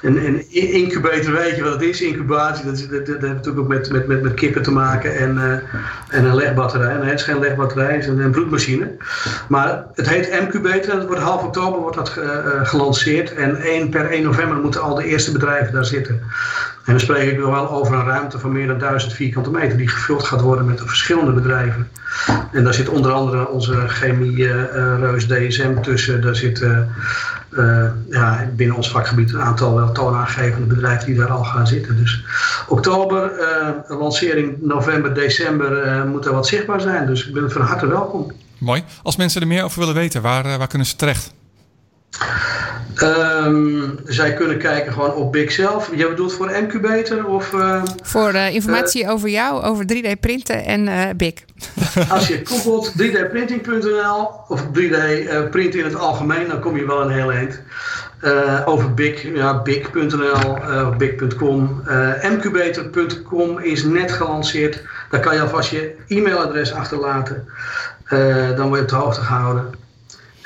een, 0.01 0.25
een 0.25 0.51
incubator, 0.51 1.33
weet 1.33 1.55
je 1.55 1.63
wat 1.63 1.73
het 1.73 1.81
is? 1.81 2.01
Incubatie, 2.01 2.65
dat, 2.65 2.77
dat, 2.77 3.05
dat, 3.05 3.21
heeft 3.21 3.21
natuurlijk 3.21 3.59
ook 3.59 3.67
met, 3.67 4.07
met, 4.07 4.21
met, 4.21 4.33
kippen 4.33 4.61
te 4.61 4.71
maken 4.71 5.15
en, 5.17 5.35
uh, 5.35 5.51
en 6.17 6.25
een 6.25 6.35
legbatterij. 6.35 6.97
Nee, 6.97 7.09
het 7.09 7.19
is 7.19 7.25
geen 7.25 7.39
legbatterij, 7.39 7.93
het 7.93 8.01
is 8.01 8.07
een, 8.07 8.19
een 8.19 8.31
bloedmachine. 8.31 8.91
Maar 9.47 9.85
het 9.93 10.09
heet 10.09 10.27
incubator 10.27 10.99
en 10.99 11.07
wordt 11.07 11.21
half 11.21 11.43
oktober 11.43 11.79
wordt 11.79 11.97
dat 11.97 12.15
uh, 12.19 12.27
gelanceerd. 12.63 13.33
En 13.33 13.55
1, 13.55 13.89
per 13.89 14.09
1 14.09 14.23
november 14.23 14.57
moeten 14.57 14.81
al 14.81 14.95
de 14.95 15.05
eerste 15.05 15.31
bedrijven 15.31 15.73
daar 15.73 15.85
zitten. 15.85 16.21
En 16.85 16.91
dan 16.91 16.99
spreek 16.99 17.31
ik 17.31 17.39
wel 17.39 17.71
over 17.71 17.95
een 17.95 18.05
ruimte 18.05 18.39
van 18.39 18.51
meer 18.51 18.67
dan 18.67 18.79
1000 18.79 19.13
vierkante 19.13 19.51
meter 19.51 19.77
die 19.77 19.87
gevuld 19.87 20.23
gaat 20.23 20.41
worden 20.41 20.65
met 20.65 20.81
verschillende 20.85 21.31
bedrijven. 21.31 21.89
En 22.51 22.63
daar 22.63 22.73
zit 22.73 22.89
onder 22.89 23.11
andere 23.11 23.47
onze 23.47 23.87
chemie-reus 23.87 25.27
DSM 25.27 25.81
tussen. 25.81 26.21
Daar 26.35 26.43
zitten 26.43 26.89
uh, 27.51 27.85
ja, 28.09 28.49
binnen 28.55 28.75
ons 28.75 28.89
vakgebied 28.89 29.33
een 29.33 29.41
aantal 29.41 29.75
wel 29.75 29.91
toonaangevende 29.91 30.67
bedrijven 30.67 31.05
die 31.05 31.15
daar 31.15 31.31
al 31.31 31.43
gaan 31.43 31.67
zitten. 31.67 31.97
Dus 31.97 32.25
oktober, 32.67 33.31
lancering 33.87 34.57
november, 34.61 35.13
december 35.13 36.05
moet 36.07 36.25
er 36.25 36.33
wat 36.33 36.47
zichtbaar 36.47 36.81
zijn. 36.81 37.05
Dus 37.05 37.27
ik 37.27 37.33
ben 37.33 37.51
van 37.51 37.61
harte 37.61 37.87
welkom. 37.87 38.31
Mooi. 38.57 38.83
Als 39.03 39.15
mensen 39.15 39.41
er 39.41 39.47
meer 39.47 39.63
over 39.63 39.79
willen 39.79 39.95
weten, 39.95 40.21
waar, 40.21 40.57
waar 40.57 40.67
kunnen 40.67 40.87
ze 40.87 40.95
terecht? 40.95 41.34
Um, 43.03 43.99
zij 44.05 44.33
kunnen 44.33 44.57
kijken 44.57 44.93
gewoon 44.93 45.13
op 45.13 45.31
Big 45.31 45.51
zelf. 45.51 45.89
Jij 45.95 46.09
bedoelt 46.09 46.33
voor 46.33 46.51
MQBeter 46.51 47.25
of... 47.25 47.53
Uh, 47.53 47.83
voor 48.01 48.33
uh, 48.33 48.53
informatie 48.53 49.03
uh, 49.03 49.11
over 49.11 49.29
jou, 49.29 49.63
over 49.63 49.85
3D 49.93 50.19
printen 50.19 50.65
en 50.65 51.17
Big. 51.17 51.33
Als 52.09 52.27
je 52.27 52.41
googelt 52.43 52.93
3dprinting.nl 53.01 54.29
of 54.47 54.61
3D 54.61 54.99
printen 55.49 55.79
in 55.79 55.85
het 55.85 55.95
algemeen, 55.95 56.47
dan 56.47 56.59
kom 56.59 56.77
je 56.77 56.85
wel 56.85 57.01
een 57.01 57.11
heel 57.11 57.31
eind. 57.31 57.61
over 58.65 58.93
Big, 58.93 59.21
ja, 59.33 59.61
big.nl 59.61 60.57
of 60.87 60.97
big.com. 60.97 61.83
mqbeter.com 62.21 63.59
is 63.59 63.83
net 63.83 64.11
gelanceerd. 64.11 64.81
Daar 65.09 65.19
kan 65.19 65.35
je 65.35 65.41
alvast 65.41 65.69
je 65.69 65.95
e-mailadres 66.07 66.73
achterlaten. 66.73 67.47
dan 68.55 68.67
word 68.67 68.75
je 68.75 68.81
op 68.81 68.89
de 68.89 68.95
hoogte 68.95 69.21
gehouden. 69.21 69.84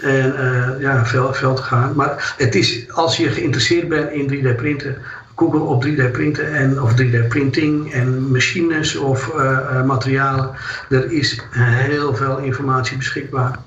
En 0.01 0.33
uh, 0.37 0.81
ja, 0.81 1.05
veel, 1.05 1.33
veel 1.33 1.53
te 1.53 1.61
gaan. 1.61 1.95
Maar 1.95 2.35
het 2.37 2.55
is, 2.55 2.91
als 2.91 3.17
je 3.17 3.29
geïnteresseerd 3.29 3.87
bent 3.87 4.11
in 4.11 4.29
3D 4.31 4.55
printen, 4.55 4.97
Google 5.35 5.59
op 5.59 5.85
3D 5.85 6.11
printen 6.11 6.53
en, 6.55 6.81
of 6.81 6.91
3D 6.91 7.27
printing 7.27 7.93
en 7.93 8.31
machines 8.31 8.95
of 8.95 9.31
uh, 9.35 9.41
uh, 9.41 9.83
materialen. 9.83 10.51
Er 10.89 11.11
is 11.11 11.41
heel 11.51 12.15
veel 12.15 12.37
informatie 12.37 12.97
beschikbaar. 12.97 13.59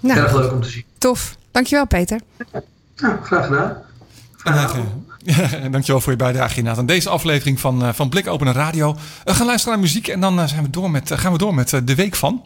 Nou, 0.00 0.20
Erg 0.20 0.34
leuk 0.34 0.52
om 0.52 0.62
te 0.62 0.68
zien. 0.68 0.84
Tof. 0.98 1.36
Dankjewel 1.50 1.86
Peter. 1.86 2.20
Ja, 2.96 3.18
graag 3.22 3.46
gedaan. 3.46 3.76
En, 5.62 5.70
dankjewel 5.70 6.00
voor 6.00 6.12
je 6.12 6.18
bijdrage 6.18 6.68
aan 6.68 6.86
deze 6.86 7.08
aflevering 7.08 7.60
van, 7.60 7.94
van 7.94 8.08
Blik 8.08 8.26
Openen 8.26 8.52
Radio. 8.52 8.96
We 9.24 9.34
gaan 9.34 9.46
luisteren 9.46 9.74
naar 9.74 9.84
muziek 9.84 10.08
en 10.08 10.20
dan 10.20 10.48
zijn 10.48 10.62
we 10.62 10.70
door 10.70 10.90
met, 10.90 11.12
gaan 11.14 11.32
we 11.32 11.38
door 11.38 11.54
met 11.54 11.80
de 11.84 11.94
week 11.94 12.16
van. 12.16 12.44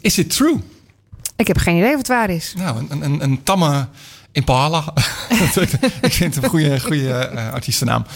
Is 0.00 0.18
it 0.18 0.30
true? 0.30 0.60
Ik 1.36 1.46
heb 1.46 1.58
geen 1.58 1.76
idee 1.76 1.92
of 1.92 1.98
het 1.98 2.08
waar 2.08 2.30
is. 2.30 2.54
Nou, 2.56 2.86
een, 2.88 3.04
een, 3.04 3.22
een 3.22 3.42
tamme 3.42 3.88
Impala. 4.36 4.84
ik 6.00 6.12
vind 6.12 6.34
het 6.34 6.44
een 6.44 6.50
goede, 6.50 6.80
goede 6.80 7.30
uh, 7.34 7.52
artiestennaam. 7.52 8.06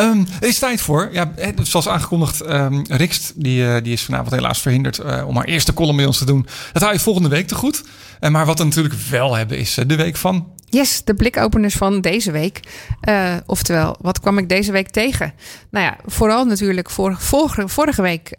Um, 0.00 0.26
er 0.40 0.48
is 0.48 0.58
tijd 0.58 0.80
voor. 0.80 1.08
Ja, 1.12 1.32
zoals 1.62 1.88
aangekondigd, 1.88 2.50
um, 2.50 2.84
Rikst 2.88 3.32
die, 3.36 3.62
uh, 3.62 3.76
die 3.82 3.92
is 3.92 4.02
vanavond 4.02 4.30
helaas 4.30 4.60
verhinderd 4.60 4.98
uh, 4.98 5.26
om 5.26 5.36
haar 5.36 5.44
eerste 5.44 5.74
column 5.74 5.96
bij 5.96 6.06
ons 6.06 6.18
te 6.18 6.24
doen. 6.24 6.46
Dat 6.72 6.82
hou 6.82 6.94
je 6.94 7.00
volgende 7.00 7.28
week 7.28 7.46
te 7.46 7.54
goed. 7.54 7.84
Maar 8.30 8.46
wat 8.46 8.58
we 8.58 8.64
natuurlijk 8.64 8.94
wel 8.94 9.34
hebben 9.34 9.58
is 9.58 9.74
de 9.86 9.96
week 9.96 10.16
van... 10.16 10.46
Yes, 10.66 11.04
de 11.04 11.14
blikopeners 11.14 11.74
van 11.74 12.00
deze 12.00 12.30
week. 12.30 12.60
oftewel, 13.46 13.96
wat 14.00 14.20
kwam 14.20 14.38
ik 14.38 14.48
deze 14.48 14.72
week 14.72 14.90
tegen? 14.90 15.32
Nou 15.70 15.84
ja, 15.84 15.96
vooral 16.06 16.44
natuurlijk 16.44 16.90
vor, 16.90 17.16
vorige, 17.18 17.68
vorige 17.68 18.02
week 18.02 18.30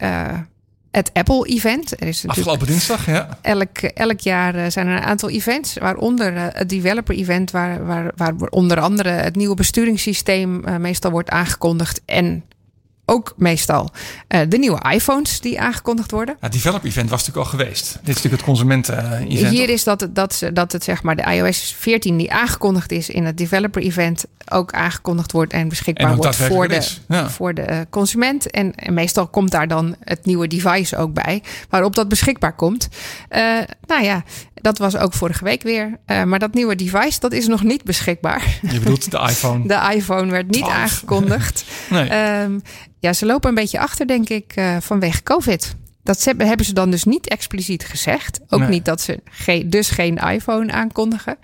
het 0.92 1.10
Apple-event. 1.12 2.00
Er 2.00 2.08
is 2.08 2.26
Afgelopen 2.26 2.66
dinsdag, 2.66 3.06
ja. 3.06 3.38
Elk, 3.40 3.78
elk 3.78 4.20
jaar 4.20 4.54
eh, 4.54 4.70
zijn 4.70 4.86
er 4.86 4.96
een 4.96 5.02
aantal 5.02 5.30
events, 5.30 5.74
waaronder 5.74 6.36
eh, 6.36 6.44
het 6.48 6.68
developer-event, 6.68 7.50
waar, 7.50 7.86
waar, 7.86 8.12
waar 8.16 8.34
onder 8.50 8.80
andere 8.80 9.08
het 9.08 9.36
nieuwe 9.36 9.54
besturingssysteem 9.54 10.68
uh, 10.68 10.76
meestal 10.76 11.10
wordt 11.10 11.30
aangekondigd. 11.30 12.02
En 12.04 12.44
ook 13.12 13.34
meestal 13.36 13.90
uh, 14.28 14.40
de 14.48 14.58
nieuwe 14.58 14.90
iPhones 14.90 15.40
die 15.40 15.60
aangekondigd 15.60 16.10
worden. 16.10 16.36
Het 16.40 16.52
developer 16.52 16.88
event 16.88 17.10
was 17.10 17.18
natuurlijk 17.26 17.46
al 17.46 17.58
geweest. 17.58 17.84
Dit 17.92 18.08
is 18.08 18.14
natuurlijk 18.14 18.34
het 18.34 18.44
consumenten 18.44 19.26
event. 19.28 19.52
Hier 19.52 19.68
is 19.68 19.84
dat, 19.84 20.08
dat, 20.10 20.42
dat 20.52 20.72
het 20.72 20.84
zeg 20.84 21.02
maar 21.02 21.16
de 21.16 21.22
iOS 21.22 21.74
14 21.78 22.16
die 22.16 22.32
aangekondigd 22.32 22.92
is 22.92 23.08
in 23.08 23.24
het 23.24 23.38
developer 23.38 23.82
event 23.82 24.24
ook 24.48 24.72
aangekondigd 24.72 25.32
wordt 25.32 25.52
en 25.52 25.68
beschikbaar 25.68 26.10
en 26.10 26.16
wordt 26.16 26.36
voor 26.36 26.68
de, 26.68 26.88
ja. 27.08 27.30
voor 27.30 27.54
de 27.54 27.86
consument. 27.90 28.50
En, 28.50 28.74
en, 28.74 28.94
meestal 28.94 29.26
komt 29.26 29.50
daar 29.50 29.68
dan 29.68 29.96
het 30.00 30.24
nieuwe 30.24 30.46
device 30.46 30.96
ook 30.96 31.12
bij 31.12 31.42
waarop 31.68 31.94
dat 31.94 32.08
beschikbaar 32.08 32.54
komt. 32.54 32.88
Uh, 33.30 33.38
nou 33.86 34.02
ja, 34.02 34.22
dat 34.54 34.78
was 34.78 34.96
ook 34.96 35.12
vorige 35.14 35.44
week 35.44 35.62
weer. 35.62 35.98
Uh, 36.06 36.24
maar 36.24 36.38
dat 36.38 36.54
nieuwe 36.54 36.76
device, 36.76 37.20
dat 37.20 37.32
is 37.32 37.46
nog 37.46 37.62
niet 37.62 37.84
beschikbaar. 37.84 38.58
Je 38.62 38.78
bedoelt 38.78 39.10
de 39.10 39.18
iPhone? 39.18 39.66
De 39.72 39.94
iPhone 39.94 40.30
werd 40.30 40.50
niet 40.50 40.64
12. 40.64 40.72
aangekondigd. 40.72 41.64
nee. 41.90 42.40
Um, 42.42 42.62
ja, 43.02 43.12
ze 43.12 43.26
lopen 43.26 43.48
een 43.48 43.54
beetje 43.54 43.78
achter, 43.78 44.06
denk 44.06 44.28
ik, 44.28 44.52
uh, 44.56 44.76
vanwege 44.80 45.22
COVID. 45.22 45.74
Dat 46.02 46.24
hebben 46.24 46.66
ze 46.66 46.72
dan 46.72 46.90
dus 46.90 47.04
niet 47.04 47.28
expliciet 47.28 47.84
gezegd. 47.84 48.40
Ook 48.48 48.60
Nee. 48.60 48.68
niet 48.68 48.84
dat 48.84 49.00
ze 49.00 49.20
ge 49.30 49.68
dus 49.68 49.90
geen 49.90 50.16
iPhone 50.16 50.72
aankondigen. 50.72 51.36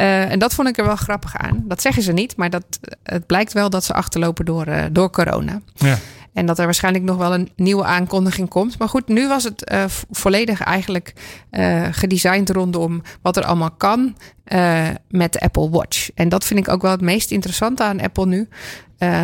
Uh, 0.00 0.30
en 0.30 0.38
dat 0.38 0.54
vond 0.54 0.68
ik 0.68 0.78
er 0.78 0.84
wel 0.84 0.96
grappig 0.96 1.36
aan. 1.36 1.64
Dat 1.64 1.80
zeggen 1.80 2.02
ze 2.02 2.12
niet, 2.12 2.36
maar 2.36 2.50
dat, 2.50 2.64
het 3.02 3.26
blijkt 3.26 3.52
wel 3.52 3.70
dat 3.70 3.84
ze 3.84 3.92
achterlopen 3.94 4.44
door, 4.44 4.68
uh, 4.68 4.84
door 4.92 5.10
corona. 5.10 5.60
Ja. 5.74 5.98
En 6.36 6.46
dat 6.46 6.58
er 6.58 6.64
waarschijnlijk 6.64 7.04
nog 7.04 7.16
wel 7.16 7.34
een 7.34 7.50
nieuwe 7.56 7.84
aankondiging 7.84 8.48
komt. 8.48 8.78
Maar 8.78 8.88
goed, 8.88 9.08
nu 9.08 9.28
was 9.28 9.44
het 9.44 9.70
uh, 9.72 9.84
volledig 10.10 10.62
eigenlijk 10.62 11.12
uh, 11.50 11.86
gedesigned 11.90 12.50
rondom 12.50 13.02
wat 13.22 13.36
er 13.36 13.44
allemaal 13.44 13.70
kan 13.70 14.16
uh, 14.52 14.88
met 15.08 15.32
de 15.32 15.40
Apple 15.40 15.70
Watch. 15.70 16.10
En 16.14 16.28
dat 16.28 16.44
vind 16.44 16.60
ik 16.60 16.68
ook 16.68 16.82
wel 16.82 16.90
het 16.90 17.00
meest 17.00 17.30
interessante 17.30 17.82
aan 17.82 18.00
Apple 18.00 18.26
nu. 18.26 18.48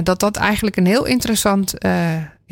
Dat 0.03 0.21
dat 0.21 0.37
eigenlijk 0.37 0.77
een 0.77 0.87
heel 0.87 1.05
interessant 1.05 1.75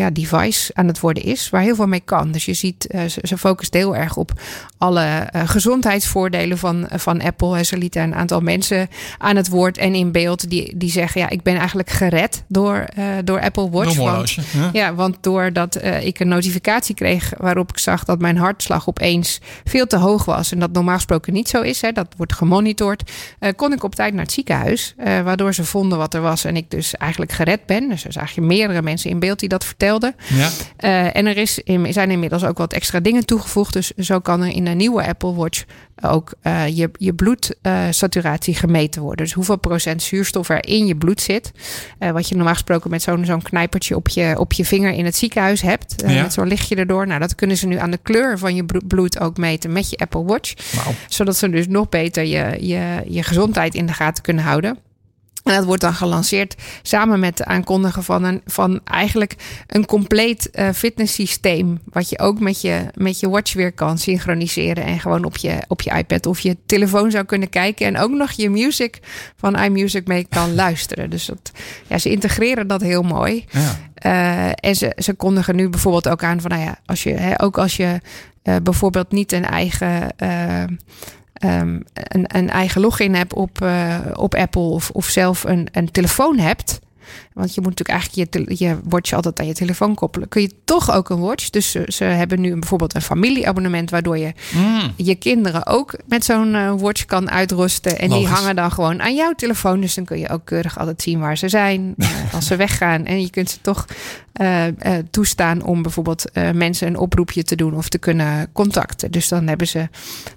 ja, 0.00 0.10
device 0.10 0.70
aan 0.74 0.86
het 0.86 1.00
worden 1.00 1.22
is, 1.22 1.50
waar 1.50 1.62
heel 1.62 1.74
veel 1.74 1.86
mee 1.86 2.00
kan. 2.00 2.32
Dus 2.32 2.44
je 2.44 2.54
ziet, 2.54 2.86
uh, 2.90 3.00
ze, 3.22 3.38
focust 3.38 3.74
heel 3.74 3.96
erg 3.96 4.16
op 4.16 4.32
alle 4.78 5.28
gezondheidsvoordelen 5.32 6.58
van, 6.58 6.88
van 6.90 7.22
Apple. 7.22 7.64
Ze 7.64 7.76
lieten 7.76 8.02
een 8.02 8.14
aantal 8.14 8.40
mensen 8.40 8.88
aan 9.18 9.36
het 9.36 9.48
woord 9.48 9.78
en 9.78 9.94
in 9.94 10.12
beeld 10.12 10.50
die, 10.50 10.76
die 10.76 10.90
zeggen: 10.90 11.20
Ja, 11.20 11.28
ik 11.28 11.42
ben 11.42 11.56
eigenlijk 11.56 11.90
gered 11.90 12.44
door, 12.48 12.84
door 13.24 13.40
Apple 13.40 13.70
Watch. 13.70 13.96
Want, 13.96 14.34
ja? 14.52 14.70
ja, 14.72 14.94
want 14.94 15.16
doordat 15.20 15.84
ik 16.00 16.20
een 16.20 16.28
notificatie 16.28 16.94
kreeg 16.94 17.32
waarop 17.36 17.70
ik 17.70 17.78
zag 17.78 18.04
dat 18.04 18.20
mijn 18.20 18.36
hartslag 18.36 18.88
opeens 18.88 19.40
veel 19.64 19.86
te 19.86 19.96
hoog 19.96 20.24
was. 20.24 20.52
En 20.52 20.58
dat 20.58 20.72
normaal 20.72 20.94
gesproken 20.94 21.32
niet 21.32 21.48
zo 21.48 21.60
is, 21.60 21.80
hè, 21.80 21.92
dat 21.92 22.06
wordt 22.16 22.32
gemonitord, 22.32 23.10
kon 23.56 23.72
ik 23.72 23.84
op 23.84 23.94
tijd 23.94 24.12
naar 24.12 24.22
het 24.22 24.32
ziekenhuis. 24.32 24.94
waardoor 25.24 25.54
ze 25.54 25.64
vonden 25.64 25.98
wat 25.98 26.14
er 26.14 26.20
was 26.20 26.44
en 26.44 26.56
ik 26.56 26.70
dus 26.70 26.94
eigenlijk 26.94 27.32
gered 27.32 27.66
ben. 27.66 27.88
Dus 27.88 28.04
er 28.04 28.12
zag 28.12 28.30
je 28.30 28.40
meerdere 28.40 28.82
mensen 28.82 29.10
in 29.10 29.18
beeld 29.18 29.38
die 29.38 29.48
dat 29.48 29.64
vertelden. 29.64 29.89
Ja. 30.28 30.48
Uh, 30.80 31.16
en 31.16 31.26
er 31.26 31.36
is, 31.36 31.60
zijn 31.88 32.10
inmiddels 32.10 32.44
ook 32.44 32.58
wat 32.58 32.72
extra 32.72 33.00
dingen 33.00 33.26
toegevoegd. 33.26 33.72
Dus 33.72 33.90
zo 33.90 34.18
kan 34.18 34.42
er 34.42 34.52
in 34.52 34.66
een 34.66 34.76
nieuwe 34.76 35.06
Apple 35.06 35.34
Watch 35.34 35.64
ook 36.02 36.32
uh, 36.42 36.68
je, 36.68 36.90
je 36.92 37.14
bloedsaturatie 37.14 38.54
gemeten 38.54 39.02
worden. 39.02 39.24
Dus 39.24 39.34
hoeveel 39.34 39.56
procent 39.58 40.02
zuurstof 40.02 40.48
er 40.48 40.66
in 40.66 40.86
je 40.86 40.96
bloed 40.96 41.20
zit. 41.20 41.52
Uh, 41.98 42.10
wat 42.10 42.28
je 42.28 42.34
normaal 42.34 42.52
gesproken 42.52 42.90
met 42.90 43.02
zo'n 43.02 43.24
zo'n 43.24 43.42
knijpertje 43.42 43.96
op 43.96 44.08
je, 44.08 44.34
op 44.38 44.52
je 44.52 44.64
vinger 44.64 44.92
in 44.92 45.04
het 45.04 45.16
ziekenhuis 45.16 45.60
hebt. 45.60 45.94
Ja. 46.06 46.22
Met 46.22 46.32
zo'n 46.32 46.48
lichtje 46.48 46.74
erdoor. 46.74 47.06
Nou, 47.06 47.20
dat 47.20 47.34
kunnen 47.34 47.56
ze 47.56 47.66
nu 47.66 47.76
aan 47.76 47.90
de 47.90 47.98
kleur 48.02 48.38
van 48.38 48.54
je 48.54 48.64
bloed 48.86 49.20
ook 49.20 49.36
meten 49.36 49.72
met 49.72 49.90
je 49.90 49.96
Apple 49.96 50.24
Watch. 50.24 50.54
Wow. 50.74 50.94
Zodat 51.08 51.36
ze 51.36 51.50
dus 51.50 51.68
nog 51.68 51.88
beter 51.88 52.24
je, 52.24 52.56
je, 52.66 53.02
je 53.06 53.22
gezondheid 53.22 53.74
in 53.74 53.86
de 53.86 53.92
gaten 53.92 54.22
kunnen 54.22 54.44
houden. 54.44 54.78
En 55.44 55.54
dat 55.54 55.64
wordt 55.64 55.80
dan 55.80 55.94
gelanceerd 55.94 56.54
samen 56.82 57.20
met 57.20 57.36
de 57.36 57.44
aankondigen 57.44 58.04
van, 58.04 58.24
een, 58.24 58.40
van 58.44 58.80
eigenlijk 58.84 59.36
een 59.66 59.86
compleet 59.86 60.48
uh, 60.52 60.68
fitnesssysteem. 60.74 61.80
Wat 61.84 62.08
je 62.08 62.18
ook 62.18 62.40
met 62.40 62.60
je, 62.60 62.84
met 62.94 63.20
je 63.20 63.28
watch 63.28 63.52
weer 63.52 63.72
kan 63.72 63.98
synchroniseren. 63.98 64.84
En 64.84 65.00
gewoon 65.00 65.24
op 65.24 65.36
je, 65.36 65.58
op 65.68 65.80
je 65.80 65.90
iPad 65.90 66.26
of 66.26 66.40
je 66.40 66.56
telefoon 66.66 67.10
zou 67.10 67.24
kunnen 67.24 67.48
kijken. 67.48 67.86
En 67.86 67.98
ook 67.98 68.10
nog 68.10 68.30
je 68.30 68.50
music 68.50 68.98
van 69.36 69.58
iMusic 69.58 70.06
mee 70.06 70.26
kan 70.28 70.54
luisteren. 70.64 71.10
Dus 71.10 71.26
dat, 71.26 71.50
ja, 71.86 71.98
ze 71.98 72.10
integreren 72.10 72.66
dat 72.66 72.80
heel 72.80 73.02
mooi. 73.02 73.44
Ja. 73.50 73.78
Uh, 74.06 74.52
en 74.54 74.76
ze, 74.76 74.92
ze 74.96 75.14
kondigen 75.14 75.56
nu 75.56 75.68
bijvoorbeeld 75.68 76.08
ook 76.08 76.24
aan 76.24 76.40
van, 76.40 76.50
nou 76.50 76.62
ja, 76.62 76.78
als 76.86 77.02
je, 77.02 77.12
hè, 77.12 77.42
ook 77.42 77.58
als 77.58 77.76
je 77.76 78.00
uh, 78.44 78.56
bijvoorbeeld 78.62 79.12
niet 79.12 79.32
een 79.32 79.44
eigen 79.44 80.14
um, 81.44 81.84
een, 81.94 82.36
een, 82.36 82.50
eigen 82.50 82.80
login 82.80 83.14
hebt 83.14 83.34
op, 83.34 83.58
uh, 83.62 83.98
op 84.12 84.34
Apple 84.34 84.62
of, 84.62 84.90
of 84.90 85.06
zelf 85.06 85.44
een, 85.44 85.68
een 85.72 85.90
telefoon 85.90 86.38
hebt. 86.38 86.80
Want 87.32 87.54
je 87.54 87.60
moet 87.60 87.78
natuurlijk 87.78 87.98
eigenlijk 87.98 88.58
je, 88.58 88.66
je 88.66 88.78
watch 88.84 89.12
altijd 89.12 89.40
aan 89.40 89.46
je 89.46 89.54
telefoon 89.54 89.94
koppelen. 89.94 90.28
Kun 90.28 90.42
je 90.42 90.54
toch 90.64 90.90
ook 90.90 91.08
een 91.08 91.20
watch. 91.20 91.50
Dus 91.50 91.70
ze, 91.70 91.84
ze 91.86 92.04
hebben 92.04 92.40
nu 92.40 92.52
bijvoorbeeld 92.58 92.94
een 92.94 93.02
familieabonnement. 93.02 93.90
Waardoor 93.90 94.18
je 94.18 94.32
mm. 94.54 94.92
je 94.96 95.14
kinderen 95.14 95.66
ook 95.66 95.96
met 96.06 96.24
zo'n 96.24 96.54
uh, 96.54 96.72
watch 96.76 97.04
kan 97.04 97.30
uitrusten. 97.30 97.98
En 97.98 98.10
die 98.10 98.26
hangen 98.26 98.56
dan 98.56 98.72
gewoon 98.72 99.02
aan 99.02 99.14
jouw 99.14 99.32
telefoon. 99.32 99.80
Dus 99.80 99.94
dan 99.94 100.04
kun 100.04 100.18
je 100.18 100.28
ook 100.28 100.44
keurig 100.44 100.78
altijd 100.78 101.02
zien 101.02 101.18
waar 101.18 101.38
ze 101.38 101.48
zijn. 101.48 101.94
uh, 101.96 102.08
als 102.34 102.46
ze 102.46 102.56
weggaan. 102.56 103.06
En 103.06 103.20
je 103.20 103.30
kunt 103.30 103.50
ze 103.50 103.60
toch 103.60 103.84
uh, 104.40 104.64
toestaan 105.10 105.62
om 105.62 105.82
bijvoorbeeld 105.82 106.24
mensen 106.52 106.86
een 106.86 106.98
oproepje 106.98 107.42
te 107.42 107.56
doen. 107.56 107.74
Of 107.74 107.88
te 107.88 107.98
kunnen 107.98 108.48
contacten. 108.52 109.10
Dus 109.10 109.28
dan 109.28 109.46
hebben 109.46 109.66
ze 109.66 109.88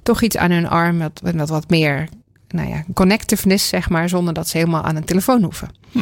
toch 0.03 0.21
iets 0.21 0.37
aan 0.37 0.51
hun 0.51 0.67
arm. 0.67 0.99
Wat, 0.99 1.21
wat, 1.35 1.49
wat 1.49 1.69
meer 1.69 2.09
nou 2.53 2.69
ja, 2.69 2.83
connectiveness, 2.93 3.67
zeg 3.67 3.89
maar. 3.89 4.09
Zonder 4.09 4.33
dat 4.33 4.47
ze 4.47 4.57
helemaal 4.57 4.83
aan 4.83 4.95
een 4.95 5.05
telefoon 5.05 5.43
hoeven. 5.43 5.69
Hm. 5.91 5.99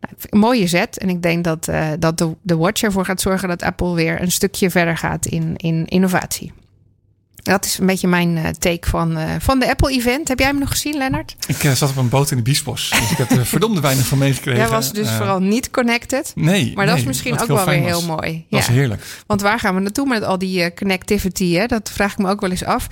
Nou, 0.00 0.14
een 0.30 0.38
mooie 0.38 0.66
zet. 0.66 0.98
En 0.98 1.08
ik 1.08 1.22
denk 1.22 1.44
dat, 1.44 1.68
uh, 1.68 1.88
dat 1.98 2.18
de, 2.18 2.34
de 2.42 2.56
Watch 2.56 2.82
ervoor 2.82 3.04
gaat 3.04 3.20
zorgen 3.20 3.48
dat 3.48 3.62
Apple 3.62 3.94
weer 3.94 4.22
een 4.22 4.32
stukje 4.32 4.70
verder 4.70 4.96
gaat 4.96 5.26
in, 5.26 5.56
in 5.56 5.86
innovatie. 5.86 6.52
Dat 7.48 7.64
is 7.64 7.78
een 7.78 7.86
beetje 7.86 8.08
mijn 8.08 8.36
uh, 8.36 8.46
take 8.46 8.88
van, 8.88 9.18
uh, 9.18 9.24
van 9.38 9.58
de 9.58 9.68
Apple-event. 9.68 10.28
Heb 10.28 10.38
jij 10.38 10.48
hem 10.48 10.58
nog 10.58 10.70
gezien, 10.70 10.96
Lennart? 10.96 11.36
Ik 11.46 11.64
uh, 11.64 11.72
zat 11.72 11.90
op 11.90 11.96
een 11.96 12.08
boot 12.08 12.30
in 12.30 12.36
de 12.36 12.42
Biesbos. 12.42 12.90
Dus 12.90 13.10
ik 13.10 13.16
heb 13.16 13.30
er 13.30 13.46
verdomde 13.56 13.80
weinig 13.80 14.06
van 14.06 14.18
meegekregen. 14.18 14.60
Jij 14.60 14.70
was 14.70 14.92
dus 14.92 15.10
vooral 15.10 15.40
niet 15.40 15.70
connected. 15.70 16.32
Nee. 16.34 16.72
Maar 16.74 16.86
dat 16.86 16.96
is 16.98 17.04
misschien 17.04 17.40
ook 17.40 17.46
wel 17.46 17.64
weer 17.64 17.82
heel 17.82 18.02
mooi. 18.02 18.32
Dat 18.32 18.42
ja. 18.48 18.58
is 18.58 18.66
heerlijk. 18.66 19.02
Want 19.26 19.40
waar 19.40 19.58
gaan 19.58 19.74
we 19.74 19.80
naartoe 19.80 20.06
met 20.06 20.22
al 20.22 20.38
die 20.38 20.74
connectivity? 20.74 21.52
Hè? 21.52 21.66
Dat 21.66 21.90
vraag 21.90 22.12
ik 22.12 22.18
me 22.18 22.30
ook 22.30 22.40
wel 22.40 22.50
eens 22.50 22.64
af. 22.64 22.86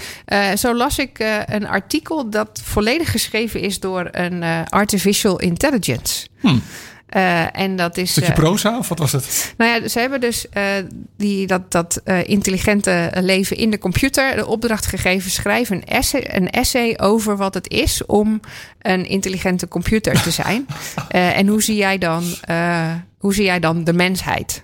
zo 0.56 0.74
las 0.74 0.98
ik 0.98 1.42
een 1.46 1.66
artikel 1.66 2.30
dat 2.30 2.60
volledig 2.64 3.10
geschreven 3.10 3.60
is 3.60 3.80
door 3.80 4.08
een 4.10 4.42
artificial 4.68 5.40
intelligence. 5.40 6.26
Hmm. 6.40 6.62
Uh, 7.10 7.58
en 7.60 7.76
dat 7.76 7.96
is. 7.96 8.10
Stukje 8.10 8.30
uh, 8.30 8.36
proza 8.36 8.78
of 8.78 8.88
wat 8.88 8.98
was 8.98 9.12
het? 9.12 9.54
Nou 9.56 9.70
ja, 9.70 9.88
ze 9.88 9.98
hebben 9.98 10.20
dus 10.20 10.46
uh, 10.56 10.62
die, 11.16 11.46
dat, 11.46 11.72
dat 11.72 12.00
intelligente 12.24 13.10
leven 13.14 13.56
in 13.56 13.70
de 13.70 13.78
computer 13.78 14.36
de 14.36 14.46
opdracht 14.46 14.86
gegeven: 14.86 15.30
schrijf 15.30 15.70
een 15.70 15.84
essay, 15.84 16.28
een 16.32 16.50
essay 16.50 16.98
over 17.00 17.36
wat 17.36 17.54
het 17.54 17.70
is 17.70 18.06
om 18.06 18.40
een 18.78 19.06
intelligente 19.06 19.68
computer 19.68 20.22
te 20.22 20.30
zijn. 20.30 20.66
en 21.08 21.46
hoe 21.46 21.62
zie 21.62 21.76
jij 21.76 21.98
dan, 21.98 22.24
hoe 23.18 23.34
zie 23.34 23.44
jij 23.44 23.60
dan 23.60 23.84
de 23.84 23.92
mensheid? 23.92 24.60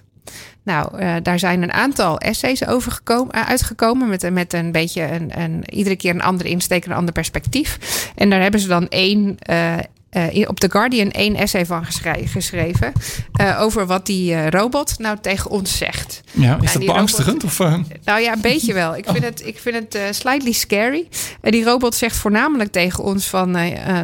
Nou, 0.65 1.03
uh, 1.03 1.15
daar 1.23 1.39
zijn 1.39 1.63
een 1.63 1.73
aantal 1.73 2.19
essays 2.19 2.67
over 2.67 2.93
gekomen, 2.93 3.37
uh, 3.37 3.49
uitgekomen. 3.49 4.09
Met, 4.09 4.31
met 4.33 4.53
een 4.53 4.73
beetje 4.73 5.03
een, 5.03 5.41
een, 5.41 5.63
iedere 5.71 5.97
keer 5.97 6.15
een 6.15 6.23
andere 6.23 6.49
insteek, 6.49 6.85
een 6.85 6.93
ander 6.93 7.13
perspectief. 7.13 7.79
En 8.15 8.31
daar 8.31 8.41
hebben 8.41 8.61
ze 8.61 8.69
dan 8.69 8.89
één 8.89 9.37
uh, 9.51 9.75
uh, 10.17 10.49
op 10.49 10.61
The 10.61 10.71
Guardian 10.71 11.11
één 11.11 11.35
essay 11.35 11.67
van 11.67 11.85
geschreven. 12.27 12.93
Uh, 13.41 13.61
over 13.61 13.87
wat 13.87 14.07
die 14.07 14.33
uh, 14.33 14.49
robot 14.49 14.99
nou 14.99 15.17
tegen 15.21 15.51
ons 15.51 15.77
zegt. 15.77 16.21
Ja, 16.31 16.59
is 16.61 16.73
dat 16.73 16.85
beangstigend? 16.85 17.43
Robot, 17.43 17.81
of, 17.91 18.05
Nou 18.05 18.21
ja, 18.21 18.33
een 18.33 18.41
beetje 18.41 18.75
wel. 18.75 18.97
Ik 18.97 19.05
vind 19.05 19.25
het, 19.25 19.47
ik 19.47 19.59
vind 19.59 19.77
het 19.77 20.17
slightly 20.17 20.53
scary. 20.53 21.09
die 21.41 21.65
robot 21.65 21.95
zegt 21.95 22.17
voornamelijk 22.17 22.73
tegen 22.73 23.05
ons 23.05 23.27
van... 23.27 23.51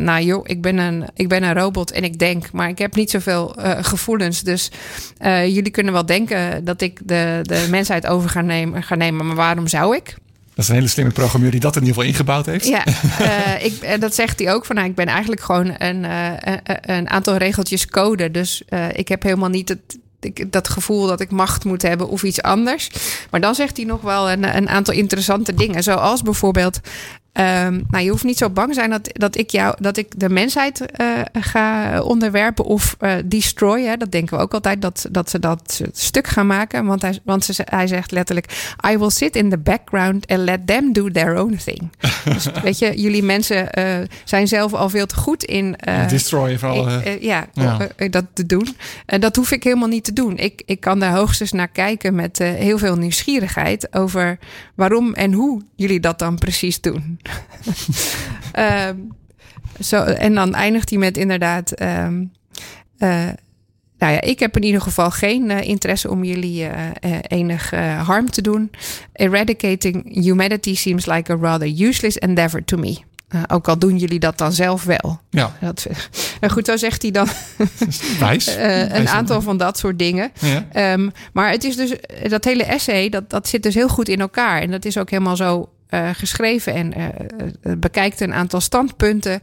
nou 0.01 0.23
joh, 0.23 0.41
ik 0.45 0.63
ben, 0.63 0.79
een, 0.79 1.05
ik 1.15 1.29
ben 1.29 1.43
een 1.43 1.55
robot 1.55 1.91
en 1.91 2.05
ik 2.05 2.19
denk... 2.19 2.53
maar 2.53 2.69
ik 2.69 2.79
heb 2.79 2.95
niet 2.95 3.11
zoveel 3.11 3.57
gevoelens. 3.81 4.43
Dus 4.43 4.71
jullie 5.23 5.71
kunnen 5.71 5.93
wel 5.93 6.07
denken 6.07 6.65
dat 6.65 6.81
ik 6.81 7.01
de, 7.05 7.41
de 7.43 7.67
mensheid 7.71 8.07
over 8.07 8.31
ga 8.31 8.41
nemen, 8.41 8.83
ga 8.83 8.95
nemen. 8.95 9.27
Maar 9.27 9.37
waarom 9.37 9.67
zou 9.67 9.97
ik? 9.97 10.15
Dat 10.59 10.67
is 10.67 10.73
een 10.73 10.79
hele 10.79 10.93
slimme 10.93 11.13
programmeur 11.13 11.51
die 11.51 11.61
dat 11.61 11.77
in 11.77 11.81
ieder 11.81 11.95
geval 11.95 12.11
ingebouwd 12.11 12.47
heeft. 12.47 12.67
Ja, 12.67 12.87
uh, 13.21 13.65
ik, 13.69 14.01
dat 14.01 14.15
zegt 14.15 14.39
hij 14.39 14.53
ook 14.53 14.65
van 14.65 14.77
nou, 14.77 14.89
ik 14.89 14.95
ben 14.95 15.07
eigenlijk 15.07 15.41
gewoon 15.41 15.75
een, 15.79 16.05
uh, 16.05 16.33
een 16.81 17.09
aantal 17.09 17.37
regeltjes 17.37 17.87
code. 17.87 18.31
Dus 18.31 18.63
uh, 18.69 18.87
ik 18.93 19.09
heb 19.09 19.23
helemaal 19.23 19.49
niet 19.49 19.69
het, 19.69 19.99
dat 20.47 20.69
gevoel 20.69 21.07
dat 21.07 21.21
ik 21.21 21.31
macht 21.31 21.65
moet 21.65 21.83
hebben 21.83 22.09
of 22.09 22.23
iets 22.23 22.43
anders. 22.43 22.91
Maar 23.31 23.41
dan 23.41 23.55
zegt 23.55 23.77
hij 23.77 23.87
nog 23.87 24.01
wel 24.01 24.31
een, 24.31 24.57
een 24.57 24.69
aantal 24.69 24.95
interessante 24.95 25.55
dingen. 25.55 25.83
Zoals 25.83 26.23
bijvoorbeeld 26.23 26.81
Um, 27.41 27.85
nou, 27.91 28.05
je 28.05 28.11
hoeft 28.11 28.25
niet 28.25 28.39
zo 28.39 28.51
bang 28.51 28.75
zijn 28.75 28.91
dat, 28.91 29.11
dat 29.13 29.37
ik 29.37 29.51
jou, 29.51 29.75
dat 29.81 29.97
ik 29.97 30.07
de 30.17 30.29
mensheid 30.29 30.85
uh, 31.01 31.21
ga 31.33 32.01
onderwerpen 32.03 32.65
of 32.65 32.97
uh, 33.01 33.13
destroyen. 33.25 33.99
Dat 33.99 34.13
denken 34.13 34.37
we 34.37 34.43
ook 34.43 34.55
altijd 34.55 34.83
dat, 34.83 35.07
dat 35.11 35.31
ze 35.31 35.39
dat 35.39 35.81
stuk 35.93 36.27
gaan 36.27 36.47
maken. 36.47 36.85
Want, 36.85 37.03
hij, 37.03 37.19
want 37.25 37.45
ze, 37.45 37.63
hij 37.65 37.87
zegt 37.87 38.11
letterlijk: 38.11 38.75
I 38.91 38.99
will 38.99 39.11
sit 39.11 39.37
in 39.37 39.51
the 39.51 39.59
background 39.59 40.27
and 40.27 40.39
let 40.39 40.67
them 40.67 40.93
do 40.93 41.11
their 41.11 41.41
own 41.41 41.59
thing. 41.65 41.91
dus 42.35 42.47
weet 42.63 42.79
je, 42.79 43.01
jullie 43.01 43.23
mensen 43.23 43.69
uh, 43.79 43.85
zijn 44.25 44.49
zelf 44.49 44.75
al 44.75 44.89
veel 44.89 45.07
te 45.07 45.17
goed 45.17 45.45
in. 45.45 45.77
destroyen 46.09 46.59
vooral. 46.59 46.89
ja, 47.21 47.47
ja. 47.53 47.79
dat 48.11 48.25
te 48.33 48.47
doen. 48.47 48.77
dat 49.07 49.37
hoef 49.37 49.51
ik 49.51 49.63
helemaal 49.63 49.89
niet 49.89 50.05
te 50.05 50.13
doen. 50.13 50.37
Ik, 50.37 50.63
ik 50.67 50.81
kan 50.81 50.99
daar 50.99 51.15
hoogstens 51.15 51.53
naar 51.53 51.69
kijken 51.69 52.15
met 52.15 52.39
heel 52.39 52.79
veel 52.79 52.97
nieuwsgierigheid 52.97 53.95
over 53.95 54.39
waarom 54.75 55.15
en 55.15 55.33
hoe 55.33 55.63
jullie 55.77 56.01
dat 56.01 56.19
dan 56.19 56.39
precies 56.39 56.81
doen. 56.81 57.19
Um, 58.89 59.13
zo, 59.81 60.03
en 60.03 60.35
dan 60.35 60.55
eindigt 60.55 60.91
hij 60.91 60.99
met 60.99 61.17
inderdaad. 61.17 61.81
Um, 61.83 62.33
uh, 62.99 63.29
nou 63.99 64.13
ja, 64.13 64.21
ik 64.21 64.39
heb 64.39 64.57
in 64.57 64.63
ieder 64.63 64.81
geval 64.81 65.11
geen 65.11 65.51
uh, 65.51 65.61
interesse 65.61 66.11
om 66.11 66.25
jullie 66.25 66.63
uh, 66.63 66.71
uh, 67.01 67.19
enig 67.23 67.71
harm 68.05 68.31
te 68.31 68.43
doen. 68.43 68.71
Eradicating 69.13 70.25
humanity 70.25 70.75
seems 70.75 71.07
like 71.07 71.33
a 71.33 71.37
rather 71.37 71.83
useless 71.83 72.19
endeavor 72.19 72.65
to 72.65 72.77
me. 72.77 72.99
Ook 73.49 73.69
al 73.69 73.79
doen 73.79 73.97
jullie 73.97 74.19
dat 74.19 74.39
dan 74.39 74.53
zelf 74.53 74.85
wel. 74.85 75.21
Ja. 75.31 75.57
Dat, 75.61 75.87
goed, 76.53 76.67
zo 76.67 76.77
zegt 76.77 77.03
hij 77.03 77.11
dan 77.11 77.29
Wijs. 78.21 78.57
een 78.57 79.09
aantal 79.09 79.43
van 79.43 79.57
dat 79.57 79.79
soort 79.79 79.99
dingen. 79.99 80.33
Ja. 80.41 80.93
Um, 80.93 81.13
maar 81.33 81.51
het 81.51 81.65
is 81.65 81.77
dus, 81.77 81.93
dat 82.29 82.45
hele 82.45 82.65
essay, 82.65 83.09
dat, 83.09 83.31
dat 83.31 83.49
zit 83.49 83.63
dus 83.63 83.75
heel 83.75 83.89
goed 83.89 84.09
in 84.09 84.21
elkaar. 84.21 84.61
En 84.63 84.71
dat 84.71 84.85
is 84.85 84.99
ook 84.99 85.11
helemaal 85.11 85.37
zo 85.37 85.69
uh, 85.91 86.09
geschreven 86.13 86.75
en 86.75 86.93
uh, 86.97 87.73
bekijkt 87.79 88.21
een 88.21 88.35
aantal 88.35 88.61
standpunten 88.61 89.43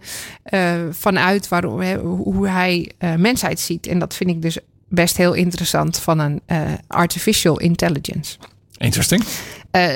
vanuit 0.92 1.48
waarom, 1.48 1.82
hoe 1.98 2.48
hij 2.48 2.92
mensheid 3.18 3.60
ziet. 3.60 3.88
En 3.88 4.00
dat 4.00 4.16
vind 4.16 4.30
ik 4.30 4.42
dus 4.42 4.58
best 4.90 5.18
heel 5.18 5.34
interessant 5.34 6.00
van 6.00 6.20
een 6.20 6.42
artificial 6.88 7.60
intelligence. 7.60 8.38
Interesting. 8.78 9.24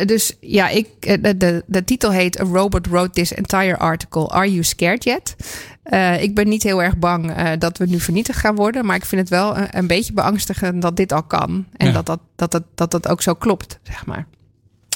dus 0.05 0.35
ja, 0.39 0.69
ik, 0.69 0.87
de, 1.21 1.37
de, 1.37 1.63
de, 1.67 1.83
titel 1.83 2.11
heet 2.11 2.39
A 2.39 2.43
Robot 2.43 2.87
Wrote 2.87 3.11
This 3.11 3.33
Entire 3.33 3.77
Article. 3.77 4.29
Are 4.29 4.51
You 4.51 4.63
Scared 4.63 5.03
Yet? 5.03 5.35
ik 6.21 6.35
ben 6.35 6.47
niet 6.47 6.63
heel 6.63 6.83
erg 6.83 6.97
bang 6.97 7.53
dat 7.57 7.77
we 7.77 7.85
nu 7.85 7.99
vernietigd 7.99 8.39
gaan 8.39 8.55
worden. 8.55 8.85
Maar 8.85 8.95
ik 8.95 9.05
vind 9.05 9.21
het 9.21 9.29
wel 9.29 9.57
een, 9.57 9.67
een 9.71 9.87
beetje 9.87 10.13
beangstigend 10.13 10.81
dat 10.81 10.95
dit 10.95 11.11
al 11.11 11.23
kan. 11.23 11.65
En 11.77 11.87
ja. 11.87 11.93
dat, 11.93 12.05
dat, 12.05 12.19
dat, 12.35 12.51
dat, 12.51 12.63
dat 12.75 12.91
dat 12.91 13.07
ook 13.07 13.21
zo 13.21 13.33
klopt, 13.33 13.79
zeg 13.83 14.05
maar. 14.05 14.27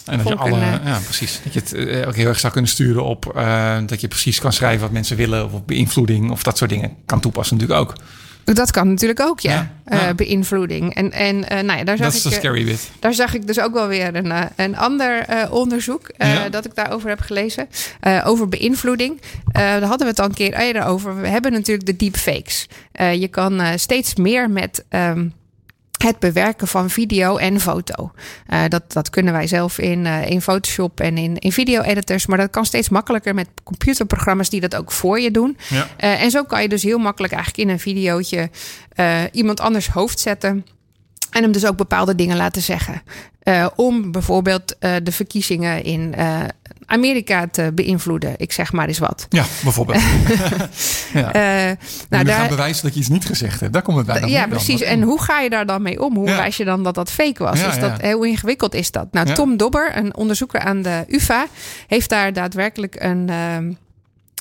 En 0.05 0.17
dat 0.17 0.27
je 0.27 0.35
alle, 0.35 0.59
ja, 0.59 0.99
precies. 1.03 1.39
Dat 1.43 1.53
je 1.53 1.59
het 1.59 1.73
uh, 1.73 2.07
ook 2.07 2.15
heel 2.15 2.27
erg 2.27 2.39
zou 2.39 2.53
kunnen 2.53 2.71
sturen 2.71 3.03
op 3.03 3.33
uh, 3.35 3.77
dat 3.85 4.01
je 4.01 4.07
precies 4.07 4.39
kan 4.39 4.53
schrijven 4.53 4.81
wat 4.81 4.91
mensen 4.91 5.17
willen, 5.17 5.51
of 5.51 5.65
beïnvloeding 5.65 6.31
of 6.31 6.43
dat 6.43 6.57
soort 6.57 6.69
dingen 6.69 6.95
kan 7.05 7.19
toepassen 7.19 7.57
natuurlijk 7.57 7.81
ook. 7.81 7.95
Dat 8.43 8.71
kan 8.71 8.87
natuurlijk 8.87 9.19
ook, 9.19 9.39
ja. 9.39 9.71
ja, 9.85 9.95
ja. 9.97 10.09
Uh, 10.09 10.15
beïnvloeding. 10.15 10.95
En, 10.95 11.11
en 11.11 11.35
uh, 11.35 11.59
nou 11.59 11.77
ja, 11.77 11.83
daar 11.83 11.97
zag 11.97 12.15
ik, 12.15 12.33
scary 12.33 12.65
bit. 12.65 12.91
Daar 12.99 13.13
zag 13.13 13.33
ik 13.33 13.47
dus 13.47 13.59
ook 13.59 13.73
wel 13.73 13.87
weer 13.87 14.15
een, 14.15 14.33
een 14.55 14.77
ander 14.77 15.25
onderzoek 15.49 16.11
ja. 16.17 16.49
dat 16.49 16.65
ik 16.65 16.75
daarover 16.75 17.09
heb 17.09 17.19
gelezen. 17.19 17.67
over 18.23 18.49
beïnvloeding. 18.49 19.21
daar 19.51 19.81
hadden 19.81 19.99
we 19.99 20.05
het 20.05 20.19
al 20.19 20.25
een 20.25 20.33
keer 20.33 20.53
eerder 20.53 20.83
over. 20.83 21.21
We 21.21 21.27
hebben 21.27 21.51
natuurlijk 21.51 21.85
de 21.85 21.95
deepfakes. 21.95 22.67
je 22.93 23.27
kan 23.27 23.61
steeds 23.75 24.15
meer 24.15 24.49
met. 24.49 24.83
Um, 24.89 25.33
het 26.03 26.19
bewerken 26.19 26.67
van 26.67 26.89
video 26.89 27.37
en 27.37 27.59
foto. 27.59 28.11
Uh, 28.49 28.63
dat, 28.67 28.93
dat 28.93 29.09
kunnen 29.09 29.33
wij 29.33 29.47
zelf 29.47 29.77
in, 29.77 30.05
uh, 30.05 30.29
in 30.29 30.41
Photoshop 30.41 30.99
en 30.99 31.17
in, 31.17 31.37
in 31.37 31.51
video-editors. 31.51 32.25
Maar 32.25 32.37
dat 32.37 32.49
kan 32.49 32.65
steeds 32.65 32.89
makkelijker 32.89 33.33
met 33.33 33.49
computerprogramma's 33.63 34.49
die 34.49 34.61
dat 34.61 34.75
ook 34.75 34.91
voor 34.91 35.19
je 35.19 35.31
doen. 35.31 35.57
Ja. 35.69 35.87
Uh, 35.99 36.21
en 36.21 36.31
zo 36.31 36.43
kan 36.43 36.61
je 36.61 36.69
dus 36.69 36.83
heel 36.83 36.97
makkelijk 36.97 37.33
eigenlijk 37.33 37.63
in 37.63 37.73
een 37.73 37.79
videootje 37.79 38.49
iemand 39.31 39.59
anders 39.59 39.87
hoofd 39.89 40.19
zetten. 40.19 40.65
En 41.29 41.43
hem 41.43 41.51
dus 41.51 41.65
ook 41.65 41.77
bepaalde 41.77 42.15
dingen 42.15 42.37
laten 42.37 42.61
zeggen. 42.61 43.01
Uh, 43.43 43.67
om 43.75 44.11
bijvoorbeeld 44.11 44.75
uh, 44.79 44.95
de 45.03 45.11
verkiezingen 45.11 45.83
in 45.83 46.13
uh, 46.17 46.39
Amerika 46.93 47.47
te 47.47 47.71
beïnvloeden. 47.75 48.33
Ik 48.37 48.51
zeg 48.51 48.71
maar 48.71 48.87
eens 48.87 48.99
wat. 48.99 49.25
Ja, 49.29 49.45
bijvoorbeeld. 49.63 50.01
ja. 51.13 51.35
Uh, 51.35 51.77
nou, 52.09 52.23
daar 52.23 52.39
gaan 52.39 52.47
bewijzen 52.47 52.83
dat 52.83 52.93
je 52.93 52.99
iets 52.99 53.09
niet 53.09 53.25
gezegd 53.25 53.59
hebt. 53.59 53.73
Daar 53.73 53.81
komt 53.81 53.97
het 53.97 54.05
bij. 54.05 54.29
Ja, 54.29 54.47
precies. 54.47 54.81
En 54.81 55.01
hoe 55.01 55.21
ga 55.21 55.39
je 55.39 55.49
daar 55.49 55.65
dan 55.65 55.81
mee 55.81 56.01
om? 56.01 56.15
Hoe 56.15 56.25
wijs 56.25 56.57
je 56.57 56.65
dan 56.65 56.83
dat 56.83 56.95
dat 56.95 57.11
fake 57.11 57.43
was? 57.43 57.61
is 57.63 57.79
dat, 57.79 58.01
Hoe 58.01 58.27
ingewikkeld 58.27 58.73
is 58.73 58.91
dat? 58.91 59.07
Nou, 59.11 59.33
Tom 59.33 59.57
Dobber, 59.57 59.97
een 59.97 60.15
onderzoeker 60.15 60.59
aan 60.59 60.81
de 60.81 61.05
UvA, 61.07 61.45
heeft 61.87 62.09
daar 62.09 62.33
daadwerkelijk 62.33 62.95
een. 62.99 63.27
Uh, 63.29 63.75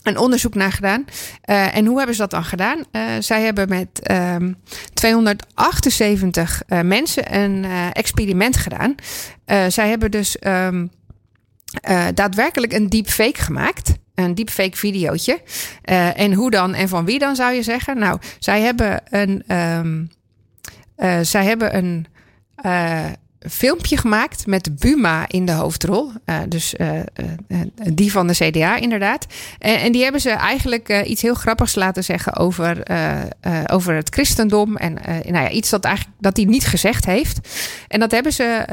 een 0.03 0.19
onderzoek 0.19 0.55
naar 0.55 0.73
gedaan. 0.73 1.05
Uh, 1.47 1.77
en 1.77 1.87
hoe 1.87 1.97
hebben 1.97 2.15
ze 2.15 2.21
dat 2.21 2.31
dan 2.31 2.45
gedaan? 2.45 2.79
Uh, 2.93 3.03
zij 3.19 3.43
hebben 3.43 3.69
met 3.69 4.11
um, 4.11 4.57
278 4.95 6.63
uh, 6.69 6.81
mensen 6.81 7.37
een 7.37 7.65
experiment 7.93 8.57
gedaan. 8.57 8.95
zij 9.69 9.89
hebben 9.89 10.11
dus 10.11 10.37
um, 10.47 10.91
daadwerkelijk 12.15 12.73
een 12.73 12.89
deepfake 12.89 13.43
gemaakt. 13.43 13.93
Een 14.15 14.35
deepfake 14.35 14.77
videootje. 14.77 15.41
en 16.15 16.33
hoe 16.33 16.51
dan 16.51 16.75
en 16.75 16.89
van 16.89 17.05
wie 17.05 17.19
dan 17.19 17.37
zou 17.37 17.55
je 17.55 17.63
zeggen? 17.63 17.99
Nou, 17.99 18.19
zij 18.39 18.61
hebben 18.61 19.03
een. 19.11 19.57
Um, 19.57 20.11
zij 21.23 21.45
hebben 21.45 21.77
een 21.77 22.07
filmpje 23.49 23.97
gemaakt 23.97 24.47
met 24.47 24.79
Buma 24.79 25.25
in 25.29 25.47
de 25.47 25.53
hoofdrol. 25.53 26.11
Uh, 26.27 26.37
dus 26.49 26.75
uh, 26.79 26.95
uh, 26.97 27.61
die 27.93 28.13
van 28.13 28.27
de 28.27 28.33
CDA 28.33 28.77
inderdaad. 28.77 29.27
En, 29.59 29.81
en 29.81 29.93
die 29.93 30.03
hebben 30.03 30.21
ze 30.21 30.31
eigenlijk 30.31 31.05
iets 31.07 31.23
heel 31.23 31.35
grappigs 31.35 31.75
laten 31.75 32.05
zeggen 32.05 32.37
over, 32.37 32.83
over 33.67 33.95
het 33.95 34.15
christendom. 34.15 34.77
En 34.77 34.99
nou 35.05 35.45
ja, 35.45 35.51
iets 35.51 35.71
dat, 35.71 35.85
eigenlijk, 35.85 36.17
dat 36.21 36.37
hij 36.37 36.47
niet 36.47 36.67
gezegd 36.67 37.07
heeft. 37.07 37.49
En 37.89 38.01
dat 38.01 38.11
hebben 38.11 38.33
ze 38.33 38.65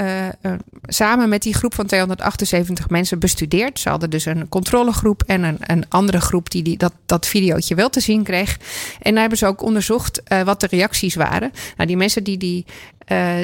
samen 0.83 1.29
met 1.29 1.41
die 1.41 1.53
groep 1.53 1.75
van 1.75 1.85
278 1.85 2.89
mensen 2.89 3.19
bestudeerd. 3.19 3.79
Ze 3.79 3.89
hadden 3.89 4.09
dus 4.09 4.25
een 4.25 4.49
controlegroep 4.49 5.23
en 5.25 5.43
een, 5.43 5.57
een 5.59 5.85
andere 5.89 6.21
groep 6.21 6.49
die, 6.49 6.63
die 6.63 6.77
dat, 6.77 6.93
dat 7.05 7.27
videootje 7.27 7.75
wel 7.75 7.89
te 7.89 7.99
zien 7.99 8.23
kreeg. 8.23 8.57
En 9.01 9.11
daar 9.11 9.21
hebben 9.21 9.37
ze 9.37 9.45
ook 9.45 9.61
onderzocht 9.61 10.21
wat 10.45 10.59
de 10.59 10.67
reacties 10.69 11.15
waren. 11.15 11.51
Nou, 11.75 11.87
die 11.87 11.97
mensen 11.97 12.23
die 12.23 12.37
die 12.37 12.65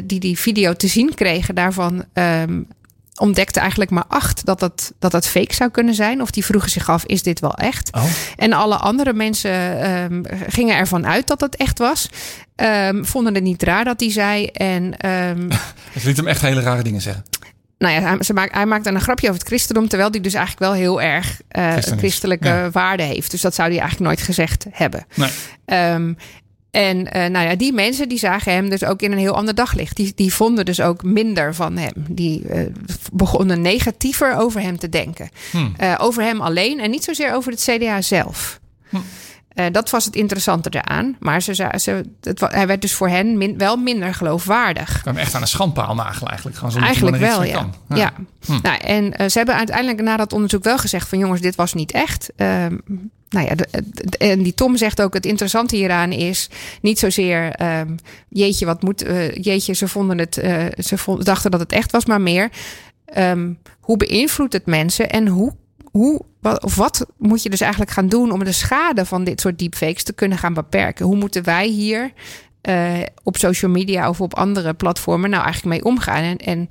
die 0.04 0.20
die 0.20 0.40
video 0.40 0.74
te 0.74 0.88
zien 0.88 1.14
kregen, 1.16 1.56
daarvan 1.56 2.06
um, 2.14 2.68
ontdekte 3.16 3.60
eigenlijk 3.60 3.92
maar 3.92 4.06
acht 4.08 4.46
dat 4.46 4.60
dat, 4.60 4.94
dat 5.00 5.12
dat 5.12 5.28
fake 5.28 5.54
zou 5.54 5.72
kunnen 5.72 5.94
zijn. 5.94 6.22
Of 6.22 6.32
die 6.32 6.46
vroegen 6.46 6.70
zich 6.70 6.90
af, 6.90 7.06
is 7.06 7.24
dit 7.24 7.40
wel 7.40 7.54
echt? 7.54 7.92
Oh. 7.94 8.04
En 8.36 8.54
alle 8.54 8.76
andere 8.76 9.14
mensen 9.14 9.90
um, 9.92 10.24
gingen 10.48 10.78
ervan 10.78 11.08
uit 11.08 11.28
dat 11.28 11.42
het 11.42 11.56
echt 11.56 11.80
was. 11.80 12.10
Um, 12.56 13.06
vonden 13.06 13.34
het 13.34 13.44
niet 13.44 13.64
raar 13.64 13.84
dat 13.84 14.00
hij 14.00 14.12
zei. 14.12 14.46
En, 14.46 14.94
het 15.94 16.04
liet 16.04 16.18
hem 16.18 16.28
echt 16.28 16.42
hele 16.42 16.62
rare 16.62 16.84
dingen 16.84 17.02
zeggen. 17.02 17.24
Nou 17.78 17.94
ja, 17.94 18.02
hij, 18.02 18.34
maakt, 18.34 18.54
hij 18.54 18.66
maakte 18.66 18.90
een 18.90 19.02
grapje 19.02 19.28
over 19.28 19.40
het 19.40 19.48
christendom, 19.48 19.88
terwijl 19.88 20.12
hij 20.12 20.22
dus 20.22 20.34
eigenlijk 20.34 20.66
wel 20.66 20.74
heel 20.74 21.02
erg 21.02 21.42
uh, 21.52 21.76
christelijke 21.78 22.48
ja. 22.48 22.70
waarde 22.70 23.04
heeft. 23.04 23.32
Dus 23.32 23.42
dat 23.42 23.56
zou 23.56 23.70
hij 23.70 23.80
eigenlijk 23.80 24.10
nooit 24.10 24.22
gezegd 24.22 24.66
hebben. 24.72 25.06
Nee. 25.14 25.94
Um, 25.94 26.18
en 26.76 26.98
uh, 26.98 27.26
nou 27.26 27.48
ja, 27.48 27.56
die 27.56 27.74
mensen 27.74 28.10
die 28.10 28.18
zagen 28.18 28.52
hem 28.52 28.70
dus 28.70 28.84
ook 28.84 29.02
in 29.02 29.12
een 29.12 29.18
heel 29.18 29.36
ander 29.36 29.56
daglicht. 29.56 29.96
Die, 29.96 30.12
die 30.16 30.34
vonden 30.34 30.66
dus 30.66 30.82
ook 30.82 31.04
minder 31.04 31.56
van 31.56 31.78
hem. 31.78 31.94
Die 32.10 32.44
uh, 32.50 32.66
begonnen 33.14 33.62
negatiever 33.62 34.36
over 34.36 34.62
hem 34.62 34.78
te 34.78 34.90
denken. 34.90 35.30
Hmm. 35.52 35.76
Uh, 35.82 35.96
over 35.98 36.24
hem 36.24 36.42
alleen 36.42 36.80
en 36.80 36.90
niet 36.90 37.04
zozeer 37.04 37.34
over 37.34 37.52
het 37.52 37.62
CDA 37.70 38.02
zelf. 38.02 38.60
Hmm. 38.90 39.04
Dat 39.72 39.90
was 39.90 40.06
het 40.06 40.16
interessante 40.16 40.70
eraan. 40.70 41.16
Maar 41.20 41.42
ze, 41.42 41.54
ze, 41.54 42.04
het, 42.22 42.40
hij 42.40 42.68
werd 42.68 42.82
dus 42.82 42.94
voor 42.94 43.10
hen 43.10 43.38
min, 43.38 43.58
wel 43.58 43.78
minder 43.78 44.14
geloofwaardig. 44.14 45.02
Kwam 45.02 45.18
echt 45.18 45.36
aan 45.36 45.42
een 45.42 45.48
schandpaal 45.48 45.96
nagelen 45.96 46.28
eigenlijk. 46.30 46.58
Gewoon 46.58 46.84
eigenlijk 46.84 47.18
wel, 47.18 47.44
ja. 47.44 47.70
ja. 47.90 47.96
ja. 47.96 48.14
Hmm. 48.46 48.60
Nou, 48.62 48.78
en 48.78 49.32
ze 49.32 49.38
hebben 49.38 49.56
uiteindelijk 49.56 50.02
na 50.02 50.18
dat 50.18 50.34
onderzoek 50.34 50.64
wel 50.64 50.78
gezegd 50.78 51.10
van... 51.10 51.20
jongens, 51.20 51.42
dit 51.42 51.56
was 51.56 51.74
niet 51.74 51.92
echt. 51.92 52.32
Ehm, 52.36 52.78
nou 53.30 53.46
ja, 53.46 53.56
en 54.18 54.44
die 54.44 54.54
Tom 54.54 54.78
zegt 54.78 55.02
ook: 55.02 55.14
het 55.14 55.26
interessante 55.26 55.76
hieraan 55.76 56.12
is 56.12 56.50
niet 56.82 57.00
zozeer, 57.00 57.62
um, 57.80 57.96
jeetje, 58.30 58.66
wat 58.66 58.82
moet, 58.82 59.06
jeetje, 59.34 59.74
ze 59.74 59.88
vonden 59.88 60.18
het, 60.18 60.34
ze 60.78 60.98
vond, 60.98 61.26
dachten 61.26 61.52
dat 61.52 61.60
het 61.60 61.72
echt 61.72 61.92
was, 61.92 62.06
maar 62.06 62.22
meer, 62.22 62.50
um, 63.18 63.60
hoe 63.80 63.98
beïnvloedt 63.98 64.54
het 64.54 64.66
mensen 64.66 65.10
en 65.10 65.28
hoe, 65.28 65.54
hoe, 65.92 66.22
wat, 66.46 66.64
of 66.64 66.76
wat 66.76 67.06
moet 67.18 67.44
je 67.44 67.50
dus 67.50 67.62
eigenlijk 67.62 67.92
gaan 67.92 68.08
doen 68.08 68.32
om 68.32 68.44
de 68.44 68.52
schade 68.52 69.06
van 69.06 69.24
dit 69.24 69.42
soort 69.42 69.60
deepfakes 69.60 70.04
te 70.04 70.14
kunnen 70.14 70.38
gaan 70.38 70.54
beperken? 70.54 71.06
Hoe 71.06 71.16
moeten 71.16 71.44
wij 71.44 71.68
hier 71.68 72.12
uh, 72.70 72.94
op 73.24 73.38
social 73.38 73.72
media 73.72 74.10
of 74.10 74.22
op 74.22 74.34
andere 74.34 74.74
platformen 74.74 75.30
nou 75.30 75.44
eigenlijk 75.44 75.76
mee 75.76 75.92
omgaan? 75.92 76.38
En, 76.38 76.38
en 76.38 76.68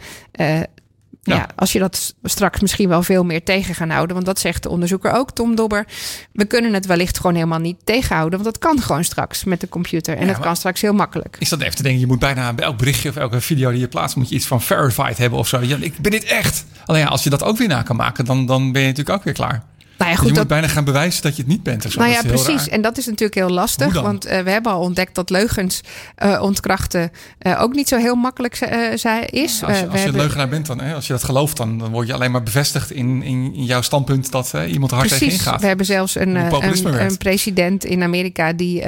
ja. 1.24 1.46
als 1.56 1.72
je 1.72 1.78
dat 1.78 2.14
straks 2.22 2.60
misschien 2.60 2.88
wel 2.88 3.02
veel 3.02 3.24
meer 3.24 3.44
tegen 3.44 3.74
gaan 3.74 3.90
houden. 3.90 4.14
Want 4.14 4.26
dat 4.26 4.38
zegt 4.38 4.62
de 4.62 4.68
onderzoeker 4.68 5.12
ook, 5.12 5.30
Tom 5.30 5.54
Dobber. 5.54 5.86
We 6.32 6.44
kunnen 6.44 6.74
het 6.74 6.86
wellicht 6.86 7.16
gewoon 7.16 7.34
helemaal 7.34 7.58
niet 7.58 7.76
tegenhouden. 7.84 8.42
Want 8.42 8.54
dat 8.54 8.68
kan 8.68 8.82
gewoon 8.82 9.04
straks 9.04 9.44
met 9.44 9.60
de 9.60 9.68
computer. 9.68 10.16
En 10.16 10.26
ja, 10.26 10.32
dat 10.32 10.42
kan 10.42 10.56
straks 10.56 10.80
heel 10.80 10.92
makkelijk. 10.92 11.36
Is 11.38 11.48
dat 11.48 11.60
even 11.60 11.76
te 11.76 11.82
denken? 11.82 12.00
Je 12.00 12.06
moet 12.06 12.18
bijna 12.18 12.52
bij 12.52 12.64
elk 12.64 12.78
berichtje 12.78 13.08
of 13.08 13.16
elke 13.16 13.40
video 13.40 13.70
die 13.70 13.80
je 13.80 13.88
plaatst... 13.88 14.16
moet 14.16 14.28
je 14.28 14.34
iets 14.34 14.46
van 14.46 14.62
verified 14.62 15.18
hebben 15.18 15.38
of 15.38 15.48
zo. 15.48 15.60
Ja, 15.60 15.76
ik 15.80 15.98
ben 15.98 16.10
dit 16.10 16.24
echt. 16.24 16.64
Alleen 16.84 17.00
ja, 17.00 17.06
als 17.06 17.22
je 17.22 17.30
dat 17.30 17.42
ook 17.42 17.56
weer 17.56 17.68
na 17.68 17.82
kan 17.82 17.96
maken... 17.96 18.24
dan, 18.24 18.46
dan 18.46 18.72
ben 18.72 18.82
je 18.82 18.88
natuurlijk 18.88 19.16
ook 19.16 19.24
weer 19.24 19.34
klaar. 19.34 19.62
Nou 19.98 20.10
ja, 20.10 20.16
goed, 20.16 20.28
je 20.28 20.34
moet 20.34 20.48
bijna 20.48 20.68
gaan 20.68 20.84
bewijzen 20.84 21.22
dat 21.22 21.36
je 21.36 21.42
het 21.42 21.50
niet 21.50 21.62
bent. 21.62 21.86
Of 21.86 21.96
Nou 21.96 22.10
ja, 22.10 22.22
precies. 22.22 22.68
En 22.68 22.82
dat 22.82 22.98
is 22.98 23.06
natuurlijk 23.06 23.34
heel 23.34 23.50
lastig. 23.50 24.00
Want 24.00 24.26
uh, 24.26 24.40
we 24.40 24.50
hebben 24.50 24.72
al 24.72 24.80
ontdekt 24.80 25.14
dat 25.14 25.30
leugens 25.30 25.80
uh, 26.24 26.42
ontkrachten 26.42 27.10
uh, 27.42 27.62
ook 27.62 27.74
niet 27.74 27.88
zo 27.88 27.96
heel 27.96 28.14
makkelijk 28.14 28.60
is. 28.60 29.02
Ja, 29.02 29.18
als 29.20 29.60
je, 29.60 29.88
als 29.90 30.02
je 30.02 30.12
leugenaar 30.12 30.48
bent, 30.48 30.66
dan, 30.66 30.80
hè, 30.80 30.94
als 30.94 31.06
je 31.06 31.12
dat 31.12 31.24
gelooft, 31.24 31.56
dan, 31.56 31.78
dan 31.78 31.90
word 31.90 32.06
je 32.06 32.12
alleen 32.12 32.30
maar 32.30 32.42
bevestigd 32.42 32.90
in, 32.90 33.22
in, 33.22 33.54
in 33.54 33.64
jouw 33.64 33.82
standpunt 33.82 34.30
dat 34.30 34.52
iemand 34.68 34.90
hard 34.90 35.08
tegen 35.08 35.30
ingaat. 35.30 35.60
We 35.60 35.66
hebben 35.66 35.86
zelfs 35.86 36.14
een, 36.14 36.34
een, 36.34 37.00
een, 37.00 37.18
president 37.18 37.84
in 37.84 38.02
Amerika 38.02 38.52
die 38.52 38.84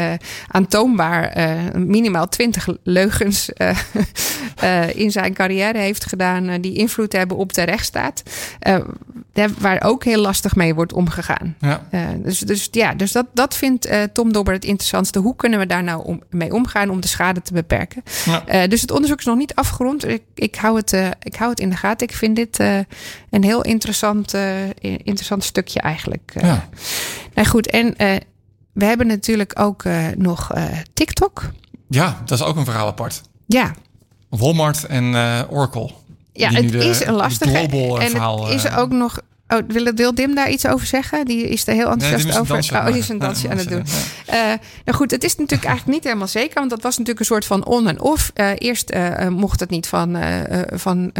aantoonbaar 0.48 1.32
minimaal 1.74 2.28
twintig 2.28 2.68
leugens 2.82 3.48
in 4.94 5.10
zijn 5.10 5.34
carrière 5.34 5.78
heeft 5.78 6.06
gedaan. 6.06 6.60
die 6.60 6.74
invloed 6.74 7.12
hebben 7.12 7.36
op 7.36 7.52
de 7.52 7.62
rechtsstaat. 7.62 8.22
waar 9.58 9.82
ook 9.82 10.04
heel 10.04 10.20
lastig 10.20 10.54
mee 10.54 10.74
wordt 10.74 10.92
omgegaan. 10.96 11.56
Ja. 11.60 11.86
Uh, 11.90 12.08
dus, 12.18 12.38
dus 12.38 12.68
ja, 12.70 12.94
dus 12.94 13.12
dat, 13.12 13.26
dat 13.32 13.56
vindt 13.56 13.86
uh, 13.86 14.02
Tom 14.02 14.32
Dobber 14.32 14.54
het 14.54 14.64
interessantste. 14.64 15.18
Hoe 15.18 15.36
kunnen 15.36 15.58
we 15.58 15.66
daar 15.66 15.82
nou 15.82 16.04
om, 16.04 16.22
mee 16.30 16.52
omgaan 16.52 16.90
om 16.90 17.00
de 17.00 17.08
schade 17.08 17.42
te 17.42 17.52
beperken? 17.52 18.02
Ja. 18.24 18.62
Uh, 18.62 18.68
dus 18.68 18.80
het 18.80 18.90
onderzoek 18.90 19.18
is 19.18 19.24
nog 19.24 19.36
niet 19.36 19.54
afgerond. 19.54 20.08
Ik, 20.08 20.22
ik, 20.34 20.54
hou, 20.54 20.76
het, 20.76 20.92
ik 21.22 21.36
hou 21.36 21.50
het 21.50 21.60
in 21.60 21.70
de 21.70 21.76
gaten. 21.76 22.08
Ik 22.08 22.14
vind 22.14 22.36
dit 22.36 22.58
een 23.30 23.44
heel 23.44 23.62
interessant, 23.62 24.34
interessant 24.80 25.44
stukje 25.44 25.80
eigenlijk. 25.80 26.32
Ja. 26.40 26.68
Nou 27.34 27.48
goed, 27.48 27.70
en 27.70 27.94
we 28.72 28.84
hebben 28.84 29.06
natuurlijk 29.06 29.60
ook 29.60 29.84
nog 30.16 30.52
TikTok. 30.94 31.50
Ja, 31.88 32.22
dat 32.24 32.38
is 32.38 32.44
ook 32.44 32.56
een 32.56 32.64
verhaal 32.64 32.86
apart. 32.86 33.20
Ja. 33.46 33.74
Walmart 34.28 34.84
en 34.84 35.14
Oracle. 35.50 35.90
Ja, 36.32 36.50
het 36.50 36.74
is 36.74 37.04
een 37.04 37.14
lastige. 37.14 37.58
En 37.98 38.22
het 38.22 38.64
is 38.64 38.70
ook 38.70 38.90
nog 38.90 39.20
Oh, 39.48 39.58
wil, 39.66 39.92
wil 39.94 40.14
Dim 40.14 40.34
daar 40.34 40.50
iets 40.50 40.66
over 40.66 40.86
zeggen? 40.86 41.24
Die 41.24 41.48
is 41.48 41.66
er 41.66 41.74
heel 41.74 41.90
enthousiast 41.90 42.38
over. 42.38 42.56
Oh, 42.72 42.86
die 42.86 42.98
is 42.98 43.08
een 43.08 43.18
dansje 43.18 43.50
aan 43.50 43.58
het 43.58 43.68
doen. 43.68 43.84
Uh, 44.30 44.34
nou 44.84 44.96
goed, 44.96 45.10
het 45.10 45.24
is 45.24 45.36
natuurlijk 45.36 45.68
eigenlijk 45.68 45.96
niet 45.96 46.04
helemaal 46.04 46.28
zeker, 46.28 46.54
want 46.54 46.70
dat 46.70 46.82
was 46.82 46.92
natuurlijk 46.92 47.20
een 47.20 47.26
soort 47.26 47.44
van 47.44 47.64
on 47.64 47.88
en 47.88 48.00
off. 48.00 48.32
Uh, 48.34 48.50
eerst 48.58 48.94
uh, 48.94 49.28
mocht 49.28 49.60
het 49.60 49.70
niet 49.70 49.86
van, 49.86 50.16
van 50.74 51.12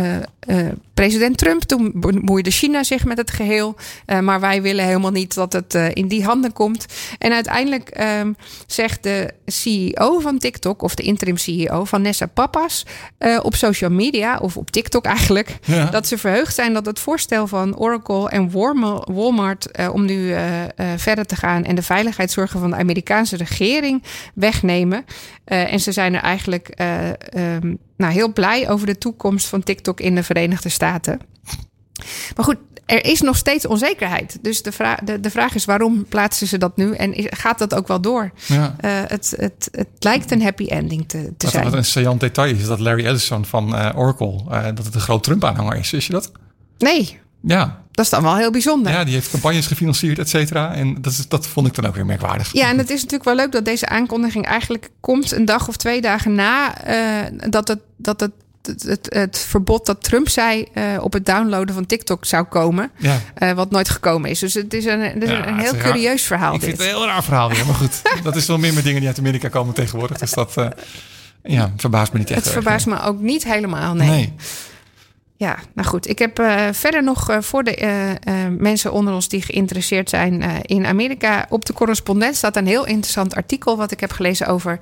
president 0.95 1.39
Trump. 1.39 1.62
Toen 1.62 1.93
bemoeide 1.95 2.51
China 2.51 2.83
zich 2.83 3.05
met 3.05 3.18
het 3.18 3.31
geheel. 3.31 3.77
maar 4.20 4.41
wij 4.41 4.62
willen 4.62 4.85
helemaal 4.85 5.11
niet 5.11 5.35
dat 5.35 5.53
het 5.53 5.74
in 5.74 6.09
die 6.09 6.24
handen 6.24 6.53
komt. 6.53 6.87
En 7.18 7.33
uiteindelijk 7.33 8.01
um, 8.20 8.37
zegt 8.66 9.03
de 9.03 9.33
CEO 9.47 10.20
van 10.20 10.39
TikTok, 10.39 10.83
of 10.83 10.95
de 10.95 11.03
interim 11.03 11.37
CEO 11.37 11.85
van 11.85 12.03
Nessa 12.03 12.27
Papas, 12.27 12.87
op 13.43 13.55
social 13.55 13.91
media, 13.91 14.39
of 14.39 14.57
op 14.57 14.70
TikTok 14.70 15.05
eigenlijk, 15.05 15.59
ja. 15.64 15.85
dat 15.85 16.07
ze 16.07 16.18
verheugd 16.18 16.55
zijn 16.55 16.72
dat 16.72 16.87
het 16.87 16.99
voorstel 16.99 17.47
van 17.47 17.77
Oracle 17.77 18.15
en 18.24 18.50
Walmart 19.12 19.68
uh, 19.80 19.88
om 19.92 20.04
nu 20.04 20.16
uh, 20.16 20.62
uh, 20.62 20.68
verder 20.96 21.26
te 21.26 21.36
gaan 21.36 21.64
en 21.64 21.74
de 21.74 21.82
veiligheidszorgen 21.82 22.60
van 22.60 22.70
de 22.70 22.76
Amerikaanse 22.76 23.36
regering 23.36 24.02
wegnemen. 24.34 25.04
en 25.44 25.80
ze 25.80 25.92
zijn 25.92 26.14
er 26.14 26.22
eigenlijk 26.22 26.80
um, 27.34 27.78
nou, 27.96 28.12
heel 28.12 28.32
blij 28.32 28.70
over 28.70 28.86
de 28.86 28.98
toekomst 28.98 29.46
van 29.46 29.62
TikTok 29.62 30.00
in 30.00 30.14
de 30.14 30.22
Verenigde 30.22 30.68
Staten. 30.68 31.20
Maar 32.36 32.44
goed, 32.44 32.56
er 32.86 33.04
is 33.04 33.20
nog 33.20 33.36
steeds 33.36 33.66
onzekerheid. 33.66 34.38
Dus 34.42 34.62
de, 34.62 34.72
vraag, 34.72 34.98
de, 34.98 35.20
de 35.20 35.30
vraag 35.30 35.54
is 35.54 35.64
waarom 35.64 36.06
plaatsen 36.08 36.46
ze 36.46 36.58
dat 36.58 36.76
nu 36.76 36.94
en 36.94 37.12
gaat 37.16 37.58
dat 37.58 37.74
ook 37.74 37.88
wel 37.88 38.00
door? 38.00 38.30
Ja. 38.46 38.76
Uh, 38.84 38.90
het, 39.06 39.34
het, 39.36 39.68
het 39.70 39.88
lijkt 39.98 40.30
een 40.30 40.42
happy 40.42 40.66
ending 40.66 41.08
te, 41.08 41.32
te 41.36 41.48
zijn. 41.48 41.64
Wat 41.64 41.72
een 41.72 41.84
saillant 41.84 42.20
detail 42.20 42.54
is 42.54 42.66
dat 42.66 42.80
Larry 42.80 43.06
Ellison 43.06 43.44
van 43.44 43.74
uh, 43.74 43.90
Oracle, 43.94 44.42
uh, 44.48 44.64
dat 44.64 44.84
het 44.84 44.94
een 44.94 45.00
groot 45.00 45.22
Trump-aanhanger 45.22 45.76
is. 45.76 45.90
Wist 45.90 46.06
je 46.06 46.12
dat? 46.12 46.32
Nee. 46.78 47.18
Ja, 47.47 47.82
dat 47.90 48.05
is 48.05 48.11
dan 48.11 48.22
wel 48.22 48.36
heel 48.36 48.51
bijzonder. 48.51 48.92
Ja, 48.92 49.05
die 49.05 49.14
heeft 49.14 49.30
campagnes 49.30 49.66
gefinancierd, 49.66 50.18
et 50.18 50.28
cetera. 50.28 50.74
En 50.74 51.03
dat, 51.03 51.12
is, 51.12 51.28
dat 51.28 51.47
vond 51.47 51.66
ik 51.66 51.74
dan 51.74 51.86
ook 51.86 51.94
weer 51.94 52.07
merkwaardig. 52.07 52.53
Ja, 52.53 52.68
en 52.68 52.78
het 52.78 52.90
is 52.90 52.97
natuurlijk 52.97 53.24
wel 53.24 53.34
leuk 53.34 53.53
dat 53.53 53.64
deze 53.64 53.88
aankondiging 53.88 54.47
eigenlijk 54.47 54.90
komt 55.01 55.32
een 55.32 55.44
dag 55.44 55.68
of 55.68 55.76
twee 55.76 56.01
dagen 56.01 56.34
na 56.34 56.74
uh, 56.88 57.51
dat 57.51 57.68
het, 57.68 57.78
dat 57.97 58.20
het 58.20 58.30
het, 58.66 58.82
het, 58.82 59.07
het 59.09 59.38
verbod 59.38 59.86
dat 59.86 60.03
Trump 60.03 60.28
zei 60.28 60.66
uh, 60.74 60.84
op 61.01 61.12
het 61.12 61.26
downloaden 61.26 61.74
van 61.74 61.86
TikTok 61.86 62.24
zou 62.24 62.44
komen. 62.44 62.90
Ja. 62.97 63.20
Uh, 63.38 63.53
wat 63.53 63.70
nooit 63.70 63.88
gekomen 63.88 64.30
is. 64.30 64.38
Dus 64.38 64.55
het 64.55 64.74
is 64.74 64.84
een, 64.84 65.01
het 65.01 65.22
is 65.22 65.28
ja, 65.28 65.47
een 65.47 65.59
heel 65.59 65.76
curieus 65.76 66.22
verhaal. 66.22 66.55
Ik 66.55 66.61
dit. 66.61 66.68
vind 66.68 66.80
het 66.80 66.88
een 66.88 66.97
heel 66.97 67.07
raar 67.07 67.24
verhaal 67.24 67.49
weer. 67.49 67.66
Maar 67.66 67.74
goed, 67.74 68.03
dat 68.22 68.36
is 68.36 68.47
wel 68.47 68.59
meer 68.59 68.74
met 68.74 68.84
dingen 68.84 68.99
die 68.99 69.09
uit 69.09 69.18
Amerika 69.18 69.49
komen 69.49 69.74
tegenwoordig. 69.74 70.18
Dus 70.18 70.32
dat 70.32 70.55
uh, 70.59 70.66
ja, 71.42 71.72
verbaast 71.76 72.12
me 72.12 72.18
niet 72.18 72.30
echt. 72.30 72.44
Het 72.44 72.53
verbaast 72.53 72.86
me 72.86 73.03
ook 73.03 73.20
niet 73.20 73.44
helemaal, 73.44 73.94
nee. 73.94 74.09
nee. 74.09 74.34
Ja, 75.39 75.59
nou 75.74 75.89
goed. 75.89 76.09
Ik 76.09 76.18
heb 76.18 76.41
uh, 76.41 76.68
verder 76.72 77.03
nog 77.03 77.30
uh, 77.30 77.41
voor 77.41 77.64
de 77.64 77.78
uh, 78.28 78.47
mensen 78.59 78.93
onder 78.93 79.14
ons 79.14 79.28
die 79.28 79.43
geïnteresseerd 79.43 80.11
zijn 80.11 80.43
in 80.62 80.87
Amerika. 80.87 81.47
Op 81.49 81.64
de 81.64 81.72
correspondent 81.72 82.37
staat 82.37 82.57
een 82.57 82.66
heel 82.66 82.87
interessant 82.87 83.34
artikel 83.34 83.76
wat 83.76 83.91
ik 83.91 84.01
heb 84.01 84.12
gelezen 84.12 84.47
over 84.47 84.78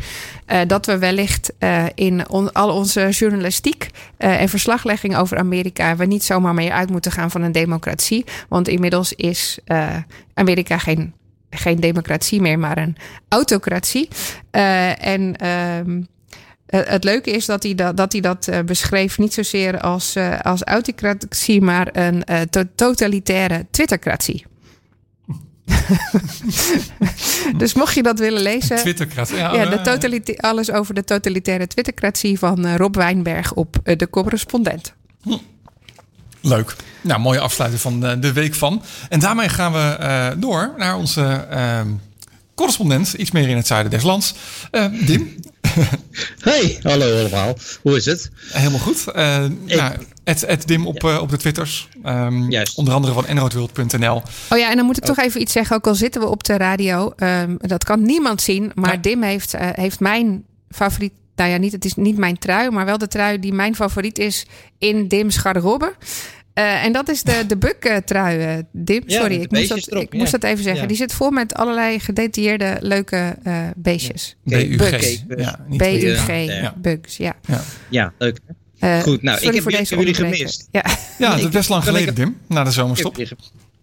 dat 0.67 0.87
we 0.87 0.99
wellicht 0.99 1.53
in 1.95 2.27
al 2.53 2.71
onze 2.71 3.09
journalistiek 3.09 3.91
en 4.17 4.49
verslaglegging 4.49 5.17
over 5.17 5.39
Amerika 5.39 5.97
we 5.97 6.05
niet 6.05 6.25
zomaar 6.25 6.55
meer 6.55 6.73
uit 6.73 6.91
moeten 6.91 7.13
gaan 7.13 7.31
van 7.31 7.43
een 7.43 7.53
democratie. 7.53 8.25
Want 8.49 8.69
inmiddels 8.69 9.13
is 9.13 9.59
Amerika 10.35 10.79
geen, 10.79 11.15
geen 11.51 11.81
democratie 11.81 12.41
meer, 12.41 12.59
maar 12.59 12.79
een 12.79 12.97
autocratie. 13.29 14.09
en 14.51 15.37
ehm, 15.37 15.99
eh, 15.99 16.05
het 16.67 17.05
leuke 17.05 17.31
is 17.31 17.47
dat 17.47 17.63
hij 17.63 17.75
dat, 17.75 17.97
dat, 17.97 18.13
hij 18.13 18.21
dat 18.21 18.49
uh, 18.51 18.61
beschreef 18.61 19.19
niet 19.19 19.35
zozeer 19.35 19.81
als, 19.81 20.17
uh, 20.17 20.41
als 20.41 20.63
autocratie, 20.63 21.61
maar 21.61 21.89
een 21.93 22.25
to 22.51 22.63
totalitaire 22.75 23.67
Twittercratie. 23.71 24.47
dus 27.57 27.75
mocht 27.75 27.95
je 27.95 28.03
dat 28.03 28.19
willen 28.19 28.43
lezen. 28.43 28.77
Twittercratie. 28.77 29.37
Ja, 29.37 29.55
ja 29.55 29.65
de 29.67 30.37
alles 30.37 30.71
over 30.71 30.95
de 30.95 31.05
totalitaire 31.05 31.67
Twittercratie 31.67 32.39
van 32.39 32.77
Rob 32.77 32.97
Wijnberg 32.97 33.53
op 33.53 33.77
de 33.83 34.11
correspondent. 34.11 34.95
Hm. 35.23 35.37
Leuk. 36.41 36.77
Nou, 37.01 37.21
mooie 37.21 37.41
afsluiting 37.41 37.83
van 37.83 38.01
de 38.21 38.33
week 38.33 38.55
van. 38.55 38.83
En 39.09 39.21
daarmee 39.21 39.49
gaan 39.49 39.73
we 39.73 40.35
door 40.39 40.75
naar 40.77 40.97
onze 40.97 41.47
ehm, 41.51 41.89
correspondent, 42.55 43.13
iets 43.13 43.31
meer 43.31 43.49
in 43.49 43.57
het 43.57 43.67
zuiden 43.67 43.91
des 43.91 44.03
lands. 44.03 44.35
Dim, 45.07 45.37
hey, 46.49 46.79
hallo 46.83 47.19
allemaal. 47.19 47.57
Hoe 47.83 47.97
is 47.97 48.05
het? 48.05 48.31
Helemaal 48.53 48.79
goed. 48.79 49.05
Uh, 49.17 49.45
Ik... 49.65 49.77
nou, 49.77 50.57
Dim 50.65 50.87
op, 50.87 51.05
uh, 51.05 51.21
op 51.21 51.31
de 51.31 51.37
Twitters. 51.37 51.89
Um, 52.07 52.51
Juist. 52.51 52.79
Onder 52.79 52.95
andere 52.95 53.13
van 53.13 53.27
enroodworld.nl. 53.27 54.23
Oh 54.51 54.59
ja, 54.59 54.71
en 54.71 54.77
dan 54.77 54.87
moet 54.87 54.97
ik 54.97 55.05
toch 55.05 55.19
even 55.19 55.41
iets 55.41 55.53
zeggen. 55.53 55.77
Ook 55.77 55.87
al 55.87 55.95
zitten 55.95 56.21
we 56.21 56.27
op 56.27 56.45
de 56.45 56.57
radio. 56.57 57.13
Um, 57.17 57.57
dat 57.61 57.85
kan 57.85 58.03
niemand 58.03 58.43
zien. 58.43 58.73
Maar 58.75 58.93
ja. 58.93 59.01
Dim 59.01 59.23
heeft, 59.23 59.55
uh, 59.55 59.61
heeft 59.73 60.01
mijn 60.01 60.45
favoriet 60.71 61.13
nou 61.35 61.51
ja, 61.51 61.57
niet, 61.57 61.73
het 61.73 61.85
is 61.85 61.95
niet 61.95 62.17
mijn 62.17 62.39
trui, 62.39 62.71
maar 62.71 62.85
wel 62.85 62.99
de 62.99 63.09
trui 63.09 63.39
die 63.39 63.53
mijn 63.53 63.75
favoriet 63.75 64.19
is 64.19 64.47
in 64.79 65.09
Dim's 65.09 65.37
garderobe. 65.37 65.95
Uh, 66.55 66.85
en 66.85 66.93
dat 66.93 67.09
is 67.09 67.23
de, 67.23 67.45
de 67.47 67.57
Buk-trui, 67.57 68.63
Dim. 68.73 69.03
Ja, 69.07 69.21
Sorry, 69.21 69.41
ik, 69.41 69.51
moest 69.51 69.69
dat, 69.69 69.87
erop, 69.87 70.03
ik 70.03 70.13
ja. 70.13 70.19
moest 70.19 70.33
dat 70.33 70.45
even 70.45 70.63
zeggen. 70.63 70.83
Ja. 70.83 70.89
Die 70.89 70.97
zit 70.97 71.13
vol 71.13 71.31
met 71.31 71.55
allerlei 71.55 72.01
gedetailleerde 72.01 72.77
leuke 72.81 73.37
uh, 73.47 73.59
beestjes. 73.77 74.37
BUG. 74.43 74.77
Bugs. 74.77 75.25
Ja, 75.37 75.59
BUG, 75.69 76.73
bugs, 76.75 77.17
ja. 77.17 77.37
Ja, 77.89 78.13
leuk. 78.19 78.39
Goed, 79.03 79.23
nou, 79.23 79.41
ik 79.41 79.55
heb, 79.55 79.63
voor 79.63 79.71
deze 79.71 79.97
jullie 79.97 80.15
gemist. 80.15 80.69
Ja, 80.71 80.85
ja 81.19 81.31
dat 81.31 81.39
is 81.39 81.49
best 81.49 81.69
lang 81.69 81.85
geleden, 81.85 82.15
Dim, 82.15 82.37
na 82.47 82.65
de 82.65 82.71
zomerstop. 82.71 83.17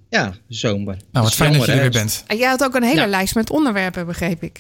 Ja, 0.09 0.33
zomer. 0.47 0.97
Nou, 1.11 1.25
wat 1.25 1.35
fijn 1.35 1.53
dat 1.53 1.65
je 1.65 1.71
er 1.71 1.79
weer 1.79 1.89
bent. 1.89 2.23
En 2.27 2.37
jij 2.37 2.49
had 2.49 2.63
ook 2.63 2.75
een 2.75 2.83
hele 2.83 3.07
lijst 3.07 3.35
met 3.35 3.49
onderwerpen, 3.49 4.05
begreep 4.05 4.43
ik. 4.43 4.59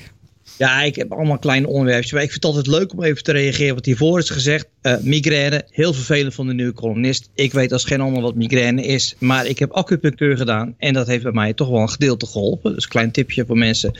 Ja, 0.57 0.81
ik 0.81 0.95
heb 0.95 1.11
allemaal 1.11 1.37
kleine 1.37 1.67
onderwerpjes. 1.67 2.11
Maar 2.11 2.23
ik 2.23 2.31
vind 2.31 2.43
het 2.43 2.55
altijd 2.55 2.79
leuk 2.79 2.93
om 2.93 3.03
even 3.03 3.23
te 3.23 3.31
reageren 3.31 3.75
wat 3.75 3.85
hiervoor 3.85 4.19
is 4.19 4.29
gezegd. 4.29 4.67
Uh, 4.81 4.97
migraine, 5.01 5.65
heel 5.69 5.93
vervelend 5.93 6.33
van 6.33 6.47
de 6.47 6.53
nieuwe 6.53 6.73
columnist. 6.73 7.29
Ik 7.33 7.51
weet 7.51 7.71
als 7.71 7.83
geen 7.83 8.01
ander 8.01 8.21
wat 8.21 8.35
migraine 8.35 8.83
is. 8.83 9.15
Maar 9.17 9.45
ik 9.45 9.59
heb 9.59 9.71
acupunctuur 9.71 10.37
gedaan. 10.37 10.75
En 10.77 10.93
dat 10.93 11.07
heeft 11.07 11.23
bij 11.23 11.31
mij 11.31 11.53
toch 11.53 11.69
wel 11.69 11.81
een 11.81 11.89
gedeelte 11.89 12.25
geholpen. 12.25 12.73
Dus 12.73 12.83
een 12.83 12.89
klein 12.89 13.11
tipje 13.11 13.45
voor 13.45 13.57
mensen 13.57 13.93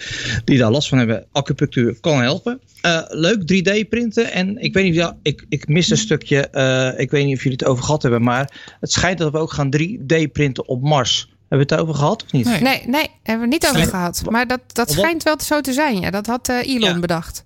die 0.44 0.58
daar 0.58 0.72
last 0.72 0.90
van 0.90 0.98
hebben. 0.98 1.26
Acupunctuur 1.32 1.98
kan 2.00 2.22
helpen. 2.22 2.60
Uh, 2.86 3.02
leuk, 3.08 3.42
3D 3.42 3.90
printen. 3.90 4.32
En 4.32 4.58
ik 4.58 4.74
weet 4.74 4.84
niet, 4.84 4.96
ja, 4.96 5.18
ik, 5.22 5.46
ik 5.50 5.68
mis 5.68 5.90
een 5.90 5.98
stukje. 5.98 6.48
Uh, 6.52 7.00
ik 7.00 7.12
weet 7.12 7.26
niet 7.26 7.36
of 7.36 7.44
jullie 7.44 7.58
het 7.58 7.68
over 7.68 7.84
gehad 7.84 8.02
hebben. 8.02 8.24
Maar 8.24 8.76
het 8.80 8.92
schijnt 8.92 9.18
dat 9.18 9.32
we 9.32 9.38
ook 9.38 9.52
gaan 9.52 9.76
3D 9.78 10.32
printen 10.32 10.68
op 10.68 10.82
Mars. 10.82 11.30
Hebben 11.52 11.70
we 11.70 11.76
het 11.76 11.84
over 11.84 11.96
gehad 11.96 12.24
of 12.24 12.32
niet? 12.32 12.46
Nee, 12.46 12.62
nee, 12.62 12.84
nee 12.88 13.10
hebben 13.24 13.48
we 13.48 13.54
niet 13.54 13.68
over 13.68 13.88
gehad. 13.88 14.22
Maar 14.30 14.48
dat, 14.48 14.60
dat 14.68 14.92
schijnt 14.92 15.24
wel 15.24 15.36
zo 15.42 15.62
te 15.62 15.74
zijn. 15.74 16.00
Ja, 16.00 16.10
dat 16.10 16.26
had 16.26 16.50
uh, 16.50 16.68
Elon 16.68 16.90
ja. 16.90 17.00
bedacht. 17.00 17.46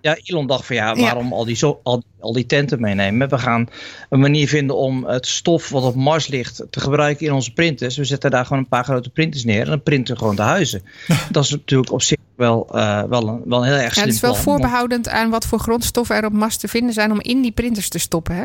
Ja, 0.00 0.16
Elon 0.22 0.46
dacht 0.46 0.66
van 0.66 0.76
ja, 0.76 0.94
waarom 0.94 1.32
Al, 1.32 1.44
die 1.44 1.56
zo, 1.56 1.80
al, 1.82 2.02
al, 2.20 2.32
die 2.32 2.46
tenten 2.46 2.80
meenemen? 2.80 3.28
We 3.28 3.38
gaan 3.38 3.68
een 4.08 4.20
manier 4.20 4.48
vinden 4.48 4.76
om 4.76 5.04
het 5.04 5.26
stof 5.26 5.68
wat 5.68 5.82
op 5.82 5.94
Mars 5.94 6.26
ligt 6.26 6.62
te 6.70 6.80
gebruiken 6.80 7.26
in 7.26 7.32
onze 7.32 7.52
printers. 7.52 7.96
We 7.96 8.04
zetten 8.04 8.30
daar 8.30 8.46
gewoon 8.46 8.62
een 8.62 8.68
paar 8.68 8.84
grote 8.84 9.10
printers 9.10 9.44
neer 9.44 9.62
en 9.62 9.68
dan 9.68 9.82
printen 9.82 10.14
we 10.14 10.20
gewoon 10.20 10.36
de 10.36 10.42
huizen. 10.42 10.82
dat 11.30 11.44
is 11.44 11.50
natuurlijk 11.50 11.92
op 11.92 12.02
zich 12.02 12.18
wel, 12.34 12.68
uh, 12.74 13.02
wel, 13.02 13.28
een, 13.28 13.42
wel 13.44 13.58
een 13.58 13.66
heel 13.68 13.76
erg 13.76 13.94
ja, 13.94 14.00
Het 14.00 14.12
is 14.12 14.20
wel 14.20 14.34
voorbehoudend 14.34 15.08
aan 15.08 15.30
wat 15.30 15.46
voor 15.46 15.58
grondstoffen 15.58 16.16
er 16.16 16.24
op 16.24 16.32
Mars 16.32 16.56
te 16.56 16.68
vinden 16.68 16.94
zijn 16.94 17.12
om 17.12 17.20
in 17.20 17.40
die 17.42 17.52
printers 17.52 17.88
te 17.88 17.98
stoppen. 17.98 18.34
Hè? 18.34 18.44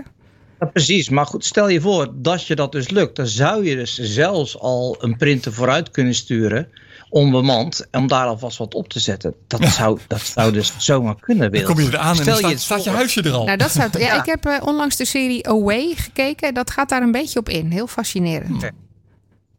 Ja, 0.62 0.68
precies, 0.68 1.10
maar 1.10 1.26
goed, 1.26 1.46
stel 1.46 1.70
je 1.70 1.82
voor 1.82 2.12
dat 2.14 2.48
je 2.48 2.56
dat 2.56 2.72
dus 2.72 2.90
lukt. 2.90 3.16
Dan 3.16 3.28
zou 3.28 3.66
je 3.66 3.76
dus 3.76 3.96
zelfs 3.98 4.60
al 4.60 4.98
een 5.00 5.18
printer 5.18 5.54
vooruit 5.54 5.92
kunnen 5.92 6.16
sturen, 6.16 6.68
onbemand, 7.10 7.88
om 7.92 8.08
daar 8.08 8.26
alvast 8.26 8.58
wat 8.58 8.74
op 8.74 8.90
te 8.90 9.00
zetten. 9.00 9.34
Dat, 9.48 9.64
zou, 9.64 10.00
dat 10.08 10.22
zou 10.22 10.52
dus 10.52 10.74
zomaar 10.78 11.16
kunnen. 11.20 11.52
Dan 11.52 11.64
kom 11.64 11.80
je 11.80 11.88
eraan 11.88 12.20
en 12.20 12.26
dan 12.26 12.38
staat, 12.38 12.52
je, 12.52 12.58
staat 12.58 12.84
je 12.84 12.90
huisje 12.90 13.22
er 13.22 13.32
al. 13.32 13.46
Nou, 13.46 13.58
dat 13.58 13.72
zou, 13.72 13.90
ja, 13.98 14.00
ja. 14.00 14.20
Ik 14.20 14.26
heb 14.26 14.46
uh, 14.46 14.58
onlangs 14.66 14.96
de 14.96 15.06
serie 15.06 15.48
Away 15.48 15.94
gekeken. 15.96 16.54
Dat 16.54 16.72
gaat 16.72 16.90
daar 16.90 17.02
een 17.02 17.12
beetje 17.12 17.40
op 17.40 17.50
in. 17.50 17.72
Heel 17.72 17.88
fascinerend. 17.88 18.72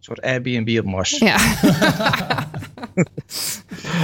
Soort 0.05 0.23
Airbnb 0.23 0.79
op 0.79 0.85
Mars. 0.85 1.19
Ja. 1.19 1.37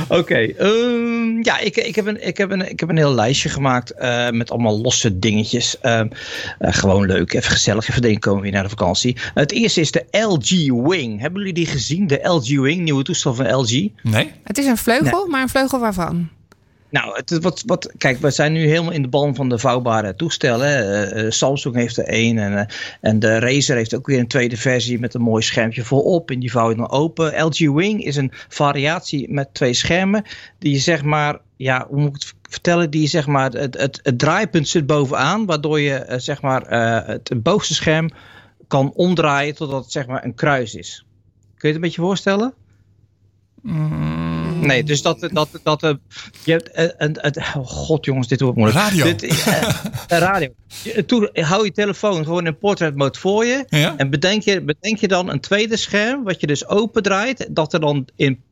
Oké, 0.08 0.18
okay, 0.18 0.54
um, 0.60 1.44
ja, 1.44 1.58
ik, 1.58 1.76
ik, 1.76 1.94
heb 1.94 2.06
een, 2.06 2.26
ik, 2.26 2.38
heb 2.38 2.50
een, 2.50 2.70
ik 2.70 2.80
heb 2.80 2.88
een 2.88 2.96
heel 2.96 3.14
lijstje 3.14 3.48
gemaakt 3.48 3.92
uh, 3.98 4.30
met 4.30 4.50
allemaal 4.50 4.80
losse 4.80 5.18
dingetjes. 5.18 5.76
Uh, 5.82 6.00
uh, 6.00 6.72
gewoon 6.72 7.06
leuk, 7.06 7.32
even 7.32 7.50
gezellig, 7.50 7.88
even 7.88 8.02
denken 8.02 8.20
komen 8.20 8.42
weer 8.42 8.52
naar 8.52 8.62
de 8.62 8.68
vakantie. 8.68 9.16
Het 9.34 9.52
eerste 9.52 9.80
is 9.80 9.90
de 9.90 10.04
LG 10.10 10.50
Wing. 10.88 11.20
Hebben 11.20 11.38
jullie 11.38 11.54
die 11.54 11.66
gezien? 11.66 12.06
De 12.06 12.20
LG 12.22 12.60
Wing, 12.60 12.82
nieuwe 12.82 13.02
toestel 13.02 13.34
van 13.34 13.54
LG? 13.54 13.70
Nee. 14.02 14.32
Het 14.44 14.58
is 14.58 14.66
een 14.66 14.76
vleugel, 14.76 15.22
nee. 15.22 15.30
maar 15.30 15.42
een 15.42 15.48
vleugel 15.48 15.78
waarvan? 15.78 16.28
Nou, 16.90 17.16
het, 17.16 17.38
wat, 17.42 17.62
wat, 17.66 17.92
kijk, 17.98 18.18
we 18.18 18.30
zijn 18.30 18.52
nu 18.52 18.68
helemaal 18.68 18.92
in 18.92 19.02
de 19.02 19.08
ban 19.08 19.34
van 19.34 19.48
de 19.48 19.58
vouwbare 19.58 20.14
toestellen. 20.14 21.24
Uh, 21.24 21.30
Samsung 21.30 21.74
heeft 21.74 21.96
er 21.96 22.04
één 22.04 22.38
en, 22.38 22.68
en 23.00 23.18
de 23.18 23.38
Razer 23.38 23.76
heeft 23.76 23.94
ook 23.94 24.06
weer 24.06 24.18
een 24.18 24.28
tweede 24.28 24.56
versie 24.56 24.98
met 24.98 25.14
een 25.14 25.20
mooi 25.20 25.42
schermpje 25.42 25.84
voorop. 25.84 26.30
En 26.30 26.40
die 26.40 26.50
vouw 26.50 26.70
je 26.70 26.76
dan 26.76 26.90
open. 26.90 27.44
LG 27.44 27.58
Wing 27.58 28.04
is 28.04 28.16
een 28.16 28.32
variatie 28.48 29.32
met 29.32 29.54
twee 29.54 29.72
schermen 29.72 30.24
die 30.58 30.78
zeg 30.78 31.02
maar, 31.02 31.38
ja, 31.56 31.86
hoe 31.88 32.00
moet 32.00 32.14
ik 32.14 32.22
het 32.22 32.34
vertellen? 32.50 32.90
Die 32.90 33.08
zeg 33.08 33.26
maar, 33.26 33.50
het, 33.50 33.78
het, 33.78 34.12
draaipunt 34.16 34.68
zit 34.68 34.86
bovenaan, 34.86 35.46
waardoor 35.46 35.80
je 35.80 36.14
zeg 36.16 36.42
maar 36.42 36.62
het 37.06 37.42
bovenste 37.42 37.74
scherm 37.74 38.10
kan 38.68 38.92
omdraaien 38.94 39.54
totdat 39.54 39.82
het 39.82 39.92
zeg 39.92 40.06
maar 40.06 40.24
een 40.24 40.34
kruis 40.34 40.74
is. 40.74 41.06
Kun 41.56 41.68
je 41.68 41.74
het 41.74 41.74
een 41.74 41.80
beetje 41.80 42.02
voorstellen? 42.02 42.54
Mm. 43.62 44.47
Nee, 44.60 44.84
dus 44.84 45.02
dat, 45.02 45.28
dat, 45.32 45.48
dat, 45.62 45.82
uh, 45.82 45.90
je 46.44 46.52
hebt, 46.52 46.70
uh, 47.00 47.32
uh, 47.36 47.56
oh 47.56 47.66
god 47.66 48.04
jongens, 48.04 48.28
dit 48.28 48.40
wordt 48.40 48.56
moeilijk. 48.56 48.78
Radio. 48.78 49.04
Dit, 49.04 49.44
radio. 50.08 50.48
Toen 51.06 51.28
hou 51.32 51.64
je 51.64 51.72
telefoon 51.72 52.24
gewoon 52.24 52.46
in 52.46 52.58
portrait 52.58 52.96
mode 52.96 53.18
voor 53.18 53.44
je. 53.44 53.64
Ja? 53.68 53.94
En 53.96 54.10
bedenk 54.10 54.42
je, 54.42 54.60
bedenk 54.62 54.98
je 54.98 55.08
dan 55.08 55.30
een 55.30 55.40
tweede 55.40 55.76
scherm, 55.76 56.24
wat 56.24 56.40
je 56.40 56.46
dus 56.46 56.66
open 56.68 57.02
draait, 57.02 57.48
dat 57.50 57.72
er 57.72 57.80
dan 57.80 58.06
in, 58.16 58.42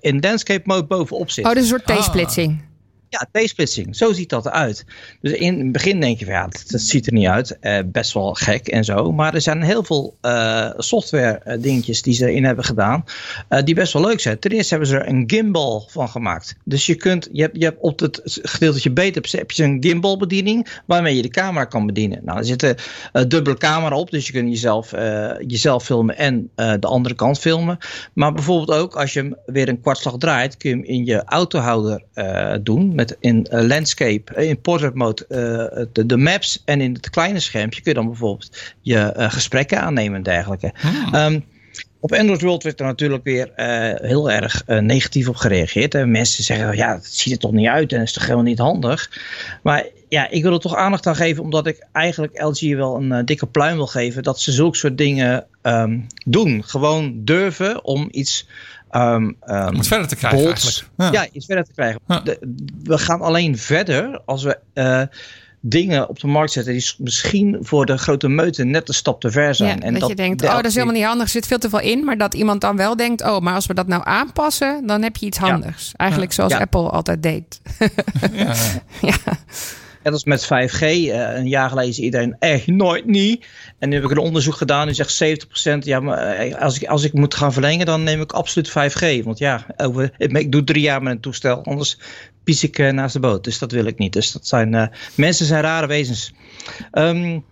in 0.00 0.20
landscape 0.20 0.62
mode 0.64 0.86
bovenop 0.86 1.30
zit. 1.30 1.44
Oh, 1.44 1.52
dus 1.52 1.70
een 1.70 1.80
soort 1.84 2.00
T-splitsing. 2.00 2.50
Ah. 2.50 2.75
Ja, 3.08 3.26
T-splitsing. 3.32 3.96
Zo 3.96 4.12
ziet 4.12 4.28
dat 4.28 4.46
eruit. 4.46 4.84
Dus 5.20 5.32
in 5.32 5.58
het 5.58 5.72
begin 5.72 6.00
denk 6.00 6.18
je 6.18 6.24
van 6.24 6.34
ja, 6.34 6.46
dat, 6.46 6.80
ziet 6.80 7.06
er 7.06 7.12
niet 7.12 7.26
uit. 7.26 7.58
Uh, 7.60 7.78
best 7.86 8.12
wel 8.12 8.34
gek 8.34 8.68
en 8.68 8.84
zo. 8.84 9.12
Maar 9.12 9.34
er 9.34 9.40
zijn 9.40 9.62
heel 9.62 9.84
veel 9.84 10.16
uh, 10.22 10.70
software 10.76 11.40
uh, 11.46 11.62
dingetjes 11.62 12.02
die 12.02 12.14
ze 12.14 12.28
erin 12.28 12.44
hebben 12.44 12.64
gedaan. 12.64 13.04
die 13.64 13.74
best 13.74 13.92
wel 13.92 14.02
leuk 14.02 14.20
zijn. 14.20 14.38
Ten 14.38 14.50
eerste 14.50 14.70
hebben 14.70 14.88
ze 14.88 14.98
er 14.98 15.08
een 15.08 15.24
gimbal 15.26 15.86
van 15.90 16.08
gemaakt. 16.08 16.56
Dus 16.64 16.86
je 16.86 16.94
kunt, 16.94 17.28
je 17.32 17.42
hebt, 17.42 17.56
je 17.56 17.64
hebt 17.64 17.80
op 17.80 17.98
het 18.00 18.20
gedeeltje 18.42 18.90
beter 18.90 19.24
heb 19.30 19.50
je 19.50 19.64
een 19.64 19.82
gimbal 19.82 20.16
bediening. 20.16 20.80
Waarmee 20.86 21.16
je 21.16 21.22
de 21.22 21.28
camera 21.28 21.64
kan 21.64 21.86
bedienen. 21.86 22.20
Nou, 22.24 22.38
er 22.38 22.44
zit 22.44 22.62
een 23.12 23.28
dubbele 23.28 23.56
camera 23.56 23.96
op. 23.96 24.10
Dus 24.10 24.26
je 24.26 24.32
kunt 24.32 24.48
jezelf, 24.48 24.90
jezelf 25.46 25.84
filmen 25.84 26.16
en 26.16 26.50
de 26.54 26.86
andere 26.86 27.14
kant 27.14 27.38
filmen. 27.38 27.78
Maar 28.12 28.32
bijvoorbeeld 28.32 28.78
ook 28.78 28.96
als 28.96 29.12
je 29.12 29.20
hem 29.20 29.36
weer 29.46 29.68
een 29.68 29.80
kwartslag 29.80 30.16
draait. 30.18 30.56
Kun 30.56 30.70
je 30.70 30.76
hem 30.76 30.84
in 30.84 31.04
je 31.04 31.24
autohouder 31.24 32.02
doen 32.62 32.94
met 32.96 33.16
in 33.20 33.46
uh, 33.50 33.60
landscape, 33.62 34.32
uh, 34.36 34.48
in 34.48 34.60
portrait 34.60 34.94
mode, 34.94 35.24
uh, 35.28 35.84
de, 35.92 36.06
de, 36.06 36.16
maps 36.16 36.62
en 36.64 36.80
in 36.80 36.92
het 36.92 37.10
kleine 37.10 37.40
schermpje 37.40 37.82
kun 37.82 37.92
je 37.92 37.98
dan 37.98 38.08
bijvoorbeeld 38.08 38.74
je 38.80 39.12
gesprekken 39.16 39.80
aannemen 39.80 40.16
en 40.16 40.22
dergelijke. 40.22 40.72
Hmm. 40.74 41.14
Um, 41.14 41.44
op 42.00 42.12
Android 42.12 42.42
World 42.42 42.62
werd 42.62 42.80
er 42.80 42.86
natuurlijk 42.86 43.24
weer 43.24 43.50
heel 44.02 44.30
erg 44.30 44.62
negatief 44.66 45.28
op 45.28 45.36
gereageerd. 45.36 45.94
En 45.94 46.10
mensen 46.10 46.44
zeggen, 46.44 46.76
ja, 46.76 46.94
het 46.94 47.06
ziet 47.06 47.32
er 47.32 47.38
toch 47.38 47.52
niet 47.52 47.66
uit 47.66 47.92
en 47.92 48.02
is 48.02 48.12
toch 48.12 48.22
helemaal 48.22 48.44
niet 48.44 48.58
handig. 48.58 49.10
Maar 49.62 49.86
ja, 50.08 50.30
ik 50.30 50.42
wil 50.42 50.52
er 50.52 50.60
toch 50.60 50.74
aandacht 50.74 51.06
aan 51.06 51.16
geven, 51.16 51.42
omdat 51.42 51.66
ik 51.66 51.86
eigenlijk 51.92 52.42
LG 52.42 52.74
wel 52.74 52.96
een 52.96 53.24
dikke 53.24 53.46
pluim 53.46 53.76
wil 53.76 53.86
geven. 53.86 54.22
Dat 54.22 54.40
ze 54.40 54.52
zulke 54.52 54.76
soort 54.76 54.98
dingen 54.98 55.46
um, 55.62 56.06
doen. 56.24 56.64
Gewoon 56.64 57.24
durven 57.24 57.84
om 57.84 58.08
iets 58.10 58.46
Um, 58.96 59.36
um, 59.48 59.68
om 59.68 59.76
het 59.76 59.86
verder 59.86 60.08
te 60.08 60.16
krijgen 60.16 60.46
eigenlijk. 60.46 60.86
Ja. 60.96 61.28
iets 61.32 61.46
verder 61.46 61.64
te 61.64 61.72
krijgen. 61.72 62.00
we 62.82 62.98
gaan 62.98 63.20
alleen 63.20 63.58
verder 63.58 64.20
als 64.24 64.42
we 64.42 64.58
uh, 64.74 65.02
dingen 65.60 66.08
op 66.08 66.20
de 66.20 66.26
markt 66.26 66.52
zetten 66.52 66.72
die 66.72 66.94
misschien 66.98 67.58
voor 67.60 67.86
de 67.86 67.98
grote 67.98 68.28
meute 68.28 68.64
net 68.64 68.88
een 68.88 68.94
stap 68.94 69.20
te 69.20 69.30
ver 69.30 69.54
zijn. 69.54 69.78
Ja, 69.78 69.84
en 69.84 69.92
dat, 69.92 70.00
dat 70.00 70.08
je 70.10 70.16
denkt, 70.16 70.42
oh 70.42 70.54
dat 70.54 70.64
is 70.64 70.74
helemaal 70.74 70.94
niet 70.94 71.04
handig, 71.04 71.24
er 71.24 71.30
zit 71.30 71.46
veel 71.46 71.58
te 71.58 71.68
veel 71.68 71.80
in. 71.80 72.04
Maar 72.04 72.18
dat 72.18 72.34
iemand 72.34 72.60
dan 72.60 72.76
wel 72.76 72.96
denkt, 72.96 73.22
oh 73.22 73.38
maar 73.38 73.54
als 73.54 73.66
we 73.66 73.74
dat 73.74 73.86
nou 73.86 74.02
aanpassen, 74.04 74.86
dan 74.86 75.02
heb 75.02 75.16
je 75.16 75.26
iets 75.26 75.38
handigs. 75.38 75.92
Eigenlijk 75.96 76.32
zoals 76.32 76.52
Apple 76.52 76.90
altijd 76.90 77.22
deed. 77.22 77.60
ja. 78.32 78.54
Net 80.06 80.14
als 80.14 80.24
met 80.24 80.44
5G. 80.44 80.82
Uh, 80.82 81.34
een 81.34 81.48
jaar 81.48 81.68
geleden 81.68 81.94
zei 81.94 82.06
iedereen 82.06 82.36
echt 82.38 82.66
nooit 82.66 83.06
niet. 83.06 83.46
En 83.78 83.88
nu 83.88 83.94
heb 83.94 84.04
ik 84.04 84.10
een 84.10 84.18
onderzoek 84.18 84.54
gedaan. 84.54 84.86
Die 84.86 84.94
zegt 84.94 85.44
70%. 85.74 85.78
Ja, 85.78 86.00
maar 86.00 86.18
eh, 86.18 86.54
als 86.54 86.80
ik, 86.80 86.88
als 86.88 87.04
ik 87.04 87.12
moet 87.12 87.34
gaan 87.34 87.52
verlengen, 87.52 87.86
dan 87.86 88.02
neem 88.02 88.20
ik 88.20 88.32
absoluut 88.32 88.70
5G. 88.70 89.24
Want 89.24 89.38
ja, 89.38 89.66
ik 90.16 90.52
doe 90.52 90.64
drie 90.64 90.82
jaar 90.82 91.02
met 91.02 91.12
een 91.12 91.20
toestel. 91.20 91.64
Anders 91.64 91.98
pies 92.44 92.62
ik 92.62 92.78
uh, 92.78 92.90
naast 92.90 93.12
de 93.12 93.20
boot. 93.20 93.44
Dus 93.44 93.58
dat 93.58 93.72
wil 93.72 93.84
ik 93.84 93.98
niet. 93.98 94.12
Dus 94.12 94.32
dat 94.32 94.46
zijn, 94.46 94.90
mensen 95.14 95.46
zijn 95.46 95.62
rare 95.62 95.86
wezens. 95.86 96.32
Um, 96.92 97.44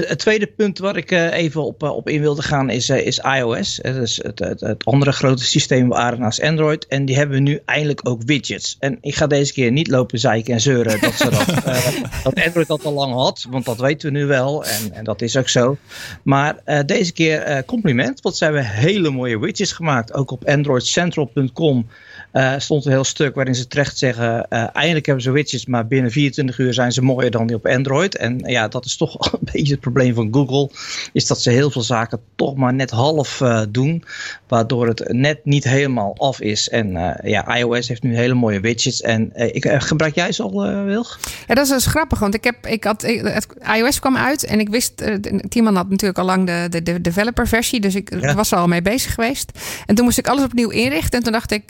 het, 0.00 0.18
tweede 0.18 0.46
punt 0.46 0.78
waar 0.78 0.96
ik 0.96 1.10
eh, 1.10 1.32
even 1.32 1.64
op, 1.64 1.82
eh, 1.82 1.96
op 1.96 2.08
in 2.08 2.20
wilde 2.20 2.42
gaan 2.42 2.70
is, 2.70 2.88
eh, 2.88 3.06
is 3.06 3.18
iOS. 3.18 3.80
Dat 3.82 3.96
is 3.96 4.22
het, 4.22 4.38
het, 4.38 4.60
het, 4.60 4.84
andere 4.84 5.12
grote 5.12 5.44
systeem 5.44 5.88
waar 5.88 6.18
naast 6.18 6.42
Android. 6.42 6.86
En 6.86 7.04
die 7.04 7.16
hebben 7.16 7.42
nu 7.42 7.60
eindelijk 7.64 8.08
ook 8.08 8.22
widgets. 8.22 8.76
En 8.78 8.98
ik 9.00 9.14
ga 9.14 9.26
deze 9.26 9.52
keer 9.52 9.72
niet 9.72 9.88
lopen 9.88 10.18
zeiken 10.18 10.52
en 10.52 10.60
zeuren 10.60 11.00
dat, 11.00 11.12
ze 11.12 11.30
dat, 11.30 11.46
dat 12.24 12.44
Android 12.44 12.66
dat 12.66 12.84
al 12.84 12.92
lang 12.92 13.12
had. 13.12 13.46
Want 13.50 13.64
dat 13.64 13.80
weten 13.80 14.12
we 14.12 14.18
nu 14.18 14.26
wel 14.26 14.64
en, 14.64 14.92
en 14.92 15.04
dat 15.04 15.22
is 15.22 15.36
ook 15.36 15.48
zo. 15.48 15.76
Maar 16.22 16.56
deze 16.86 17.12
keer 17.12 17.64
compliment, 17.66 18.20
want 18.20 18.36
ze 18.36 18.44
hebben 18.44 18.66
hele 18.66 19.10
mooie 19.10 19.38
widgets 19.38 19.72
gemaakt. 19.72 20.12
Ook 20.14 20.30
op 20.30 20.48
androidcentral.com 20.48 21.86
uh, 22.32 22.54
stond 22.58 22.84
een 22.84 22.92
heel 22.92 23.04
stuk 23.04 23.34
waarin 23.34 23.54
ze 23.54 23.66
terecht 23.66 23.98
zeggen: 23.98 24.46
uh, 24.50 24.66
eindelijk 24.72 25.06
hebben 25.06 25.24
ze 25.24 25.30
widgets, 25.30 25.66
maar 25.66 25.86
binnen 25.86 26.10
24 26.10 26.58
uur 26.58 26.74
zijn 26.74 26.92
ze 26.92 27.02
mooier 27.02 27.30
dan 27.30 27.46
die 27.46 27.56
op 27.56 27.66
Android. 27.66 28.16
En 28.16 28.38
ja, 28.38 28.68
dat 28.68 28.84
is 28.84 28.96
toch 28.96 29.16
een 29.32 29.48
beetje 29.52 29.72
het 29.72 29.80
probleem 29.80 30.14
van 30.14 30.28
Google, 30.30 30.70
is 31.12 31.26
dat 31.26 31.40
ze 31.40 31.50
heel 31.50 31.70
veel 31.70 31.82
zaken 31.82 32.20
toch 32.36 32.56
maar 32.56 32.74
net 32.74 32.90
half 32.90 33.40
uh, 33.40 33.62
doen, 33.68 34.04
waardoor 34.48 34.86
het 34.88 35.12
net 35.12 35.44
niet 35.44 35.64
helemaal 35.64 36.14
af 36.18 36.40
is. 36.40 36.68
En 36.68 37.16
ja, 37.22 37.56
iOS 37.56 37.88
heeft 37.88 38.02
nu 38.02 38.16
hele 38.16 38.34
mooie 38.34 38.60
widgets. 38.60 39.00
En 39.00 39.30
ik, 39.34 39.66
gebruik 39.68 40.14
jij 40.14 40.32
ze 40.32 40.42
al, 40.42 40.84
Wilg? 40.84 41.18
Ja, 41.46 41.54
dat 41.54 41.64
is 41.64 41.70
dus 41.70 41.86
grappig, 41.86 42.18
want 42.18 42.34
ik 42.34 42.44
heb, 42.44 42.66
ik 42.66 42.84
had, 42.84 43.02
het, 43.02 43.46
iOS 43.76 44.00
kwam 44.00 44.16
uit 44.16 44.44
en 44.44 44.60
ik 44.60 44.68
wist, 44.68 45.04
Timon 45.48 45.76
had 45.76 45.90
natuurlijk 45.90 46.18
al 46.18 46.24
lang 46.24 46.46
de, 46.46 46.66
de, 46.70 46.82
de 46.82 47.00
developer 47.00 47.48
versie, 47.48 47.80
dus 47.80 47.94
ik 47.94 48.32
was 48.34 48.52
er 48.52 48.58
al 48.58 48.68
mee 48.68 48.82
bezig 48.82 49.14
geweest. 49.14 49.50
En 49.86 49.94
toen 49.94 50.04
moest 50.04 50.18
ik 50.18 50.28
alles 50.28 50.44
opnieuw 50.44 50.70
inrichten 50.70 51.18
en 51.18 51.24
toen 51.24 51.32
dacht 51.32 51.50
ik, 51.50 51.62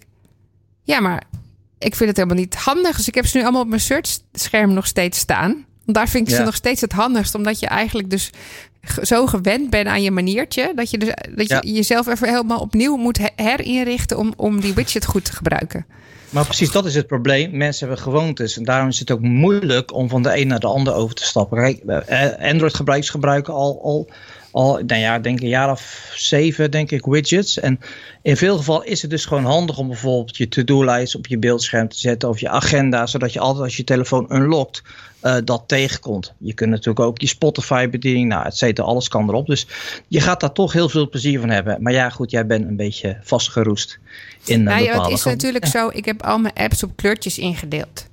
ja, 0.82 1.00
maar 1.00 1.22
ik 1.78 1.94
vind 1.94 2.08
het 2.08 2.16
helemaal 2.16 2.38
niet 2.38 2.54
handig. 2.54 2.96
Dus 2.96 3.08
ik 3.08 3.14
heb 3.14 3.26
ze 3.26 3.36
nu 3.36 3.42
allemaal 3.42 3.62
op 3.62 3.68
mijn 3.68 3.80
search-scherm 3.80 4.72
nog 4.72 4.86
steeds 4.86 5.18
staan. 5.18 5.50
Want 5.84 5.96
daar 5.96 6.08
vind 6.08 6.28
ik 6.28 6.34
ze 6.34 6.42
nog 6.42 6.54
steeds 6.54 6.80
het 6.80 6.92
handigst. 6.92 7.34
Omdat 7.34 7.60
je 7.60 7.66
eigenlijk 7.66 8.10
dus 8.10 8.30
zo 9.02 9.26
gewend 9.26 9.70
bent 9.70 9.86
aan 9.86 10.02
je 10.02 10.10
maniertje. 10.10 10.72
Dat 10.74 10.90
je, 10.90 10.98
dus, 10.98 11.14
dat 11.34 11.48
je 11.48 11.72
jezelf 11.72 12.06
even 12.06 12.28
helemaal 12.28 12.60
opnieuw 12.60 12.96
moet 12.96 13.18
herinrichten 13.36 14.18
om, 14.18 14.32
om 14.36 14.60
die 14.60 14.74
widget 14.74 15.04
goed 15.04 15.24
te 15.24 15.32
gebruiken. 15.32 15.86
Maar 16.30 16.44
precies 16.44 16.70
dat 16.70 16.86
is 16.86 16.94
het 16.94 17.06
probleem. 17.06 17.56
Mensen 17.56 17.86
hebben 17.86 18.04
gewoontes. 18.04 18.56
En 18.56 18.64
daarom 18.64 18.88
is 18.88 18.98
het 18.98 19.10
ook 19.10 19.20
moeilijk 19.20 19.94
om 19.94 20.08
van 20.08 20.22
de 20.22 20.38
een 20.38 20.46
naar 20.46 20.60
de 20.60 20.66
ander 20.66 20.94
over 20.94 21.14
te 21.14 21.24
stappen. 21.24 21.80
Eh, 22.06 22.50
Android-gebruikers 22.50 23.10
gebruiken 23.10 23.54
al, 23.54 23.80
al 23.82 24.08
al, 24.52 24.80
nou 24.86 25.00
ja, 25.00 25.18
denk 25.18 25.40
een 25.40 25.48
jaar 25.48 25.70
of 25.70 26.12
zeven, 26.14 26.70
denk 26.70 26.90
ik, 26.90 27.04
widgets. 27.04 27.58
En 27.58 27.80
in 28.22 28.36
veel 28.36 28.56
gevallen 28.56 28.86
is 28.86 29.02
het 29.02 29.10
dus 29.10 29.24
gewoon 29.24 29.44
handig 29.44 29.78
om 29.78 29.88
bijvoorbeeld 29.88 30.36
je 30.36 30.48
to-do-lijst 30.48 31.14
op 31.14 31.26
je 31.26 31.38
beeldscherm 31.38 31.88
te 31.88 31.98
zetten 31.98 32.28
of 32.28 32.40
je 32.40 32.48
agenda, 32.48 33.06
zodat 33.06 33.32
je 33.32 33.40
altijd 33.40 33.64
als 33.64 33.76
je 33.76 33.84
telefoon 33.84 34.34
unlockt, 34.34 34.82
uh, 35.22 35.36
dat 35.44 35.62
tegenkomt. 35.66 36.34
Je 36.38 36.54
kunt 36.54 36.70
natuurlijk 36.70 37.00
ook 37.06 37.20
je 37.20 37.26
Spotify-bediening, 37.26 38.28
nou, 38.28 38.46
et 38.46 38.56
cetera, 38.56 38.86
alles 38.86 39.08
kan 39.08 39.28
erop. 39.28 39.46
Dus 39.46 39.66
je 40.08 40.20
gaat 40.20 40.40
daar 40.40 40.52
toch 40.52 40.72
heel 40.72 40.88
veel 40.88 41.08
plezier 41.08 41.40
van 41.40 41.50
hebben. 41.50 41.82
Maar 41.82 41.92
ja, 41.92 42.10
goed, 42.10 42.30
jij 42.30 42.46
bent 42.46 42.66
een 42.66 42.76
beetje 42.76 43.18
vastgeroest 43.22 44.00
in 44.44 44.62
nou, 44.62 44.82
ja, 44.82 45.02
Het 45.02 45.12
is 45.12 45.24
natuurlijk 45.24 45.66
zo, 45.66 45.90
ik 45.92 46.04
heb 46.04 46.22
al 46.22 46.38
mijn 46.38 46.54
apps 46.54 46.82
op 46.82 46.96
kleurtjes 46.96 47.38
ingedeeld. 47.38 48.06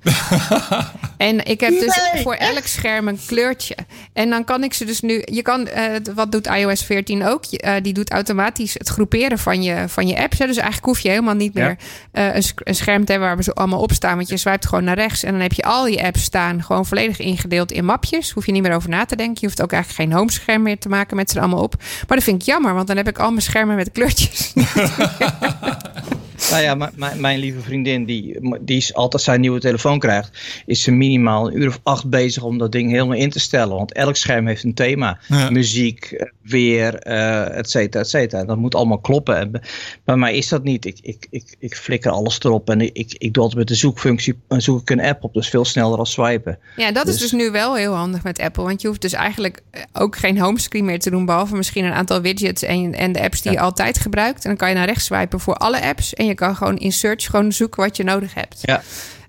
en 1.18 1.46
ik 1.46 1.60
heb 1.60 1.70
dus 1.80 2.00
voor 2.24 2.34
elk 2.34 2.66
scherm 2.66 3.08
een 3.08 3.20
kleurtje. 3.28 3.76
En 4.14 4.30
dan 4.30 4.44
kan 4.44 4.64
ik 4.64 4.74
ze 4.74 4.86
dus 4.86 5.02
nu... 5.02 5.22
Je 5.26 5.42
kan, 5.42 5.68
uh, 5.68 5.96
wat 6.16 6.32
doet 6.32 6.48
iOS 6.48 6.84
14 6.84 7.26
ook? 7.26 7.44
Uh, 7.52 7.74
die 7.82 7.94
doet 7.94 8.12
automatisch 8.12 8.74
het 8.74 8.88
groeperen 8.88 9.40
van 9.40 9.64
je, 9.64 9.84
van 9.88 10.08
je 10.08 10.18
apps. 10.18 10.40
Hè? 10.40 10.46
Dus 10.46 10.58
eigenlijk 10.58 10.86
hoef 10.86 11.00
je 11.00 11.10
helemaal 11.10 11.34
niet 11.34 11.54
meer 11.54 11.78
uh, 12.14 12.36
een, 12.36 12.44
een, 12.64 12.76
scherm 12.76 13.06
te 13.06 13.12
hebben 13.12 13.30
waar 13.30 13.38
we 13.38 13.44
zo 13.44 13.52
allemaal 13.52 13.82
op 13.82 13.92
staan. 13.92 14.16
Want 14.16 14.30
je 14.30 14.38
swipt 14.38 14.66
gewoon 14.66 14.84
naar 14.84 14.96
rechts 14.96 15.24
en 15.24 15.32
dan 15.32 15.42
heb 15.42 15.54
je 15.54 15.64
al 15.64 15.88
je 15.88 16.04
apps 16.04 16.24
staan 16.24 16.64
gewoon 16.64 16.86
volledig 16.86 16.98
ingedeeld 17.00 17.72
in 17.72 17.86
mapjes. 17.86 18.32
Hoef 18.32 18.46
je 18.46 18.52
niet 18.52 18.62
meer 18.62 18.76
over 18.76 18.90
na 18.90 19.06
te 19.06 19.16
denken. 19.16 19.38
Je 19.40 19.46
hoeft 19.48 19.62
ook 19.62 19.72
eigenlijk 19.72 20.04
geen 20.04 20.18
homescherm 20.20 20.62
meer 20.62 20.80
te 20.80 20.90
maken 20.90 21.16
met 21.16 21.30
ze 21.30 21.40
allemaal 21.40 21.64
op. 21.64 21.76
Maar 21.78 22.18
dat 22.18 22.24
vind 22.24 22.42
ik 22.42 22.48
jammer, 22.48 22.74
want 22.74 22.88
dan 22.88 22.98
heb 22.98 23.08
ik 23.08 23.20
al 23.20 23.30
mijn 23.30 23.42
schermen 23.42 23.76
met 23.76 23.92
kleurtjes. 23.92 24.54
Nou 26.50 26.62
ja, 26.62 26.92
mijn 27.18 27.40
lieve 27.40 27.60
vriendin, 27.60 28.06
die, 28.06 28.38
die 28.62 28.78
is 28.78 28.94
altijd 28.94 29.24
zijn 29.24 29.42
nieuwe 29.42 29.60
telefoon 29.60 30.00
krijgt, 30.00 30.64
is 30.66 30.84
ze 30.84 30.92
minimaal 30.92 31.48
een 31.48 31.58
uur 31.58 31.68
of 31.68 31.80
acht 31.84 32.10
bezig 32.10 32.44
om 32.44 32.58
dat 32.58 32.72
ding 32.72 32.92
helemaal 32.92 33.18
in 33.18 33.30
te 33.30 33.40
stellen. 33.40 33.76
Want 33.76 33.94
elk 33.94 34.16
scherm 34.16 34.48
heeft 34.48 34.64
een 34.64 34.74
thema. 34.74 35.20
Muziek, 35.50 36.06
eh, 36.06 36.28
weer, 36.42 37.08
uh, 37.08 37.58
et 37.58 37.70
cetera, 37.70 38.04
et 38.04 38.10
cetera. 38.10 38.46
Dat 38.46 38.58
moet 38.58 38.76
allemaal 38.76 39.00
kloppen. 39.00 39.38
En 39.38 39.62
bij 40.04 40.16
mij 40.16 40.36
is 40.36 40.48
dat 40.48 40.64
niet. 40.64 40.86
Ik, 40.86 40.98
ik, 41.02 41.28
ik, 41.30 41.56
ik 41.60 41.76
flikker 41.76 42.12
alles 42.12 42.40
erop 42.40 42.70
en 42.70 42.82
ik, 42.82 43.16
ik 43.18 43.34
doe 43.34 43.44
altijd 43.44 43.60
met 43.60 43.68
de 43.68 43.76
zoekfunctie, 43.76 44.40
zoek 44.48 44.82
ik 44.82 44.90
een 44.90 45.02
app 45.02 45.24
op. 45.24 45.34
Dus 45.34 45.50
veel 45.50 45.66
sneller 45.66 45.98
dan 45.98 46.06
swipen. 46.06 46.60
Ja, 46.76 46.92
dat 46.92 47.08
is 47.08 47.18
dus, 47.18 47.30
dus 47.30 47.40
nu 47.40 47.52
wel 47.52 47.76
heel 47.76 47.94
handig 47.94 48.24
met 48.24 48.40
Apple. 48.40 48.64
Want 48.64 48.82
je 48.82 48.88
hoeft 48.88 49.02
dus 49.02 49.14
eigenlijk 49.14 49.62
eh, 49.72 49.82
ook 49.94 50.18
geen 50.18 50.40
homescreen 50.40 50.86
meer 50.86 51.00
te 51.00 51.10
doen, 51.10 51.26
behalve 51.26 51.56
misschien 51.56 51.86
een 51.86 51.94
aantal 51.94 52.22
widgets 52.22 52.64
en, 52.64 52.94
en 52.94 53.12
de 53.12 53.22
apps 53.22 53.42
die 53.42 53.52
je 53.52 53.60
altijd 53.60 54.00
gebruikt. 54.00 54.44
En 54.44 54.50
dan 54.50 54.58
kan 54.58 54.70
je 54.70 54.76
naar 54.76 54.86
rechts 54.86 55.06
swipen 55.06 55.40
voor 55.40 55.56
alle 55.56 55.82
apps. 55.82 56.14
En 56.14 56.26
je 56.26 56.34
kan 56.40 56.56
gewoon 56.56 56.78
in 56.78 56.92
search 56.92 57.26
gewoon 57.26 57.52
zoeken 57.52 57.84
wat 57.84 57.98
je 57.98 58.04
nodig 58.04 58.34
hebt. 58.34 58.60
Ja, 58.62 58.82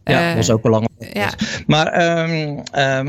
ja 0.05 0.29
dat 0.29 0.39
is 0.43 0.51
ook 0.51 0.63
belangrijk. 0.63 1.15
Ja. 1.15 1.31
Maar 1.67 2.19
um, 2.31 2.63
um, 2.79 3.09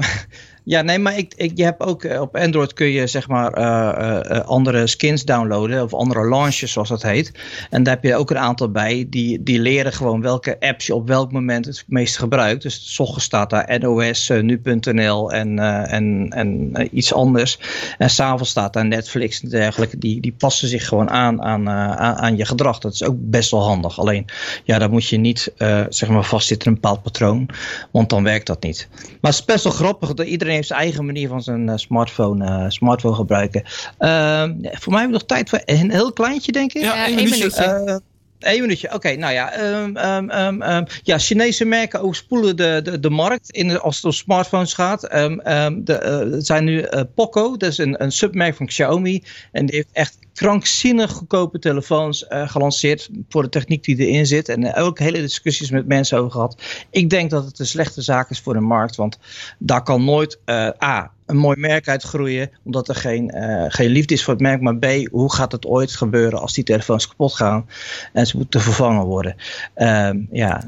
ja, 0.63 0.81
nee, 0.81 0.99
maar 0.99 1.17
ik, 1.17 1.33
ik, 1.35 1.51
je 1.55 1.63
hebt 1.63 1.81
ook 1.81 2.03
eh, 2.03 2.21
op 2.21 2.37
Android 2.37 2.73
kun 2.73 2.87
je 2.87 3.07
zeg 3.07 3.27
maar 3.27 3.57
uh, 3.57 4.19
uh, 4.31 4.39
andere 4.39 4.87
skins 4.87 5.25
downloaden 5.25 5.83
of 5.83 5.93
andere 5.93 6.29
launches 6.29 6.71
zoals 6.71 6.89
dat 6.89 7.01
heet. 7.01 7.31
En 7.69 7.83
daar 7.83 7.93
heb 7.93 8.03
je 8.03 8.15
ook 8.15 8.29
een 8.29 8.37
aantal 8.37 8.71
bij 8.71 9.05
die, 9.09 9.43
die 9.43 9.59
leren 9.59 9.93
gewoon 9.93 10.21
welke 10.21 10.59
apps 10.59 10.85
je 10.85 10.95
op 10.95 11.07
welk 11.07 11.31
moment 11.31 11.65
het 11.65 11.83
meest 11.87 12.17
gebruikt. 12.17 12.61
Dus 12.61 12.93
s 12.93 12.99
ochtends 12.99 13.25
staat 13.25 13.49
daar 13.49 13.79
NOS, 13.79 14.31
nu.nl 14.41 15.31
en, 15.31 15.59
en, 15.89 16.29
en 16.29 16.87
iets 16.97 17.13
anders. 17.13 17.59
En 17.97 18.09
s'avonds 18.09 18.49
staat 18.49 18.73
daar 18.73 18.85
Netflix 18.85 19.41
en 19.41 19.49
dergelijke. 19.49 19.97
Die, 19.97 20.21
die 20.21 20.35
passen 20.37 20.67
zich 20.67 20.87
gewoon 20.87 21.09
aan, 21.09 21.41
aan, 21.41 21.69
aan, 21.69 22.37
je 22.37 22.45
gedrag. 22.45 22.79
Dat 22.79 22.93
is 22.93 23.03
ook 23.03 23.15
best 23.17 23.51
wel 23.51 23.63
handig. 23.63 23.99
Alleen 23.99 24.25
ja, 24.63 24.79
daar 24.79 24.89
moet 24.89 25.07
je 25.07 25.17
niet 25.17 25.53
zeg 25.89 26.09
maar 26.09 26.25
vastzitten 26.25 26.67
in 26.67 26.73
een 26.73 26.81
bepaald 26.81 27.03
patroon. 27.03 27.49
Want 27.91 28.09
dan 28.09 28.23
werkt 28.23 28.47
dat 28.47 28.63
niet. 28.63 28.87
Maar 28.91 29.31
het 29.31 29.39
is 29.39 29.45
best 29.45 29.63
wel 29.63 29.73
grappig 29.73 30.13
dat 30.13 30.27
iedereen 30.27 30.50
heeft 30.55 30.67
zijn 30.67 30.79
eigen 30.79 31.05
manier 31.05 31.27
van 31.27 31.41
zijn 31.41 31.67
uh, 31.67 31.75
smartphone, 31.75 32.45
uh, 32.45 32.69
smartphone 32.69 33.15
gebruiken. 33.15 33.61
Uh, 33.63 34.43
voor 34.61 34.91
mij 34.91 35.01
hebben 35.01 35.01
we 35.01 35.07
nog 35.07 35.25
tijd 35.25 35.49
voor 35.49 35.61
een 35.65 35.91
heel 35.91 36.13
kleintje, 36.13 36.51
denk 36.51 36.73
ik. 36.73 36.81
Ja, 36.81 37.05
één 37.05 37.15
minuutje. 37.15 38.01
Eén 38.41 38.61
minuutje, 38.61 38.93
oké. 38.93 39.15
nou 39.15 39.33
ja, 39.33 39.59
um, 39.59 39.97
um, 39.97 40.61
um, 40.61 40.85
ja, 41.03 41.17
Chinese 41.17 41.65
merken 41.65 42.01
overspoelen 42.01 42.55
de, 42.55 42.79
de, 42.83 42.99
de 42.99 43.09
markt 43.09 43.51
in, 43.51 43.79
als 43.79 43.95
het 43.95 44.05
om 44.05 44.11
smartphones 44.11 44.73
gaat. 44.73 45.01
de, 45.01 46.29
uh, 46.31 46.39
zijn 46.39 46.63
nu 46.63 46.81
uh, 46.81 47.01
Poco, 47.15 47.57
dat 47.57 47.69
is 47.69 47.77
een, 47.77 48.03
een 48.03 48.11
submerk 48.11 48.55
van 48.55 48.65
Xiaomi. 48.65 49.23
En 49.51 49.65
die 49.65 49.75
heeft 49.75 49.89
echt 49.91 50.17
krankzinnig 50.33 51.11
goedkope 51.11 51.59
telefoons 51.59 52.25
uh, 52.29 52.49
gelanceerd 52.49 53.09
voor 53.29 53.43
de 53.43 53.49
techniek 53.49 53.83
die 53.83 53.97
erin 53.97 54.25
zit. 54.25 54.49
En 54.49 54.75
ook 54.75 54.99
hele 54.99 55.21
discussies 55.21 55.69
met 55.69 55.87
mensen 55.87 56.17
over 56.17 56.31
gehad. 56.31 56.61
Ik 56.89 57.09
denk 57.09 57.29
dat 57.29 57.45
het 57.45 57.59
een 57.59 57.65
slechte 57.65 58.01
zaak 58.01 58.29
is 58.29 58.39
voor 58.39 58.53
de 58.53 58.59
markt, 58.59 58.95
want 58.95 59.17
daar 59.57 59.83
kan 59.83 60.03
nooit 60.03 60.39
A 60.83 61.11
een 61.31 61.37
mooi 61.37 61.57
merk 61.57 61.87
uitgroeien, 61.87 62.49
omdat 62.63 62.87
er 62.87 62.95
geen, 62.95 63.35
uh, 63.35 63.65
geen 63.67 63.89
liefde 63.89 64.13
is 64.13 64.23
voor 64.23 64.33
het 64.33 64.41
merk. 64.41 64.61
Maar 64.61 64.75
B, 64.77 64.85
hoe 65.11 65.33
gaat 65.33 65.51
het 65.51 65.65
ooit 65.65 65.95
gebeuren 65.95 66.39
als 66.39 66.53
die 66.53 66.63
telefoons 66.63 67.07
kapot 67.07 67.33
gaan 67.33 67.65
en 68.13 68.27
ze 68.27 68.37
moeten 68.37 68.61
vervangen 68.61 69.05
worden? 69.05 69.35
Uh, 69.75 70.09
ja. 70.31 70.63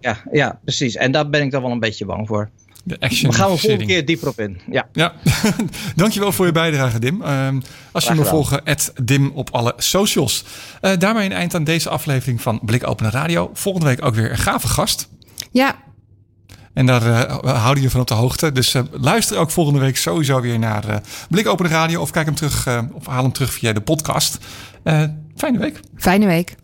Ja, 0.00 0.22
ja, 0.32 0.58
precies. 0.64 0.96
En 0.96 1.12
daar 1.12 1.28
ben 1.30 1.42
ik 1.42 1.50
dan 1.50 1.62
wel 1.62 1.70
een 1.70 1.80
beetje 1.80 2.04
bang 2.04 2.26
voor. 2.26 2.50
De 2.84 3.00
action. 3.00 3.30
Daar 3.30 3.38
gaan 3.40 3.50
we 3.50 3.56
volgende 3.56 3.86
keer 3.86 4.04
dieper 4.04 4.28
op 4.28 4.40
in. 4.40 4.60
Ja. 4.70 4.88
ja. 4.92 5.12
Dankjewel 5.96 6.32
voor 6.32 6.46
je 6.46 6.52
bijdrage, 6.52 6.98
Dim. 6.98 7.22
Uh, 7.22 7.48
als 7.92 8.06
je 8.06 8.14
me 8.14 8.24
volgen, 8.24 8.62
Dim 9.02 9.30
op 9.34 9.50
alle 9.50 9.74
socials. 9.76 10.44
Uh, 10.82 10.96
daarmee 10.98 11.24
een 11.24 11.32
eind 11.32 11.54
aan 11.54 11.64
deze 11.64 11.88
aflevering 11.88 12.42
van 12.42 12.60
Blik 12.62 12.86
Open 12.86 13.10
Radio. 13.10 13.50
Volgende 13.52 13.86
week 13.86 14.04
ook 14.04 14.14
weer 14.14 14.30
een 14.30 14.38
gave 14.38 14.68
gast. 14.68 15.08
Ja, 15.50 15.76
en 16.76 16.86
daar 16.86 17.06
uh, 17.06 17.62
houden 17.62 17.82
je 17.82 17.90
van 17.90 18.00
op 18.00 18.06
de 18.06 18.14
hoogte. 18.14 18.52
Dus 18.52 18.74
uh, 18.74 18.82
luister 18.90 19.38
ook 19.38 19.50
volgende 19.50 19.80
week 19.80 19.96
sowieso 19.96 20.40
weer 20.40 20.58
naar 20.58 20.88
uh, 20.88 20.96
Blik 21.28 21.46
Open 21.46 21.68
Radio. 21.68 22.00
Of 22.00 22.10
kijk 22.10 22.26
hem 22.26 22.34
terug, 22.34 22.68
of 22.92 23.06
haal 23.06 23.22
hem 23.22 23.32
terug 23.32 23.52
via 23.52 23.72
de 23.72 23.80
podcast. 23.80 24.38
fijne 25.36 25.58
week. 25.58 25.80
Fijne 25.96 26.26
week. 26.26 26.56